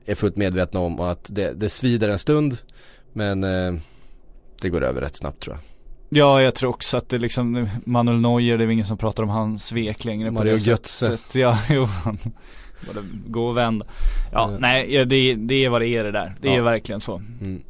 är 0.07 0.15
fullt 0.15 0.37
medvetna 0.37 0.81
om 0.81 1.01
och 1.01 1.11
att 1.11 1.27
det, 1.29 1.53
det 1.53 1.69
svider 1.69 2.09
en 2.09 2.19
stund 2.19 2.59
men 3.13 3.45
eh, 3.45 3.75
det 4.63 4.69
går 4.69 4.85
över 4.85 5.01
rätt 5.01 5.17
snabbt 5.17 5.43
tror 5.43 5.57
jag. 5.57 5.76
Ja, 6.17 6.43
jag 6.43 6.55
tror 6.55 6.71
också 6.71 6.97
att 6.97 7.09
det 7.09 7.19
liksom, 7.19 7.69
Manuel 7.85 8.21
Neuer, 8.21 8.59
det 8.59 8.65
är 8.65 8.69
ingen 8.69 8.85
som 8.85 8.99
pratar 8.99 9.23
om 9.23 9.29
hans 9.29 9.67
svek 9.67 10.05
längre 10.05 10.29
på 10.29 10.35
Mario 10.35 10.53
det 10.53 10.67
Götze. 10.67 11.07
sättet. 11.07 11.35
Ja, 11.35 11.59
jo, 11.71 11.89
gå 13.27 13.47
och 13.47 13.57
vända. 13.57 13.87
Ja, 14.33 14.51
Ja. 14.53 14.59
nej, 14.61 15.05
det, 15.07 15.35
det 15.35 15.65
är 15.65 15.69
vad 15.69 15.81
det 15.81 15.89
är 15.89 16.05
det 16.05 16.13
där. 16.13 16.35
Det 16.41 16.49
är 16.49 16.57
Ja. 16.57 16.63
verkligen 16.63 17.01
så. 17.01 17.23
Mm. 17.41 17.63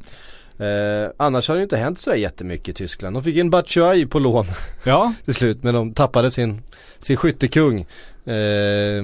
Eh, 0.59 1.09
annars 1.17 1.47
har 1.47 1.55
det 1.55 1.59
ju 1.59 1.63
inte 1.63 1.77
hänt 1.77 1.99
så 1.99 2.15
jättemycket 2.15 2.69
i 2.69 2.73
Tyskland. 2.73 3.15
De 3.15 3.23
fick 3.23 3.35
in 3.37 3.49
Batshuayi 3.49 4.05
på 4.05 4.19
lån 4.19 4.45
Ja, 4.83 5.13
till 5.25 5.33
slut 5.33 5.63
men 5.63 5.73
de 5.73 5.93
tappade 5.93 6.31
sin, 6.31 6.61
sin 6.99 7.17
skyttekung 7.17 7.79
eh, 8.25 9.03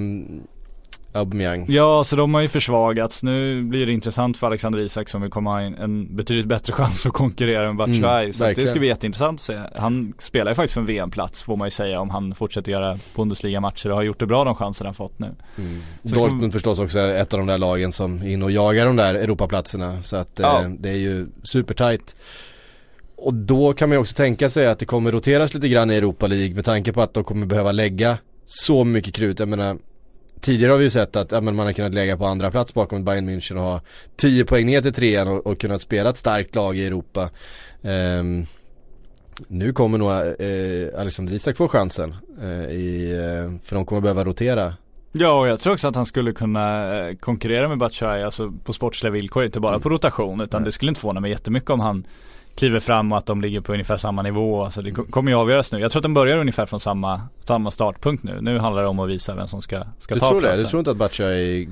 Aubameyang. 1.13 1.65
ja, 1.69 2.03
så 2.03 2.15
de 2.15 2.33
har 2.33 2.41
ju 2.41 2.47
försvagats. 2.47 3.23
Nu 3.23 3.61
blir 3.61 3.85
det 3.85 3.91
intressant 3.93 4.37
för 4.37 4.47
Alexander 4.47 4.79
Isak 4.79 5.09
som 5.09 5.21
vill 5.21 5.31
komma 5.31 5.49
ha 5.51 5.61
en, 5.61 6.15
betydligt 6.15 6.45
bättre 6.45 6.73
chans 6.73 7.05
att 7.05 7.13
konkurrera 7.13 7.67
med 7.67 7.75
Batshuayi. 7.75 8.23
Mm, 8.23 8.33
så 8.33 8.43
det 8.61 8.67
ska 8.67 8.79
bli 8.79 8.87
jätteintressant 8.87 9.39
att 9.39 9.43
se. 9.45 9.59
Han 9.75 10.13
spelar 10.19 10.51
ju 10.51 10.55
faktiskt 10.55 10.73
för 10.73 10.81
en 10.81 10.87
VM-plats 10.87 11.43
får 11.43 11.57
man 11.57 11.67
ju 11.67 11.71
säga 11.71 11.99
om 11.99 12.09
han 12.09 12.35
fortsätter 12.35 12.71
göra 12.71 12.97
Bundesliga-matcher 13.15 13.89
och 13.89 13.95
har 13.95 14.03
gjort 14.03 14.19
det 14.19 14.25
bra 14.25 14.43
de 14.43 14.55
chanser 14.55 14.85
han 14.85 14.93
fått 14.93 15.19
nu. 15.19 15.35
Ska 16.03 16.19
Dortmund 16.19 16.43
vi- 16.43 16.51
förstås 16.51 16.79
också 16.79 16.99
är 16.99 17.21
ett 17.21 17.33
av 17.33 17.39
de 17.39 17.47
där 17.47 17.57
lagen 17.57 17.91
som 17.91 18.21
är 18.21 18.29
inne 18.29 18.45
och 18.45 18.51
jagar 18.51 18.85
de 18.85 18.95
där 18.95 19.15
Europaplatserna 19.15 20.01
så 20.01 20.15
att 20.15 20.39
eh, 20.39 20.45
Ja. 20.47 20.65
det 20.79 20.89
är 20.89 20.93
ju 20.97 21.27
supertight. 21.43 22.15
Och 23.15 23.33
då 23.33 23.73
kan 23.73 23.89
man 23.89 23.95
ju 23.95 23.99
också 23.99 24.15
tänka 24.15 24.49
sig 24.49 24.67
att 24.67 24.79
det 24.79 24.85
kommer 24.85 25.11
roteras 25.11 25.53
lite 25.53 25.67
grann 25.69 25.91
i 25.91 25.95
Europa 25.95 26.27
League 26.27 26.55
med 26.55 26.65
tanke 26.65 26.93
på 26.93 27.01
att 27.01 27.13
de 27.13 27.23
kommer 27.23 27.45
behöva 27.45 27.71
lägga 27.71 28.17
så 28.45 28.83
mycket 28.83 29.13
krut. 29.13 29.39
Jag 29.39 29.47
menar 29.49 29.77
Tidigare 30.43 30.71
har 30.71 30.77
vi 30.77 30.83
ju 30.83 30.89
sett 30.89 31.15
att 31.15 31.31
ja, 31.31 31.41
man 31.41 31.59
har 31.59 31.73
kunnat 31.73 31.93
lägga 31.93 32.17
på 32.17 32.25
andra 32.25 32.51
plats 32.51 32.73
bakom 32.73 33.03
Bayern 33.03 33.29
München 33.29 33.55
och 33.55 33.63
ha 33.63 33.81
10 34.15 34.45
poäng 34.45 34.65
ner 34.65 34.81
till 34.81 34.93
trean 34.93 35.27
och, 35.27 35.47
och 35.47 35.59
kunnat 35.59 35.81
spela 35.81 36.09
ett 36.09 36.17
starkt 36.17 36.55
lag 36.55 36.77
i 36.77 36.85
Europa. 36.85 37.29
Ehm, 37.81 38.45
nu 39.47 39.73
kommer 39.73 39.97
nog 39.97 40.11
eh, 40.11 41.01
Alexander 41.01 41.33
Isak 41.33 41.57
få 41.57 41.67
chansen. 41.67 42.15
Eh, 42.41 42.71
i, 42.71 43.11
eh, 43.11 43.59
för 43.63 43.75
de 43.75 43.85
kommer 43.85 44.01
behöva 44.01 44.23
rotera 44.23 44.73
Ja 45.11 45.39
och 45.39 45.47
jag 45.47 45.59
tror 45.59 45.73
också 45.73 45.87
att 45.87 45.95
han 45.95 46.05
skulle 46.05 46.33
kunna 46.33 46.97
eh, 46.99 47.15
konkurrera 47.15 47.67
med 47.69 47.77
Batshuayi, 47.77 48.23
alltså 48.23 48.53
på 48.63 48.73
sportsliga 48.73 49.11
villkor, 49.11 49.45
inte 49.45 49.59
bara 49.59 49.79
på 49.79 49.89
rotation 49.89 50.41
utan 50.41 50.61
Nej. 50.61 50.65
det 50.65 50.71
skulle 50.71 50.89
inte 50.89 51.01
förvåna 51.01 51.19
mig 51.19 51.31
jättemycket 51.31 51.69
om 51.69 51.79
han 51.79 52.03
kliver 52.55 52.79
fram 52.79 53.11
och 53.11 53.17
att 53.17 53.25
de 53.25 53.41
ligger 53.41 53.61
på 53.61 53.71
ungefär 53.73 53.97
samma 53.97 54.21
nivå. 54.21 54.63
Alltså 54.63 54.81
det 54.81 54.91
ko- 54.91 55.05
kommer 55.09 55.31
ju 55.31 55.37
avgöras 55.37 55.71
nu. 55.71 55.79
Jag 55.79 55.91
tror 55.91 55.99
att 55.99 56.03
de 56.03 56.13
börjar 56.13 56.37
ungefär 56.37 56.65
från 56.65 56.79
samma, 56.79 57.21
samma 57.43 57.71
startpunkt 57.71 58.23
nu. 58.23 58.41
Nu 58.41 58.59
handlar 58.59 58.81
det 58.81 58.87
om 58.87 58.99
att 58.99 59.09
visa 59.09 59.35
vem 59.35 59.47
som 59.47 59.61
ska, 59.61 59.83
ska 59.99 60.13
Du 60.13 60.19
ta 60.19 60.29
tror 60.29 60.41
det? 60.41 60.47
platsen. 60.47 60.63
Du 60.63 60.69
tror 60.69 60.79
inte 60.79 60.91
att 60.91 60.97
Batshuayi 60.97 61.69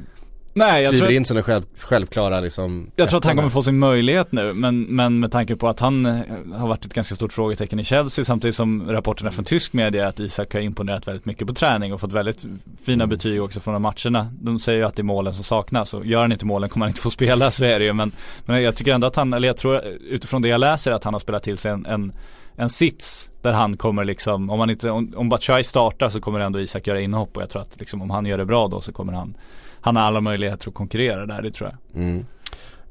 Nej 0.53 0.83
jag 0.83 0.95
tror, 0.95 1.11
in 1.11 1.23
den 1.23 1.43
själv, 1.43 1.63
självklara 1.77 2.39
liksom 2.39 2.91
jag 2.95 3.09
tror 3.09 3.17
att 3.17 3.25
han 3.25 3.35
kommer 3.35 3.49
få 3.49 3.61
sin 3.61 3.79
möjlighet 3.79 4.31
nu 4.31 4.53
men, 4.53 4.81
men 4.81 5.19
med 5.19 5.31
tanke 5.31 5.55
på 5.55 5.69
att 5.69 5.79
han 5.79 6.05
eh, 6.05 6.21
har 6.53 6.67
varit 6.67 6.85
ett 6.85 6.93
ganska 6.93 7.15
stort 7.15 7.33
frågetecken 7.33 7.79
i 7.79 7.83
Chelsea 7.83 8.25
samtidigt 8.25 8.55
som 8.55 8.91
rapporterna 8.91 9.31
från 9.31 9.45
tysk 9.45 9.73
media 9.73 10.07
att 10.07 10.19
Isak 10.19 10.53
har 10.53 10.61
imponerat 10.61 11.07
väldigt 11.07 11.25
mycket 11.25 11.47
på 11.47 11.53
träning 11.53 11.93
och 11.93 12.01
fått 12.01 12.13
väldigt 12.13 12.45
fina 12.83 13.03
Mm. 13.03 13.09
betyg 13.09 13.43
också 13.43 13.59
från 13.59 13.73
de 13.73 13.81
matcherna. 13.81 14.27
De 14.41 14.59
säger 14.59 14.79
ju 14.79 14.85
att 14.85 14.95
det 14.95 15.01
är 15.01 15.03
målen 15.03 15.33
som 15.33 15.43
saknas 15.43 15.93
och 15.93 16.05
gör 16.05 16.21
han 16.21 16.31
inte 16.31 16.45
målen 16.45 16.69
kommer 16.69 16.85
han 16.85 16.89
inte 16.89 17.01
få 17.01 17.09
spela, 17.09 17.51
så 17.51 17.65
är 17.65 17.79
det 17.79 17.85
ju. 17.85 17.93
Men, 17.93 18.11
men 18.45 18.63
jag 18.63 18.75
tycker 18.75 18.93
ändå 18.93 19.07
att 19.07 19.15
han, 19.15 19.33
eller 19.33 19.47
jag 19.47 19.57
tror 19.57 19.81
utifrån 20.09 20.41
det 20.41 20.47
jag 20.47 20.59
läser 20.59 20.91
att 20.91 21.03
han 21.03 21.13
har 21.13 21.19
spelat 21.19 21.43
till 21.43 21.57
sig 21.57 21.71
en, 21.71 21.85
en 21.85 22.13
en 22.55 22.69
sits 22.69 23.29
där 23.41 23.53
han 23.53 23.77
kommer 23.77 24.05
liksom, 24.05 24.49
om 24.49 24.59
han 24.59 24.69
inte, 24.69 24.89
om, 24.89 25.13
om 25.15 25.29
Batshuayi 25.29 25.63
startar 25.63 26.09
så 26.09 26.21
kommer 26.21 26.39
ändå 26.39 26.59
Isak 26.59 26.87
göra 26.87 27.01
inhopp 27.01 27.37
och 27.37 27.43
jag 27.43 27.49
tror 27.49 27.61
att 27.61 27.79
liksom 27.79 28.01
om 28.01 28.09
han 28.09 28.25
gör 28.25 28.37
det 28.37 28.45
bra 28.45 28.67
då 28.67 28.81
så 28.81 28.91
kommer 28.91 29.13
han 29.13 29.33
Han 29.81 29.95
har 29.95 30.03
alla 30.03 30.21
möjligheter 30.21 30.67
att 30.69 30.73
konkurrera 30.73 31.25
där, 31.25 31.41
det 31.41 31.51
tror 31.51 31.69
jag 31.69 32.01
Mm. 32.01 32.25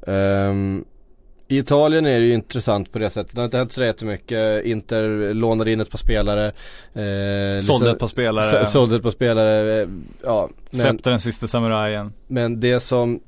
Ehm, 0.07 0.85
I 1.47 1.57
Italien 1.57 2.05
är 2.05 2.19
det 2.19 2.25
ju 2.25 2.33
intressant 2.33 2.91
på 2.91 2.99
det 2.99 3.09
sättet. 3.09 3.35
Det 3.35 3.41
har 3.41 3.45
inte 3.45 3.57
hänt 3.57 3.71
så 3.71 3.83
jättemycket. 3.83 4.65
Inter 4.65 5.33
lånade 5.33 5.71
in 5.71 5.79
ett 5.81 5.89
par 5.91 5.97
spelare. 5.97 6.45
Eh, 6.93 7.59
Sålde 7.59 7.91
ett 7.91 7.99
par 7.99 8.07
spelare, 8.07 8.65
Sålde 8.65 8.95
ett 8.95 9.03
par 9.03 9.11
spelare. 9.11 9.81
eh, 9.81 9.87
Ja, 10.23 10.49
men, 10.69 10.79
släppte 10.81 11.09
den 11.09 11.19
sista 11.19 11.47
samurajen 11.47 12.13
men 12.27 12.59
det 12.59 12.79
som 12.79 13.19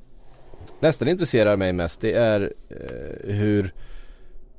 nästan 0.80 1.08
intresserar 1.08 1.56
mig 1.56 1.73
mest 1.73 2.02
det 2.02 2.13
är 2.13 2.54
eh, 2.69 3.34
hur 3.36 3.73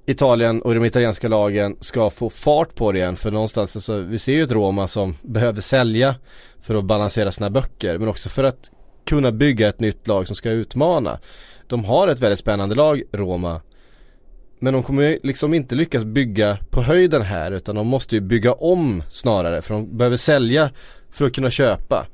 Italien 0.06 0.62
och 0.62 0.74
de 0.74 0.84
italienska 0.84 1.28
lagen 1.28 1.76
ska 1.80 2.10
få 2.10 2.30
fart 2.30 2.74
på 2.74 2.92
det 2.92 2.98
igen. 2.98 3.16
För 3.16 3.30
någonstans, 3.30 3.76
alltså, 3.76 3.96
vi 3.98 4.18
ser 4.18 4.32
ju 4.32 4.42
ett 4.42 4.52
Roma 4.52 4.88
som 4.88 5.14
behöver 5.22 5.60
sälja 5.60 6.14
för 6.60 6.74
att 6.74 6.84
balansera 6.84 7.32
sina 7.32 7.50
böcker. 7.50 7.98
Men 7.98 8.08
också 8.08 8.28
för 8.28 8.44
att 8.44 8.70
kunna 9.04 9.32
bygga 9.32 9.68
ett 9.68 9.80
nytt 9.80 10.08
lag 10.08 10.26
som 10.26 10.36
ska 10.36 10.50
utmana. 10.50 11.18
De 11.66 11.84
har 11.84 12.08
ett 12.08 12.20
väldigt 12.20 12.38
spännande 12.38 12.74
lag, 12.74 13.02
Roma. 13.12 13.60
Men 14.58 14.74
de 14.74 14.82
kommer 14.82 15.02
ju 15.02 15.18
liksom 15.22 15.54
inte 15.54 15.74
lyckas 15.74 16.04
bygga 16.04 16.58
på 16.70 16.82
höjden 16.82 17.22
här 17.22 17.52
utan 17.52 17.74
de 17.74 17.86
måste 17.86 18.14
ju 18.14 18.20
bygga 18.20 18.52
om 18.52 19.02
snarare 19.10 19.62
för 19.62 19.74
de 19.74 19.96
behöver 19.96 20.16
sälja 20.16 20.70
för 21.10 21.24
att 21.26 21.32
kunna 21.32 21.50
köpa. 21.50 22.06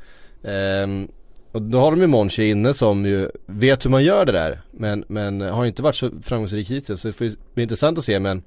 Ehm, 0.44 1.08
och 1.52 1.62
då 1.62 1.78
har 1.80 1.90
de 1.90 2.00
ju 2.00 2.06
Monchi 2.06 2.50
inne 2.50 2.74
som 2.74 3.06
ju 3.06 3.30
vet 3.46 3.84
hur 3.84 3.90
man 3.90 4.04
gör 4.04 4.24
det 4.24 4.32
där 4.32 4.60
men, 4.70 5.04
men 5.08 5.40
har 5.40 5.66
inte 5.66 5.82
varit 5.82 5.96
så 5.96 6.10
framgångsrik 6.22 6.70
hittills 6.70 7.00
så 7.00 7.08
det 7.08 7.12
får 7.12 7.26
ju 7.26 7.32
bli 7.54 7.62
intressant 7.62 7.98
att 7.98 8.04
se 8.04 8.20
men 8.20 8.42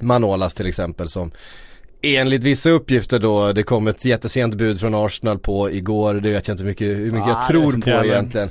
Manolas 0.00 0.54
till 0.54 0.66
exempel 0.66 1.08
som 1.08 1.30
Enligt 2.02 2.44
vissa 2.44 2.70
uppgifter 2.70 3.18
då, 3.18 3.52
det 3.52 3.62
kom 3.62 3.86
ett 3.86 4.04
jättesent 4.04 4.54
bud 4.54 4.80
från 4.80 4.94
Arsenal 4.94 5.38
på 5.38 5.70
igår, 5.70 6.14
det 6.14 6.30
vet 6.32 6.48
jag 6.48 6.54
inte 6.54 6.64
mycket, 6.64 6.86
hur 6.88 7.10
mycket 7.12 7.26
Ah, 7.28 7.28
jag 7.28 7.42
tror 7.46 7.80
på 7.80 7.90
jävla- 7.90 8.12
egentligen. 8.12 8.50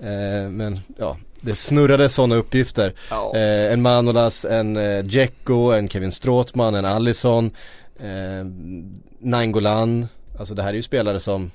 Eh, 0.00 0.50
men 0.50 0.78
ja, 0.98 1.16
det 1.40 1.54
snurrade 1.54 2.08
sådana 2.08 2.34
uppgifter. 2.34 2.94
Ja. 3.10 3.32
Eh, 3.36 3.72
en 3.72 3.82
Manolas, 3.82 4.44
en 4.44 4.76
eh, 4.76 5.02
Dzeko, 5.04 5.70
en 5.70 5.88
Kevin 5.88 6.12
Stråtman, 6.12 6.74
en 6.74 6.84
Allison, 6.84 7.50
eh, 8.00 8.46
Nainggolan. 9.18 10.06
Alltså 10.38 10.54
det 10.54 10.62
här 10.62 10.70
är 10.70 10.74
ju 10.74 10.82
spelare 10.82 11.20
som 11.20 11.50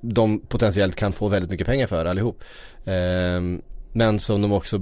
de 0.00 0.40
potentiellt 0.40 0.96
kan 0.96 1.12
få 1.12 1.28
väldigt 1.28 1.50
mycket 1.50 1.66
pengar 1.66 1.86
för 1.86 2.04
allihop. 2.04 2.40
Eh, 2.84 3.40
men 3.92 4.18
som 4.18 4.42
de 4.42 4.52
också 4.52 4.80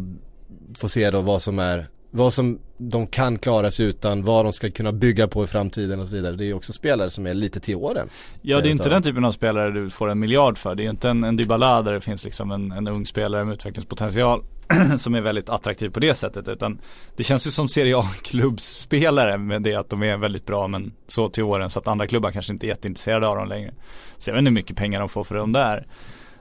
får 0.78 0.88
se 0.88 1.10
då 1.10 1.20
vad 1.20 1.42
som 1.42 1.58
är 1.58 1.88
vad 2.10 2.32
som 2.32 2.58
de 2.76 3.06
kan 3.06 3.38
klara 3.38 3.70
sig 3.70 3.86
utan, 3.86 4.24
vad 4.24 4.44
de 4.44 4.52
ska 4.52 4.70
kunna 4.70 4.92
bygga 4.92 5.28
på 5.28 5.44
i 5.44 5.46
framtiden 5.46 6.00
och 6.00 6.08
så 6.08 6.14
vidare. 6.14 6.36
Det 6.36 6.44
är 6.44 6.46
ju 6.46 6.54
också 6.54 6.72
spelare 6.72 7.10
som 7.10 7.26
är 7.26 7.34
lite 7.34 7.60
till 7.60 7.76
åren. 7.76 8.08
Ja 8.42 8.60
det 8.60 8.68
är 8.68 8.70
inte 8.70 8.88
den 8.88 9.02
typen 9.02 9.24
av 9.24 9.32
spelare 9.32 9.70
du 9.70 9.90
får 9.90 10.08
en 10.08 10.18
miljard 10.18 10.58
för. 10.58 10.74
Det 10.74 10.82
är 10.82 10.84
ju 10.84 10.90
inte 10.90 11.08
en, 11.10 11.24
en 11.24 11.36
Dybala 11.36 11.82
där 11.82 11.92
det 11.92 12.00
finns 12.00 12.24
liksom 12.24 12.50
en, 12.50 12.72
en 12.72 12.88
ung 12.88 13.06
spelare 13.06 13.44
med 13.44 13.54
utvecklingspotential 13.54 14.44
som 14.98 15.14
är 15.14 15.20
väldigt 15.20 15.48
attraktiv 15.48 15.90
på 15.90 16.00
det 16.00 16.14
sättet. 16.14 16.48
Utan 16.48 16.78
det 17.16 17.24
känns 17.24 17.46
ju 17.46 17.50
som 17.50 17.68
Serie 17.68 17.98
A-klubbsspelare 17.98 19.38
med 19.38 19.62
det 19.62 19.74
att 19.74 19.90
de 19.90 20.02
är 20.02 20.16
väldigt 20.16 20.46
bra 20.46 20.68
men 20.68 20.92
så 21.06 21.28
till 21.28 21.42
åren 21.42 21.70
så 21.70 21.78
att 21.78 21.88
andra 21.88 22.06
klubbar 22.06 22.30
kanske 22.30 22.52
inte 22.52 22.66
är 22.66 22.68
jätteintresserade 22.68 23.26
av 23.26 23.36
dem 23.36 23.48
längre. 23.48 23.74
Så 24.18 24.30
jag 24.30 24.34
vet 24.34 24.38
inte 24.38 24.48
hur 24.48 24.54
mycket 24.54 24.76
pengar 24.76 25.00
de 25.00 25.08
får 25.08 25.24
för 25.24 25.34
dem 25.34 25.52
där. 25.52 25.86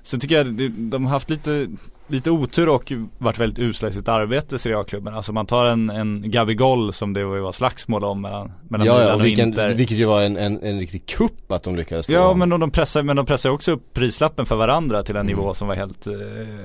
Sen 0.03 0.19
tycker 0.19 0.35
jag 0.35 0.71
de 0.71 1.05
har 1.05 1.11
haft 1.11 1.29
lite 1.29 1.67
lite 2.07 2.31
otur 2.31 2.69
och 2.69 2.93
varit 3.17 3.39
väldigt 3.39 3.59
usla 3.59 3.87
i 3.89 3.91
sitt 3.91 4.07
arbete 4.07 4.59
Serie 4.59 4.77
A-klubben. 4.79 5.13
Alltså 5.15 5.33
man 5.33 5.45
tar 5.45 5.65
en, 5.65 5.89
en 5.89 6.31
Gabigol 6.31 6.93
som 6.93 7.13
det 7.13 7.23
var 7.23 7.51
slagsmål 7.51 8.03
om 8.03 8.21
mellan, 8.21 8.51
mellan 8.69 8.87
Ja, 8.87 9.01
ja, 9.01 9.09
och 9.13 9.19
och 9.19 9.25
vilken, 9.25 9.47
Inter. 9.47 9.75
vilket 9.75 9.97
ju 9.97 10.05
var 10.05 10.21
en, 10.21 10.37
en, 10.37 10.59
en 10.63 10.79
riktig 10.79 11.05
kupp 11.05 11.51
att 11.51 11.63
de 11.63 11.75
lyckades 11.75 12.05
få 12.05 12.11
Ja 12.11 12.33
men 12.33 12.49
de 12.49 12.71
pressar, 12.71 13.03
men 13.03 13.15
de 13.15 13.25
pressar 13.25 13.49
också 13.49 13.71
upp 13.71 13.93
prislappen 13.93 14.45
för 14.45 14.55
varandra 14.55 15.03
till 15.03 15.15
en 15.15 15.27
Mm. 15.27 15.37
nivå 15.37 15.53
som 15.53 15.67
var 15.67 15.75
helt 15.75 16.07
eh, 16.07 16.13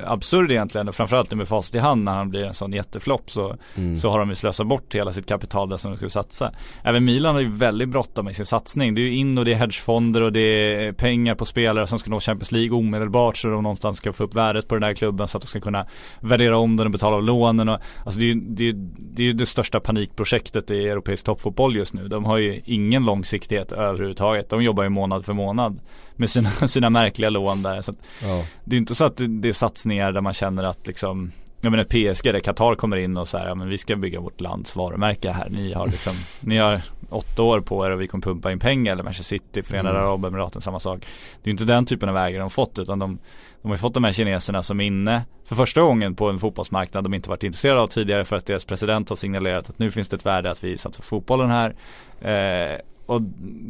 absurd 0.05 0.51
egentligen. 0.51 0.89
Och 0.89 0.95
framförallt 0.95 1.31
nu 1.31 1.37
med 1.37 1.49
facit 1.49 1.75
i 1.75 1.79
hand 1.79 2.05
när 2.05 2.13
han 2.13 2.31
blir 2.31 2.45
en 2.45 2.55
sån 2.55 2.73
jätteflopp 2.73 3.31
så, 3.31 3.57
Mm. 3.77 3.97
så 3.97 4.11
har 4.11 4.19
de 4.19 4.29
ju 4.29 4.35
slösat 4.35 4.67
bort 4.67 4.95
hela 4.95 5.13
sitt 5.13 5.27
kapital 5.27 5.69
där 5.69 5.77
som 5.77 5.91
de 5.91 5.97
skulle 5.97 6.11
satsa. 6.11 6.53
Även 6.85 7.05
Milan 7.05 7.35
har 7.35 7.41
ju 7.43 7.51
väldigt 7.57 7.89
bråttom 7.89 8.25
med 8.25 8.37
sin 8.37 8.47
satsning. 8.47 8.95
Det 8.95 9.01
är 9.01 9.03
ju 9.03 9.15
in 9.15 9.39
och 9.39 9.45
det 9.45 9.53
är 9.53 9.57
hedgefonder 9.57 10.21
och 10.21 10.33
det 10.33 10.41
är 10.41 10.93
pengar 10.93 11.35
på 11.35 11.45
spelare 11.45 11.87
som 11.87 11.99
ska 11.99 12.11
nå 12.11 12.21
Champions 12.21 12.53
League 12.53 12.79
omedelbart 12.79 13.37
så 13.37 13.49
de 13.49 13.63
någonstans 13.63 13.97
ska 13.97 14.13
få 14.13 14.25
upp 14.25 14.35
värdet 14.35 14.69
på 14.69 14.75
den 14.75 14.83
här 14.85 14.95
klubben 14.95 15.29
så 15.33 15.39
att 15.39 15.43
de 15.43 15.49
ska 15.49 15.61
kunna 15.61 15.87
värdera 16.21 16.57
om 16.59 16.77
den 16.77 16.87
och 16.87 16.91
betala 16.93 17.17
av 17.17 17.23
lånen 17.23 17.69
och 17.69 17.79
alltså 18.05 18.21
det 18.21 18.27
är 18.27 18.35
ju 18.35 18.41
det, 18.41 18.69
är, 18.69 18.75
det, 18.99 19.29
är 19.29 19.33
det 19.33 19.47
största 19.47 19.81
panikprojektet 19.81 20.71
i 20.71 20.89
europeisk 20.89 21.25
toppfotboll 21.25 21.77
just 21.77 21.93
nu. 21.95 22.09
De 22.09 22.25
har 22.25 22.37
ju 22.37 22.61
ingen 22.65 23.05
långsiktighet 23.05 23.73
överhuvudtaget. 23.73 24.49
De 24.49 24.63
jobbar 24.63 24.83
ju 24.83 24.89
månad 24.89 25.25
för 25.25 25.33
månad 25.33 25.81
med 26.17 26.31
sina, 26.31 26.51
sina 26.69 26.91
märkliga 26.91 27.31
lån 27.31 27.63
där. 27.63 27.83
Så 27.83 27.95
Ja. 28.23 28.45
det 28.65 28.77
är 28.77 28.79
inte 28.79 28.95
så 28.95 29.05
att 29.05 29.17
det, 29.17 29.27
det 29.27 29.49
är 29.49 29.53
satsningar 29.53 30.13
där 30.13 30.21
man 30.21 30.33
känner 30.33 30.65
att 30.65 30.87
liksom 30.87 31.33
jag 31.65 31.71
menar 31.71 31.85
PSG 31.85 32.33
där 32.33 32.41
Qatar 32.41 32.75
kommer 32.75 32.97
in 32.97 33.17
och 33.17 33.29
säger 33.29 33.47
ja 33.47 33.55
men 33.55 33.69
vi 33.69 33.79
ska 33.79 33.97
bygga 33.97 34.21
vårt 34.21 34.41
lands 34.41 34.77
varumärke 34.77 35.31
här. 35.31 35.49
Ni 35.51 35.73
har 35.73 35.87
liksom, 35.87 36.13
ni 36.41 36.59
har 36.59 36.83
åtta 37.11 37.43
år 37.43 37.61
på 37.61 37.87
er 37.87 37.91
och 37.91 38.01
vi 38.01 38.07
kommer 38.09 38.23
pumpa 38.23 38.53
in 38.53 38.59
pengar. 38.59 38.93
Eller 38.93 39.03
Manchester 39.03 39.37
City, 39.39 39.63
Förenade 39.63 39.99
Mm. 39.99 40.09
Arabemiraten, 40.09 40.63
samma 40.63 40.81
sak. 40.81 41.07
Det 41.43 41.51
är 41.51 41.53
inte 41.53 41.65
den 41.65 41.87
typen 41.87 42.09
av 42.09 42.17
ägare 42.17 42.41
de 42.41 42.51
fått 42.51 42.79
utan 42.79 42.99
de, 42.99 43.19
de 43.63 43.71
har 43.71 43.79
fått 43.79 43.95
de 43.95 44.05
här 44.05 44.13
kineserna 44.13 44.63
som 44.63 44.81
är 44.81 44.85
inne 44.85 45.23
för 45.45 45.57
första 45.57 45.81
gången 45.81 46.15
på 46.15 46.29
en 46.31 46.39
fotbollsmarknad 46.39 47.05
de 47.05 47.15
inte 47.15 47.31
varit 47.31 47.45
intresserade 47.45 47.81
av 47.81 47.87
tidigare 47.87 48.25
för 48.25 48.37
att 48.37 48.47
deras 48.47 48.65
president 48.65 49.09
har 49.09 49.17
signalerat 49.17 49.71
att 49.71 49.79
nu 49.79 49.91
finns 49.91 50.09
det 50.09 50.17
ett 50.17 50.27
värde 50.27 50.51
att 50.51 50.65
vi 50.65 50.79
satsar 50.79 51.03
på 51.03 51.07
fotbollen 51.07 51.51
här. 51.51 51.75
Eh, 52.21 52.81
och 53.07 53.21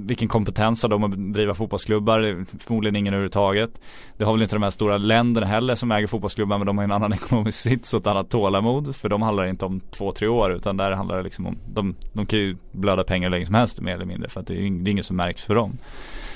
vilken 0.06 0.28
kompetens 0.28 0.82
har 0.82 0.90
de 0.90 1.04
att 1.04 1.34
driva 1.34 1.54
fotbollsklubbar? 1.54 2.44
Förmodligen 2.58 2.96
ingen 2.96 3.14
överhuvudtaget. 3.14 3.80
Det 4.16 4.24
har 4.24 4.32
väl 4.32 4.42
inte 4.42 4.56
de 4.56 4.62
här 4.62 4.70
stora 4.70 4.96
länderna 4.98 5.46
heller 5.46 5.74
som 5.74 5.92
äger 5.92 6.06
fotbollsklubbar 6.06 6.58
men 6.58 6.66
de 6.66 6.78
har 6.78 6.84
en 6.84 6.92
annan 6.92 7.12
ekonomisk 7.12 7.58
sits 7.58 7.94
och 7.94 8.00
ett 8.00 8.06
annat 8.06 8.30
tålamod. 8.30 8.96
För 8.96 9.08
de 9.08 9.22
handlar 9.22 9.44
inte 9.46 9.64
om 9.64 9.80
två, 9.90 10.12
tre 10.12 10.28
år 10.28 10.52
utan 10.52 10.76
där 10.76 10.90
handlar 10.90 11.16
det 11.16 11.22
liksom 11.22 11.46
om, 11.46 11.58
de, 11.74 11.94
de 12.12 12.26
kan 12.26 12.38
ju 12.38 12.56
blöda 12.72 13.04
pengar 13.04 13.28
hur 13.28 13.30
länge 13.30 13.46
som 13.46 13.54
helst 13.54 13.80
mer 13.80 13.94
eller 13.94 14.04
mindre 14.04 14.28
för 14.28 14.40
att 14.40 14.46
det 14.46 14.54
är, 14.54 14.70
det 14.70 14.90
är 14.90 14.92
inget 14.92 15.06
som 15.06 15.16
märks 15.16 15.42
för 15.42 15.54
dem. 15.54 15.78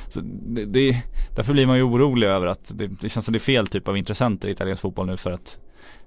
Så 0.08 0.20
det, 0.22 0.64
det, 0.64 1.02
därför 1.36 1.52
blir 1.52 1.66
man 1.66 1.76
ju 1.76 1.82
orolig 1.82 2.26
över 2.26 2.46
att 2.46 2.72
det, 2.74 2.86
det 2.86 3.08
känns 3.08 3.24
som 3.24 3.32
det 3.32 3.38
är 3.38 3.40
fel 3.40 3.66
typ 3.66 3.88
av 3.88 3.96
intressenter 3.96 4.48
i 4.48 4.52
italiensk 4.52 4.82
fotboll 4.82 5.06
nu 5.06 5.16
för 5.16 5.32
att 5.32 5.60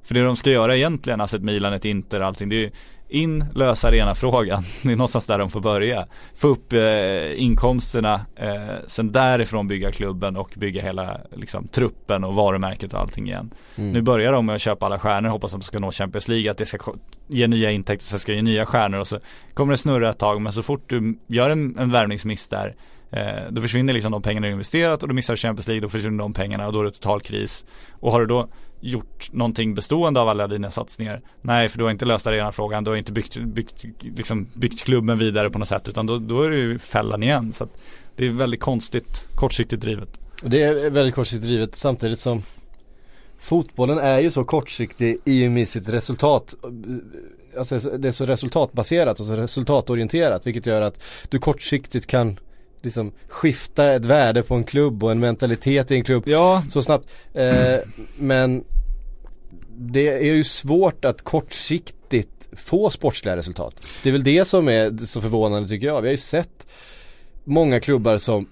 För 0.04 0.14
det 0.16 0.24
de 0.24 0.36
ska 0.36 0.52
göra 0.52 0.78
egentligen, 0.78 1.22
alltså 1.22 1.38
ett 1.38 1.44
Milan, 1.44 1.74
ett 1.74 1.86
Inter, 1.86 2.22
allting 2.22 2.50
det 2.50 2.56
är 2.56 2.60
ju 2.60 2.72
in, 3.10 3.46
lösa 3.56 3.88
arenafrågan. 3.88 4.64
Det 4.84 4.92
är 4.92 4.96
någonstans 4.96 5.26
där 5.26 5.40
de 5.40 5.50
får 5.50 5.62
börja. 5.62 6.08
Få 6.36 6.48
upp 6.48 6.74
eh, 6.74 7.42
inkomsterna, 7.42 8.26
eh, 8.36 8.76
sen 8.88 9.12
därifrån 9.12 9.68
bygga 9.68 9.92
klubben 9.92 10.38
och 10.38 10.54
bygga 10.56 10.82
hela 10.82 11.22
liksom, 11.32 11.68
truppen 11.68 12.24
och 12.24 12.36
varumärket 12.36 12.94
och 12.94 13.00
allting 13.00 13.28
igen. 13.28 13.52
Mm. 13.76 13.92
Nu 13.92 14.02
börjar 14.02 14.34
de 14.34 14.46
med 14.46 14.56
att 14.56 14.62
köpa 14.62 14.86
alla 14.86 15.00
stjärnor, 15.00 15.30
hoppas 15.30 15.54
att 15.54 15.60
de 15.62 15.66
ska 15.66 15.80
nå 15.80 15.92
Champions 15.92 16.28
League, 16.28 16.52
att 16.52 16.58
det 16.58 16.66
ska 16.66 16.94
ge 17.28 17.48
nya 17.48 17.72
intäkter, 17.72 18.06
sen 18.06 18.20
ska 18.20 18.34
ge 18.34 18.42
nya 18.42 18.66
stjärnor 18.66 19.00
och 19.00 19.08
så 19.08 19.20
kommer 19.54 19.74
det 19.74 19.78
snurra 19.78 20.10
ett 20.10 20.20
tag 20.20 20.42
men 20.42 20.54
så 20.54 20.64
fort 20.64 20.84
du 20.90 21.20
gör 21.28 21.50
en, 21.50 21.80
en 21.80 21.92
värvningsmiss 21.92 22.48
där 22.48 22.76
eh, 23.12 23.52
då 23.52 23.62
försvinner 23.62 23.94
liksom 23.94 24.12
de 24.12 24.22
pengarna 24.22 24.48
du 24.48 24.52
investerat 24.52 25.04
och 25.04 25.10
då 25.10 25.16
missar 25.16 25.34
du 25.34 25.38
Champions 25.38 25.68
League, 25.68 25.82
då 25.82 25.90
försvinner 25.90 26.18
de 26.18 26.34
pengarna 26.34 26.68
och 26.68 26.74
då 26.74 26.80
är 26.80 26.84
det 26.84 26.92
total 26.92 27.22
kris. 27.22 27.66
Och 27.92 28.12
har 28.12 28.20
du 28.20 28.26
då 28.26 28.48
gjort 28.82 29.34
någonting 29.34 29.76
bestående 29.76 30.20
av 30.20 30.30
alla 30.30 30.48
dina 30.48 30.72
satsningar? 30.72 31.22
Nej, 31.42 31.70
för 31.70 31.78
du 31.78 31.84
har 31.84 31.92
inte 31.92 32.06
löst 32.06 32.28
arenafrågan, 32.28 32.84
du 32.84 32.90
har 32.90 32.98
inte 32.98 33.12
byggt, 33.12 33.38
byggt, 33.38 33.86
liksom, 34.02 34.48
byggt 34.54 34.82
klubben 34.82 35.18
vidare 35.18 35.50
på 35.50 35.60
något 35.60 35.68
sätt 35.68 35.90
utan 35.90 36.06
då, 36.06 36.18
då 36.18 36.42
är 36.42 36.50
det 36.50 36.58
ju 36.58 36.80
fällan 36.80 37.24
igen. 37.24 37.54
Så 37.54 37.64
att 37.64 37.82
det 38.16 38.26
är 38.26 38.30
väldigt 38.30 38.60
konstigt, 38.60 39.26
kortsiktigt 39.36 39.82
drivet. 39.82 40.20
Det 40.44 40.64
är 40.64 40.90
väldigt 40.90 41.16
kortsiktigt 41.16 41.48
drivet 41.48 41.76
samtidigt 41.76 42.20
som 42.20 42.42
Fotbollen 43.42 43.98
är 43.98 44.20
ju 44.20 44.32
så 44.32 44.44
kortsiktig 44.44 45.18
i 45.26 45.48
och 45.48 45.52
med 45.52 45.68
sitt 45.68 45.90
resultat 45.90 46.56
Alltså 47.58 47.80
det 47.80 48.08
är 48.08 48.12
så 48.12 48.26
resultatbaserat 48.26 49.20
och 49.20 49.26
så 49.26 49.36
resultatorienterat 49.36 50.48
vilket 50.48 50.66
gör 50.66 50.82
att 50.82 51.04
du 51.30 51.40
kortsiktigt 51.40 52.08
kan 52.08 52.40
liksom 52.82 53.12
skifta 53.28 53.94
ett 53.94 54.06
värde 54.06 54.44
på 54.44 54.56
en 54.56 54.64
klubb 54.64 55.04
och 55.04 55.12
en 55.12 55.20
mentalitet 55.20 55.92
i 55.92 55.96
en 55.96 56.04
klubb 56.04 56.24
Ja, 56.28 56.64
så 56.70 56.82
snabbt. 56.82 57.10
Eh, 57.34 57.80
men 58.18 58.64
det 59.78 60.08
är 60.08 60.34
ju 60.34 60.44
svårt 60.44 61.06
att 61.06 61.22
kortsiktigt 61.22 62.48
få 62.52 62.90
sportsliga 62.90 63.38
resultat. 63.38 63.76
Det 64.04 64.10
är 64.10 64.14
väl 64.14 64.24
det 64.24 64.46
som 64.48 64.70
är 64.70 65.06
så 65.06 65.22
förvånande 65.22 65.70
tycker 65.70 65.88
jag. 65.88 66.02
Vi 66.02 66.08
har 66.08 66.12
ju 66.12 66.18
sett 66.18 66.68
många 67.44 67.80
klubbar 67.80 68.18
som 68.18 68.48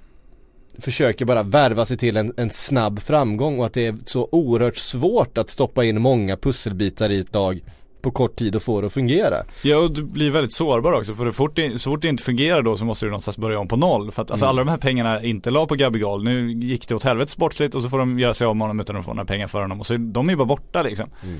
försöker 0.79 1.25
bara 1.25 1.43
värva 1.43 1.85
sig 1.85 1.97
till 1.97 2.17
en, 2.17 2.33
en 2.37 2.49
snabb 2.49 2.99
framgång 2.99 3.59
och 3.59 3.65
att 3.65 3.73
det 3.73 3.85
är 3.85 3.95
så 4.05 4.29
oerhört 4.31 4.77
svårt 4.77 5.37
att 5.37 5.49
stoppa 5.49 5.85
in 5.85 6.01
många 6.01 6.37
pusselbitar 6.37 7.09
i 7.09 7.19
ett 7.19 7.33
lag 7.33 7.61
på 8.01 8.11
kort 8.11 8.35
tid 8.35 8.55
och 8.55 8.61
få 8.61 8.81
det 8.81 8.87
att 8.87 8.93
fungera. 8.93 9.43
Ja 9.61 9.77
och 9.77 9.91
du 9.91 10.03
blir 10.03 10.31
väldigt 10.31 10.51
sårbar 10.53 10.91
också 10.91 11.15
för 11.15 11.25
så 11.25 11.31
fort, 11.31 11.55
det, 11.55 11.79
så 11.79 11.89
fort 11.91 12.01
det 12.01 12.07
inte 12.07 12.23
fungerar 12.23 12.61
då 12.61 12.77
så 12.77 12.85
måste 12.85 13.05
du 13.05 13.09
någonstans 13.09 13.37
börja 13.37 13.59
om 13.59 13.67
på 13.67 13.75
noll. 13.75 14.11
För 14.11 14.21
att 14.21 14.31
alltså 14.31 14.45
Mm. 14.45 14.49
alla 14.49 14.63
de 14.63 14.69
här 14.69 14.77
pengarna 14.77 15.23
inte 15.23 15.49
la 15.49 15.65
på 15.65 15.75
Gabigol, 15.75 16.23
nu 16.23 16.51
gick 16.51 16.87
det 16.87 16.95
åt 16.95 17.03
helvete 17.03 17.31
sportsligt 17.31 17.75
och 17.75 17.81
så 17.81 17.89
får 17.89 17.99
de 17.99 18.19
göra 18.19 18.33
sig 18.33 18.47
av 18.47 18.55
med 18.55 18.63
honom 18.63 18.79
utan 18.79 18.95
att 18.95 19.05
få 19.05 19.13
några 19.13 19.25
pengar 19.25 19.47
för 19.47 19.61
honom 19.61 19.79
och 19.79 19.85
så 19.85 19.93
är 19.93 19.97
de 19.97 20.29
är 20.29 20.35
bara 20.35 20.45
borta 20.45 20.81
liksom. 20.81 21.09
Mm. 21.23 21.39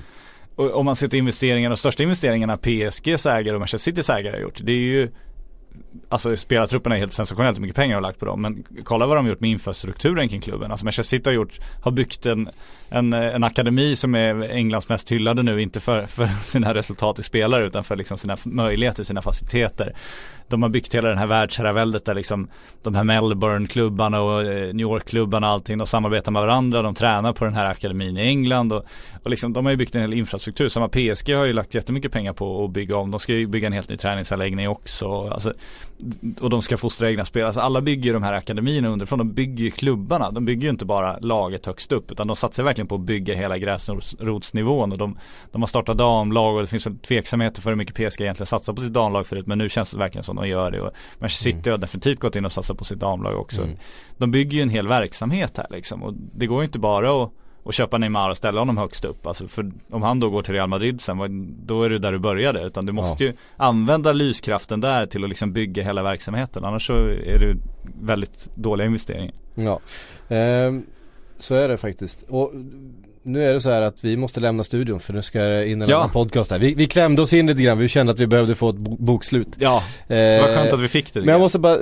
Och 0.56 0.76
om 0.76 0.86
man 0.86 0.96
ser 0.96 1.08
till 1.08 1.20
investeringarna, 1.20 1.76
de 1.76 1.78
största 1.78 2.04
investeringarna 2.04 2.58
PSGs 2.58 3.26
ägare 3.26 3.54
och 3.56 3.60
Manchester 3.60 3.92
Citys 3.92 4.10
ägare 4.10 4.36
har 4.36 4.42
gjort, 4.42 4.60
det 4.64 4.72
är 4.72 4.76
ju 4.76 5.10
Alltså 6.10 6.36
spelartrupperna 6.36 6.96
är 6.96 7.00
helt 7.00 7.14
sensationellt 7.14 7.58
hur 7.58 7.62
mycket 7.62 7.76
pengar 7.76 7.96
de 7.96 8.04
har 8.04 8.10
lagt 8.10 8.20
på 8.20 8.26
dem 8.26 8.42
men 8.42 8.64
kolla 8.84 9.08
vad 9.08 9.18
de 9.18 9.26
har 9.26 9.30
gjort 9.30 9.40
med 9.40 9.50
infrastrukturen 9.50 10.30
kring 10.30 10.42
klubben. 10.42 10.72
Alltså 10.72 10.86
Manchester 10.86 11.18
City 11.18 11.30
har 11.30 11.36
gjort, 11.36 11.60
har 11.82 11.92
byggt 11.92 12.26
en, 12.26 12.50
en, 12.90 13.14
en 13.14 13.44
akademi 13.44 13.96
som 13.96 14.16
är 14.16 14.50
Englands 14.50 14.90
mest 14.90 15.12
hyllade 15.12 15.44
nu, 15.44 15.62
inte 15.62 15.80
för, 15.80 16.06
för 16.08 16.28
sina 16.28 16.74
resultat 16.74 17.20
i 17.20 17.24
spelare 17.24 17.68
utan 17.68 17.84
för 17.84 17.96
liksom 17.96 18.18
sina 18.18 18.38
möjligheter, 18.44 19.04
sina 19.04 19.22
faciliteter. 19.22 19.96
De 20.50 20.64
har 20.64 20.70
byggt 20.70 20.96
hela 20.96 21.10
den 21.10 21.18
här 21.18 21.28
världsherraväldet 21.28 22.06
där 22.06 22.16
liksom 22.16 22.48
de 22.84 22.96
här 22.96 23.04
Melbourne-klubbarna 23.04 24.22
och 24.22 24.44
eh, 24.44 24.74
New 24.74 24.80
York-klubbarna 24.82 25.48
och 25.48 25.54
allting, 25.54 25.78
de 25.78 25.88
samarbetar 25.88 26.32
med 26.32 26.42
varandra, 26.42 26.82
de 26.82 26.96
tränar 26.96 27.34
på 27.34 27.46
den 27.46 27.54
här 27.54 27.66
akademin 27.66 28.18
i 28.18 28.22
England 28.22 28.74
och, 28.74 28.86
och 29.24 29.30
liksom 29.30 29.54
de 29.54 29.66
har 29.66 29.72
ju 29.72 29.78
byggt 29.78 29.96
en 29.96 30.02
hel 30.02 30.14
infrastruktur. 30.14 30.70
Samma 30.70 30.90
PSG 30.90 31.36
har 31.36 31.46
ju 31.46 31.54
lagt 31.54 31.74
jättemycket 31.74 32.12
pengar 32.12 32.34
på 32.34 32.66
att 32.66 32.72
bygga 32.72 32.98
om, 32.98 33.12
de 33.12 33.20
ska 33.20 33.34
ju 33.34 33.48
bygga 33.48 33.68
en 33.68 33.74
helt 33.74 33.90
ny 33.90 33.98
träningsanläggning 33.98 34.70
också. 34.70 35.30
Alltså, 35.30 35.54
och 36.42 36.50
de 36.50 36.62
ska 36.62 36.78
fostra 36.78 37.10
egna 37.10 37.26
spelare. 37.26 37.48
Alltså 37.48 37.62
alla 37.62 37.82
bygger 37.82 38.04
ju 38.04 38.14
de 38.14 38.24
här 38.24 38.34
akademierna 38.34 38.88
underifrån. 38.88 39.20
De 39.20 39.34
bygger 39.34 39.64
ju 39.64 39.72
klubbarna. 39.72 40.32
De 40.32 40.46
bygger 40.46 40.64
ju 40.64 40.70
inte 40.70 40.86
bara 40.86 41.20
laget 41.20 41.66
högst 41.66 41.92
upp 41.92 42.12
utan 42.12 42.28
de 42.28 42.36
satsar 42.36 42.64
verkligen 42.64 42.88
på 42.88 42.96
att 42.96 43.02
bygga 43.02 43.36
hela 43.36 43.58
gräsrotsnivån. 43.58 44.92
Och 44.92 44.98
de, 44.98 45.18
de 45.52 45.62
har 45.62 45.68
startat 45.68 45.98
damlag 45.98 46.56
och 46.56 46.62
det 46.62 46.68
finns 46.68 46.88
tveksamheter 47.08 47.62
för 47.62 47.70
hur 47.70 47.78
mycket 47.78 47.96
PSG 47.96 48.22
egentligen 48.22 48.48
satsar 48.48 48.74
på 48.74 48.82
sitt 48.82 48.94
damlag 48.94 49.28
förut. 49.28 49.48
Men 49.48 49.58
nu 49.58 49.70
känns 49.70 49.92
det 49.92 49.98
verkligen 49.98 50.24
som 50.24 50.36
de 50.36 50.48
gör 50.48 50.72
det. 50.72 50.82
Och 50.82 50.92
Manchester 51.20 51.52
City 51.52 51.70
har 51.70 51.78
definitivt 51.78 52.20
gått 52.20 52.36
in 52.36 52.46
och 52.46 52.52
satsat 52.52 52.78
på 52.78 52.84
sitt 52.84 53.00
damlag 53.00 53.40
också. 53.40 53.62
Mm. 53.62 53.78
De 54.18 54.32
bygger 54.32 54.58
ju 54.58 54.62
en 54.62 54.70
hel 54.70 54.88
verksamhet 54.88 55.58
här 55.58 55.68
liksom. 55.70 56.04
Och 56.04 56.14
det 56.14 56.48
går 56.48 56.62
ju 56.62 56.66
inte 56.66 56.80
bara 56.80 57.24
att 57.24 57.32
och 57.68 57.74
köpa 57.74 57.98
Neymar 57.98 58.30
och 58.30 58.38
ställa 58.38 58.62
honom 58.62 58.78
högst 58.78 59.06
upp. 59.06 59.28
Alltså 59.28 59.48
för 59.48 59.72
om 59.90 60.02
han 60.02 60.20
då 60.20 60.30
går 60.30 60.42
till 60.42 60.54
Real 60.54 60.70
Madrid 60.70 61.02
sen, 61.02 61.56
då 61.66 61.84
är 61.84 61.90
det 61.90 62.00
där 62.00 62.12
du 62.12 62.20
började. 62.20 62.64
Utan 62.64 62.86
du 62.86 62.92
måste 62.92 63.24
ju 63.24 63.34
använda 63.58 64.14
lyskraften 64.14 64.82
där 64.82 65.06
till 65.06 65.24
att 65.24 65.30
liksom 65.30 65.54
bygga 65.54 65.84
hela 65.84 66.04
verksamheten. 66.04 66.66
Annars 66.66 66.88
så 66.88 66.94
är 67.08 67.40
det 67.40 67.58
väldigt 68.02 68.50
dåliga 68.56 68.88
investeringar. 68.88 69.34
Ja, 69.56 69.80
ehm, 70.30 70.86
så 71.38 71.56
är 71.56 71.68
det 71.68 71.78
faktiskt. 71.78 72.22
Och 72.30 72.52
nu 73.28 73.50
är 73.50 73.54
det 73.54 73.62
så 73.62 73.72
här 73.72 73.82
att 73.82 74.04
vi 74.04 74.18
måste 74.18 74.40
lämna 74.40 74.64
studion 74.64 75.00
för 75.00 75.14
nu 75.14 75.22
ska 75.22 75.40
det 75.42 75.68
in 75.70 75.82
en 75.82 75.90
Ja. 75.90 75.98
annan 75.98 76.10
podcast 76.10 76.52
här. 76.52 76.60
Vi, 76.60 76.74
vi 76.74 76.88
klämde 76.88 77.22
oss 77.22 77.34
in 77.34 77.48
lite 77.48 77.62
grann, 77.62 77.78
vi 77.78 77.88
kände 77.90 78.12
att 78.14 78.20
vi 78.20 78.28
behövde 78.28 78.56
få 78.56 78.70
ett 78.70 78.76
bo- 78.76 78.96
bokslut. 79.00 79.48
Ja, 79.60 79.84
Eh, 80.08 80.42
vad 80.42 80.54
skönt 80.56 80.74
att 80.74 80.80
vi 80.80 80.88
fick 80.88 81.14
det. 81.14 81.20
Men 81.20 81.30
jag 81.30 81.40
måste 81.40 81.60
bara 81.60 81.74
eh, 81.76 81.80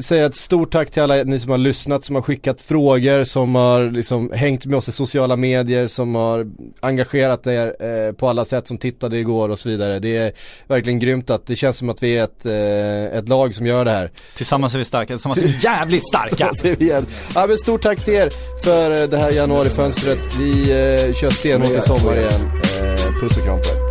säga 0.00 0.26
ett 0.26 0.34
stort 0.36 0.72
tack 0.72 0.90
till 0.90 1.02
alla 1.02 1.14
ni 1.14 1.38
som 1.38 1.50
har 1.50 1.58
lyssnat, 1.58 2.04
som 2.04 2.14
har 2.14 2.22
skickat 2.22 2.60
frågor, 2.60 3.24
som 3.24 3.54
har 3.54 3.90
liksom 3.90 4.30
hängt 4.34 4.66
med 4.66 4.76
oss 4.76 4.88
i 4.88 4.92
sociala 4.92 5.36
medier, 5.36 5.86
som 5.86 6.14
har 6.14 6.46
engagerat 6.80 7.46
er 7.46 7.66
eh, 8.06 8.12
på 8.12 8.28
alla 8.28 8.44
sätt, 8.44 8.68
som 8.68 8.78
tittade 8.78 9.18
igår 9.18 9.48
och 9.48 9.58
så 9.58 9.68
vidare. 9.68 9.98
Det 9.98 10.16
är 10.16 10.32
verkligen 10.66 10.98
grymt 10.98 11.30
att 11.30 11.46
det 11.46 11.56
känns 11.56 11.76
som 11.76 11.88
att 11.88 12.02
vi 12.02 12.16
är 12.18 12.24
ett, 12.24 12.46
eh, 12.46 13.18
ett 13.18 13.28
lag 13.28 13.54
som 13.54 13.66
gör 13.66 13.84
det 13.84 13.90
här. 13.90 14.10
Tillsammans 14.36 14.74
är 14.74 14.78
vi 14.78 14.84
starka, 14.84 15.06
tillsammans 15.14 15.42
är 15.42 15.46
vi 15.46 15.54
jävligt 15.62 16.06
starka. 16.06 16.52
Vi. 16.62 16.92
Ja, 17.34 17.46
men 17.46 17.58
stort 17.58 17.82
tack 17.82 18.04
till 18.04 18.14
er 18.14 18.28
för 18.64 19.06
det 19.06 19.16
här 19.18 19.30
januarifönstret. 19.30 20.18
Vi 20.38 20.72
eh, 20.94 21.12
kör 21.14 21.30
stenhårt 21.30 21.78
i 21.78 21.80
sommar 21.80 22.16
igen. 22.16 22.50
Eh, 22.62 23.20
puss 23.20 23.36
och 23.36 23.44
kram 23.44 23.58
på 23.58 23.68
er. 23.68 23.86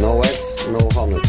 No 0.00 0.22
eggs, 0.24 0.68
no 0.72 1.00
honey. 1.00 1.20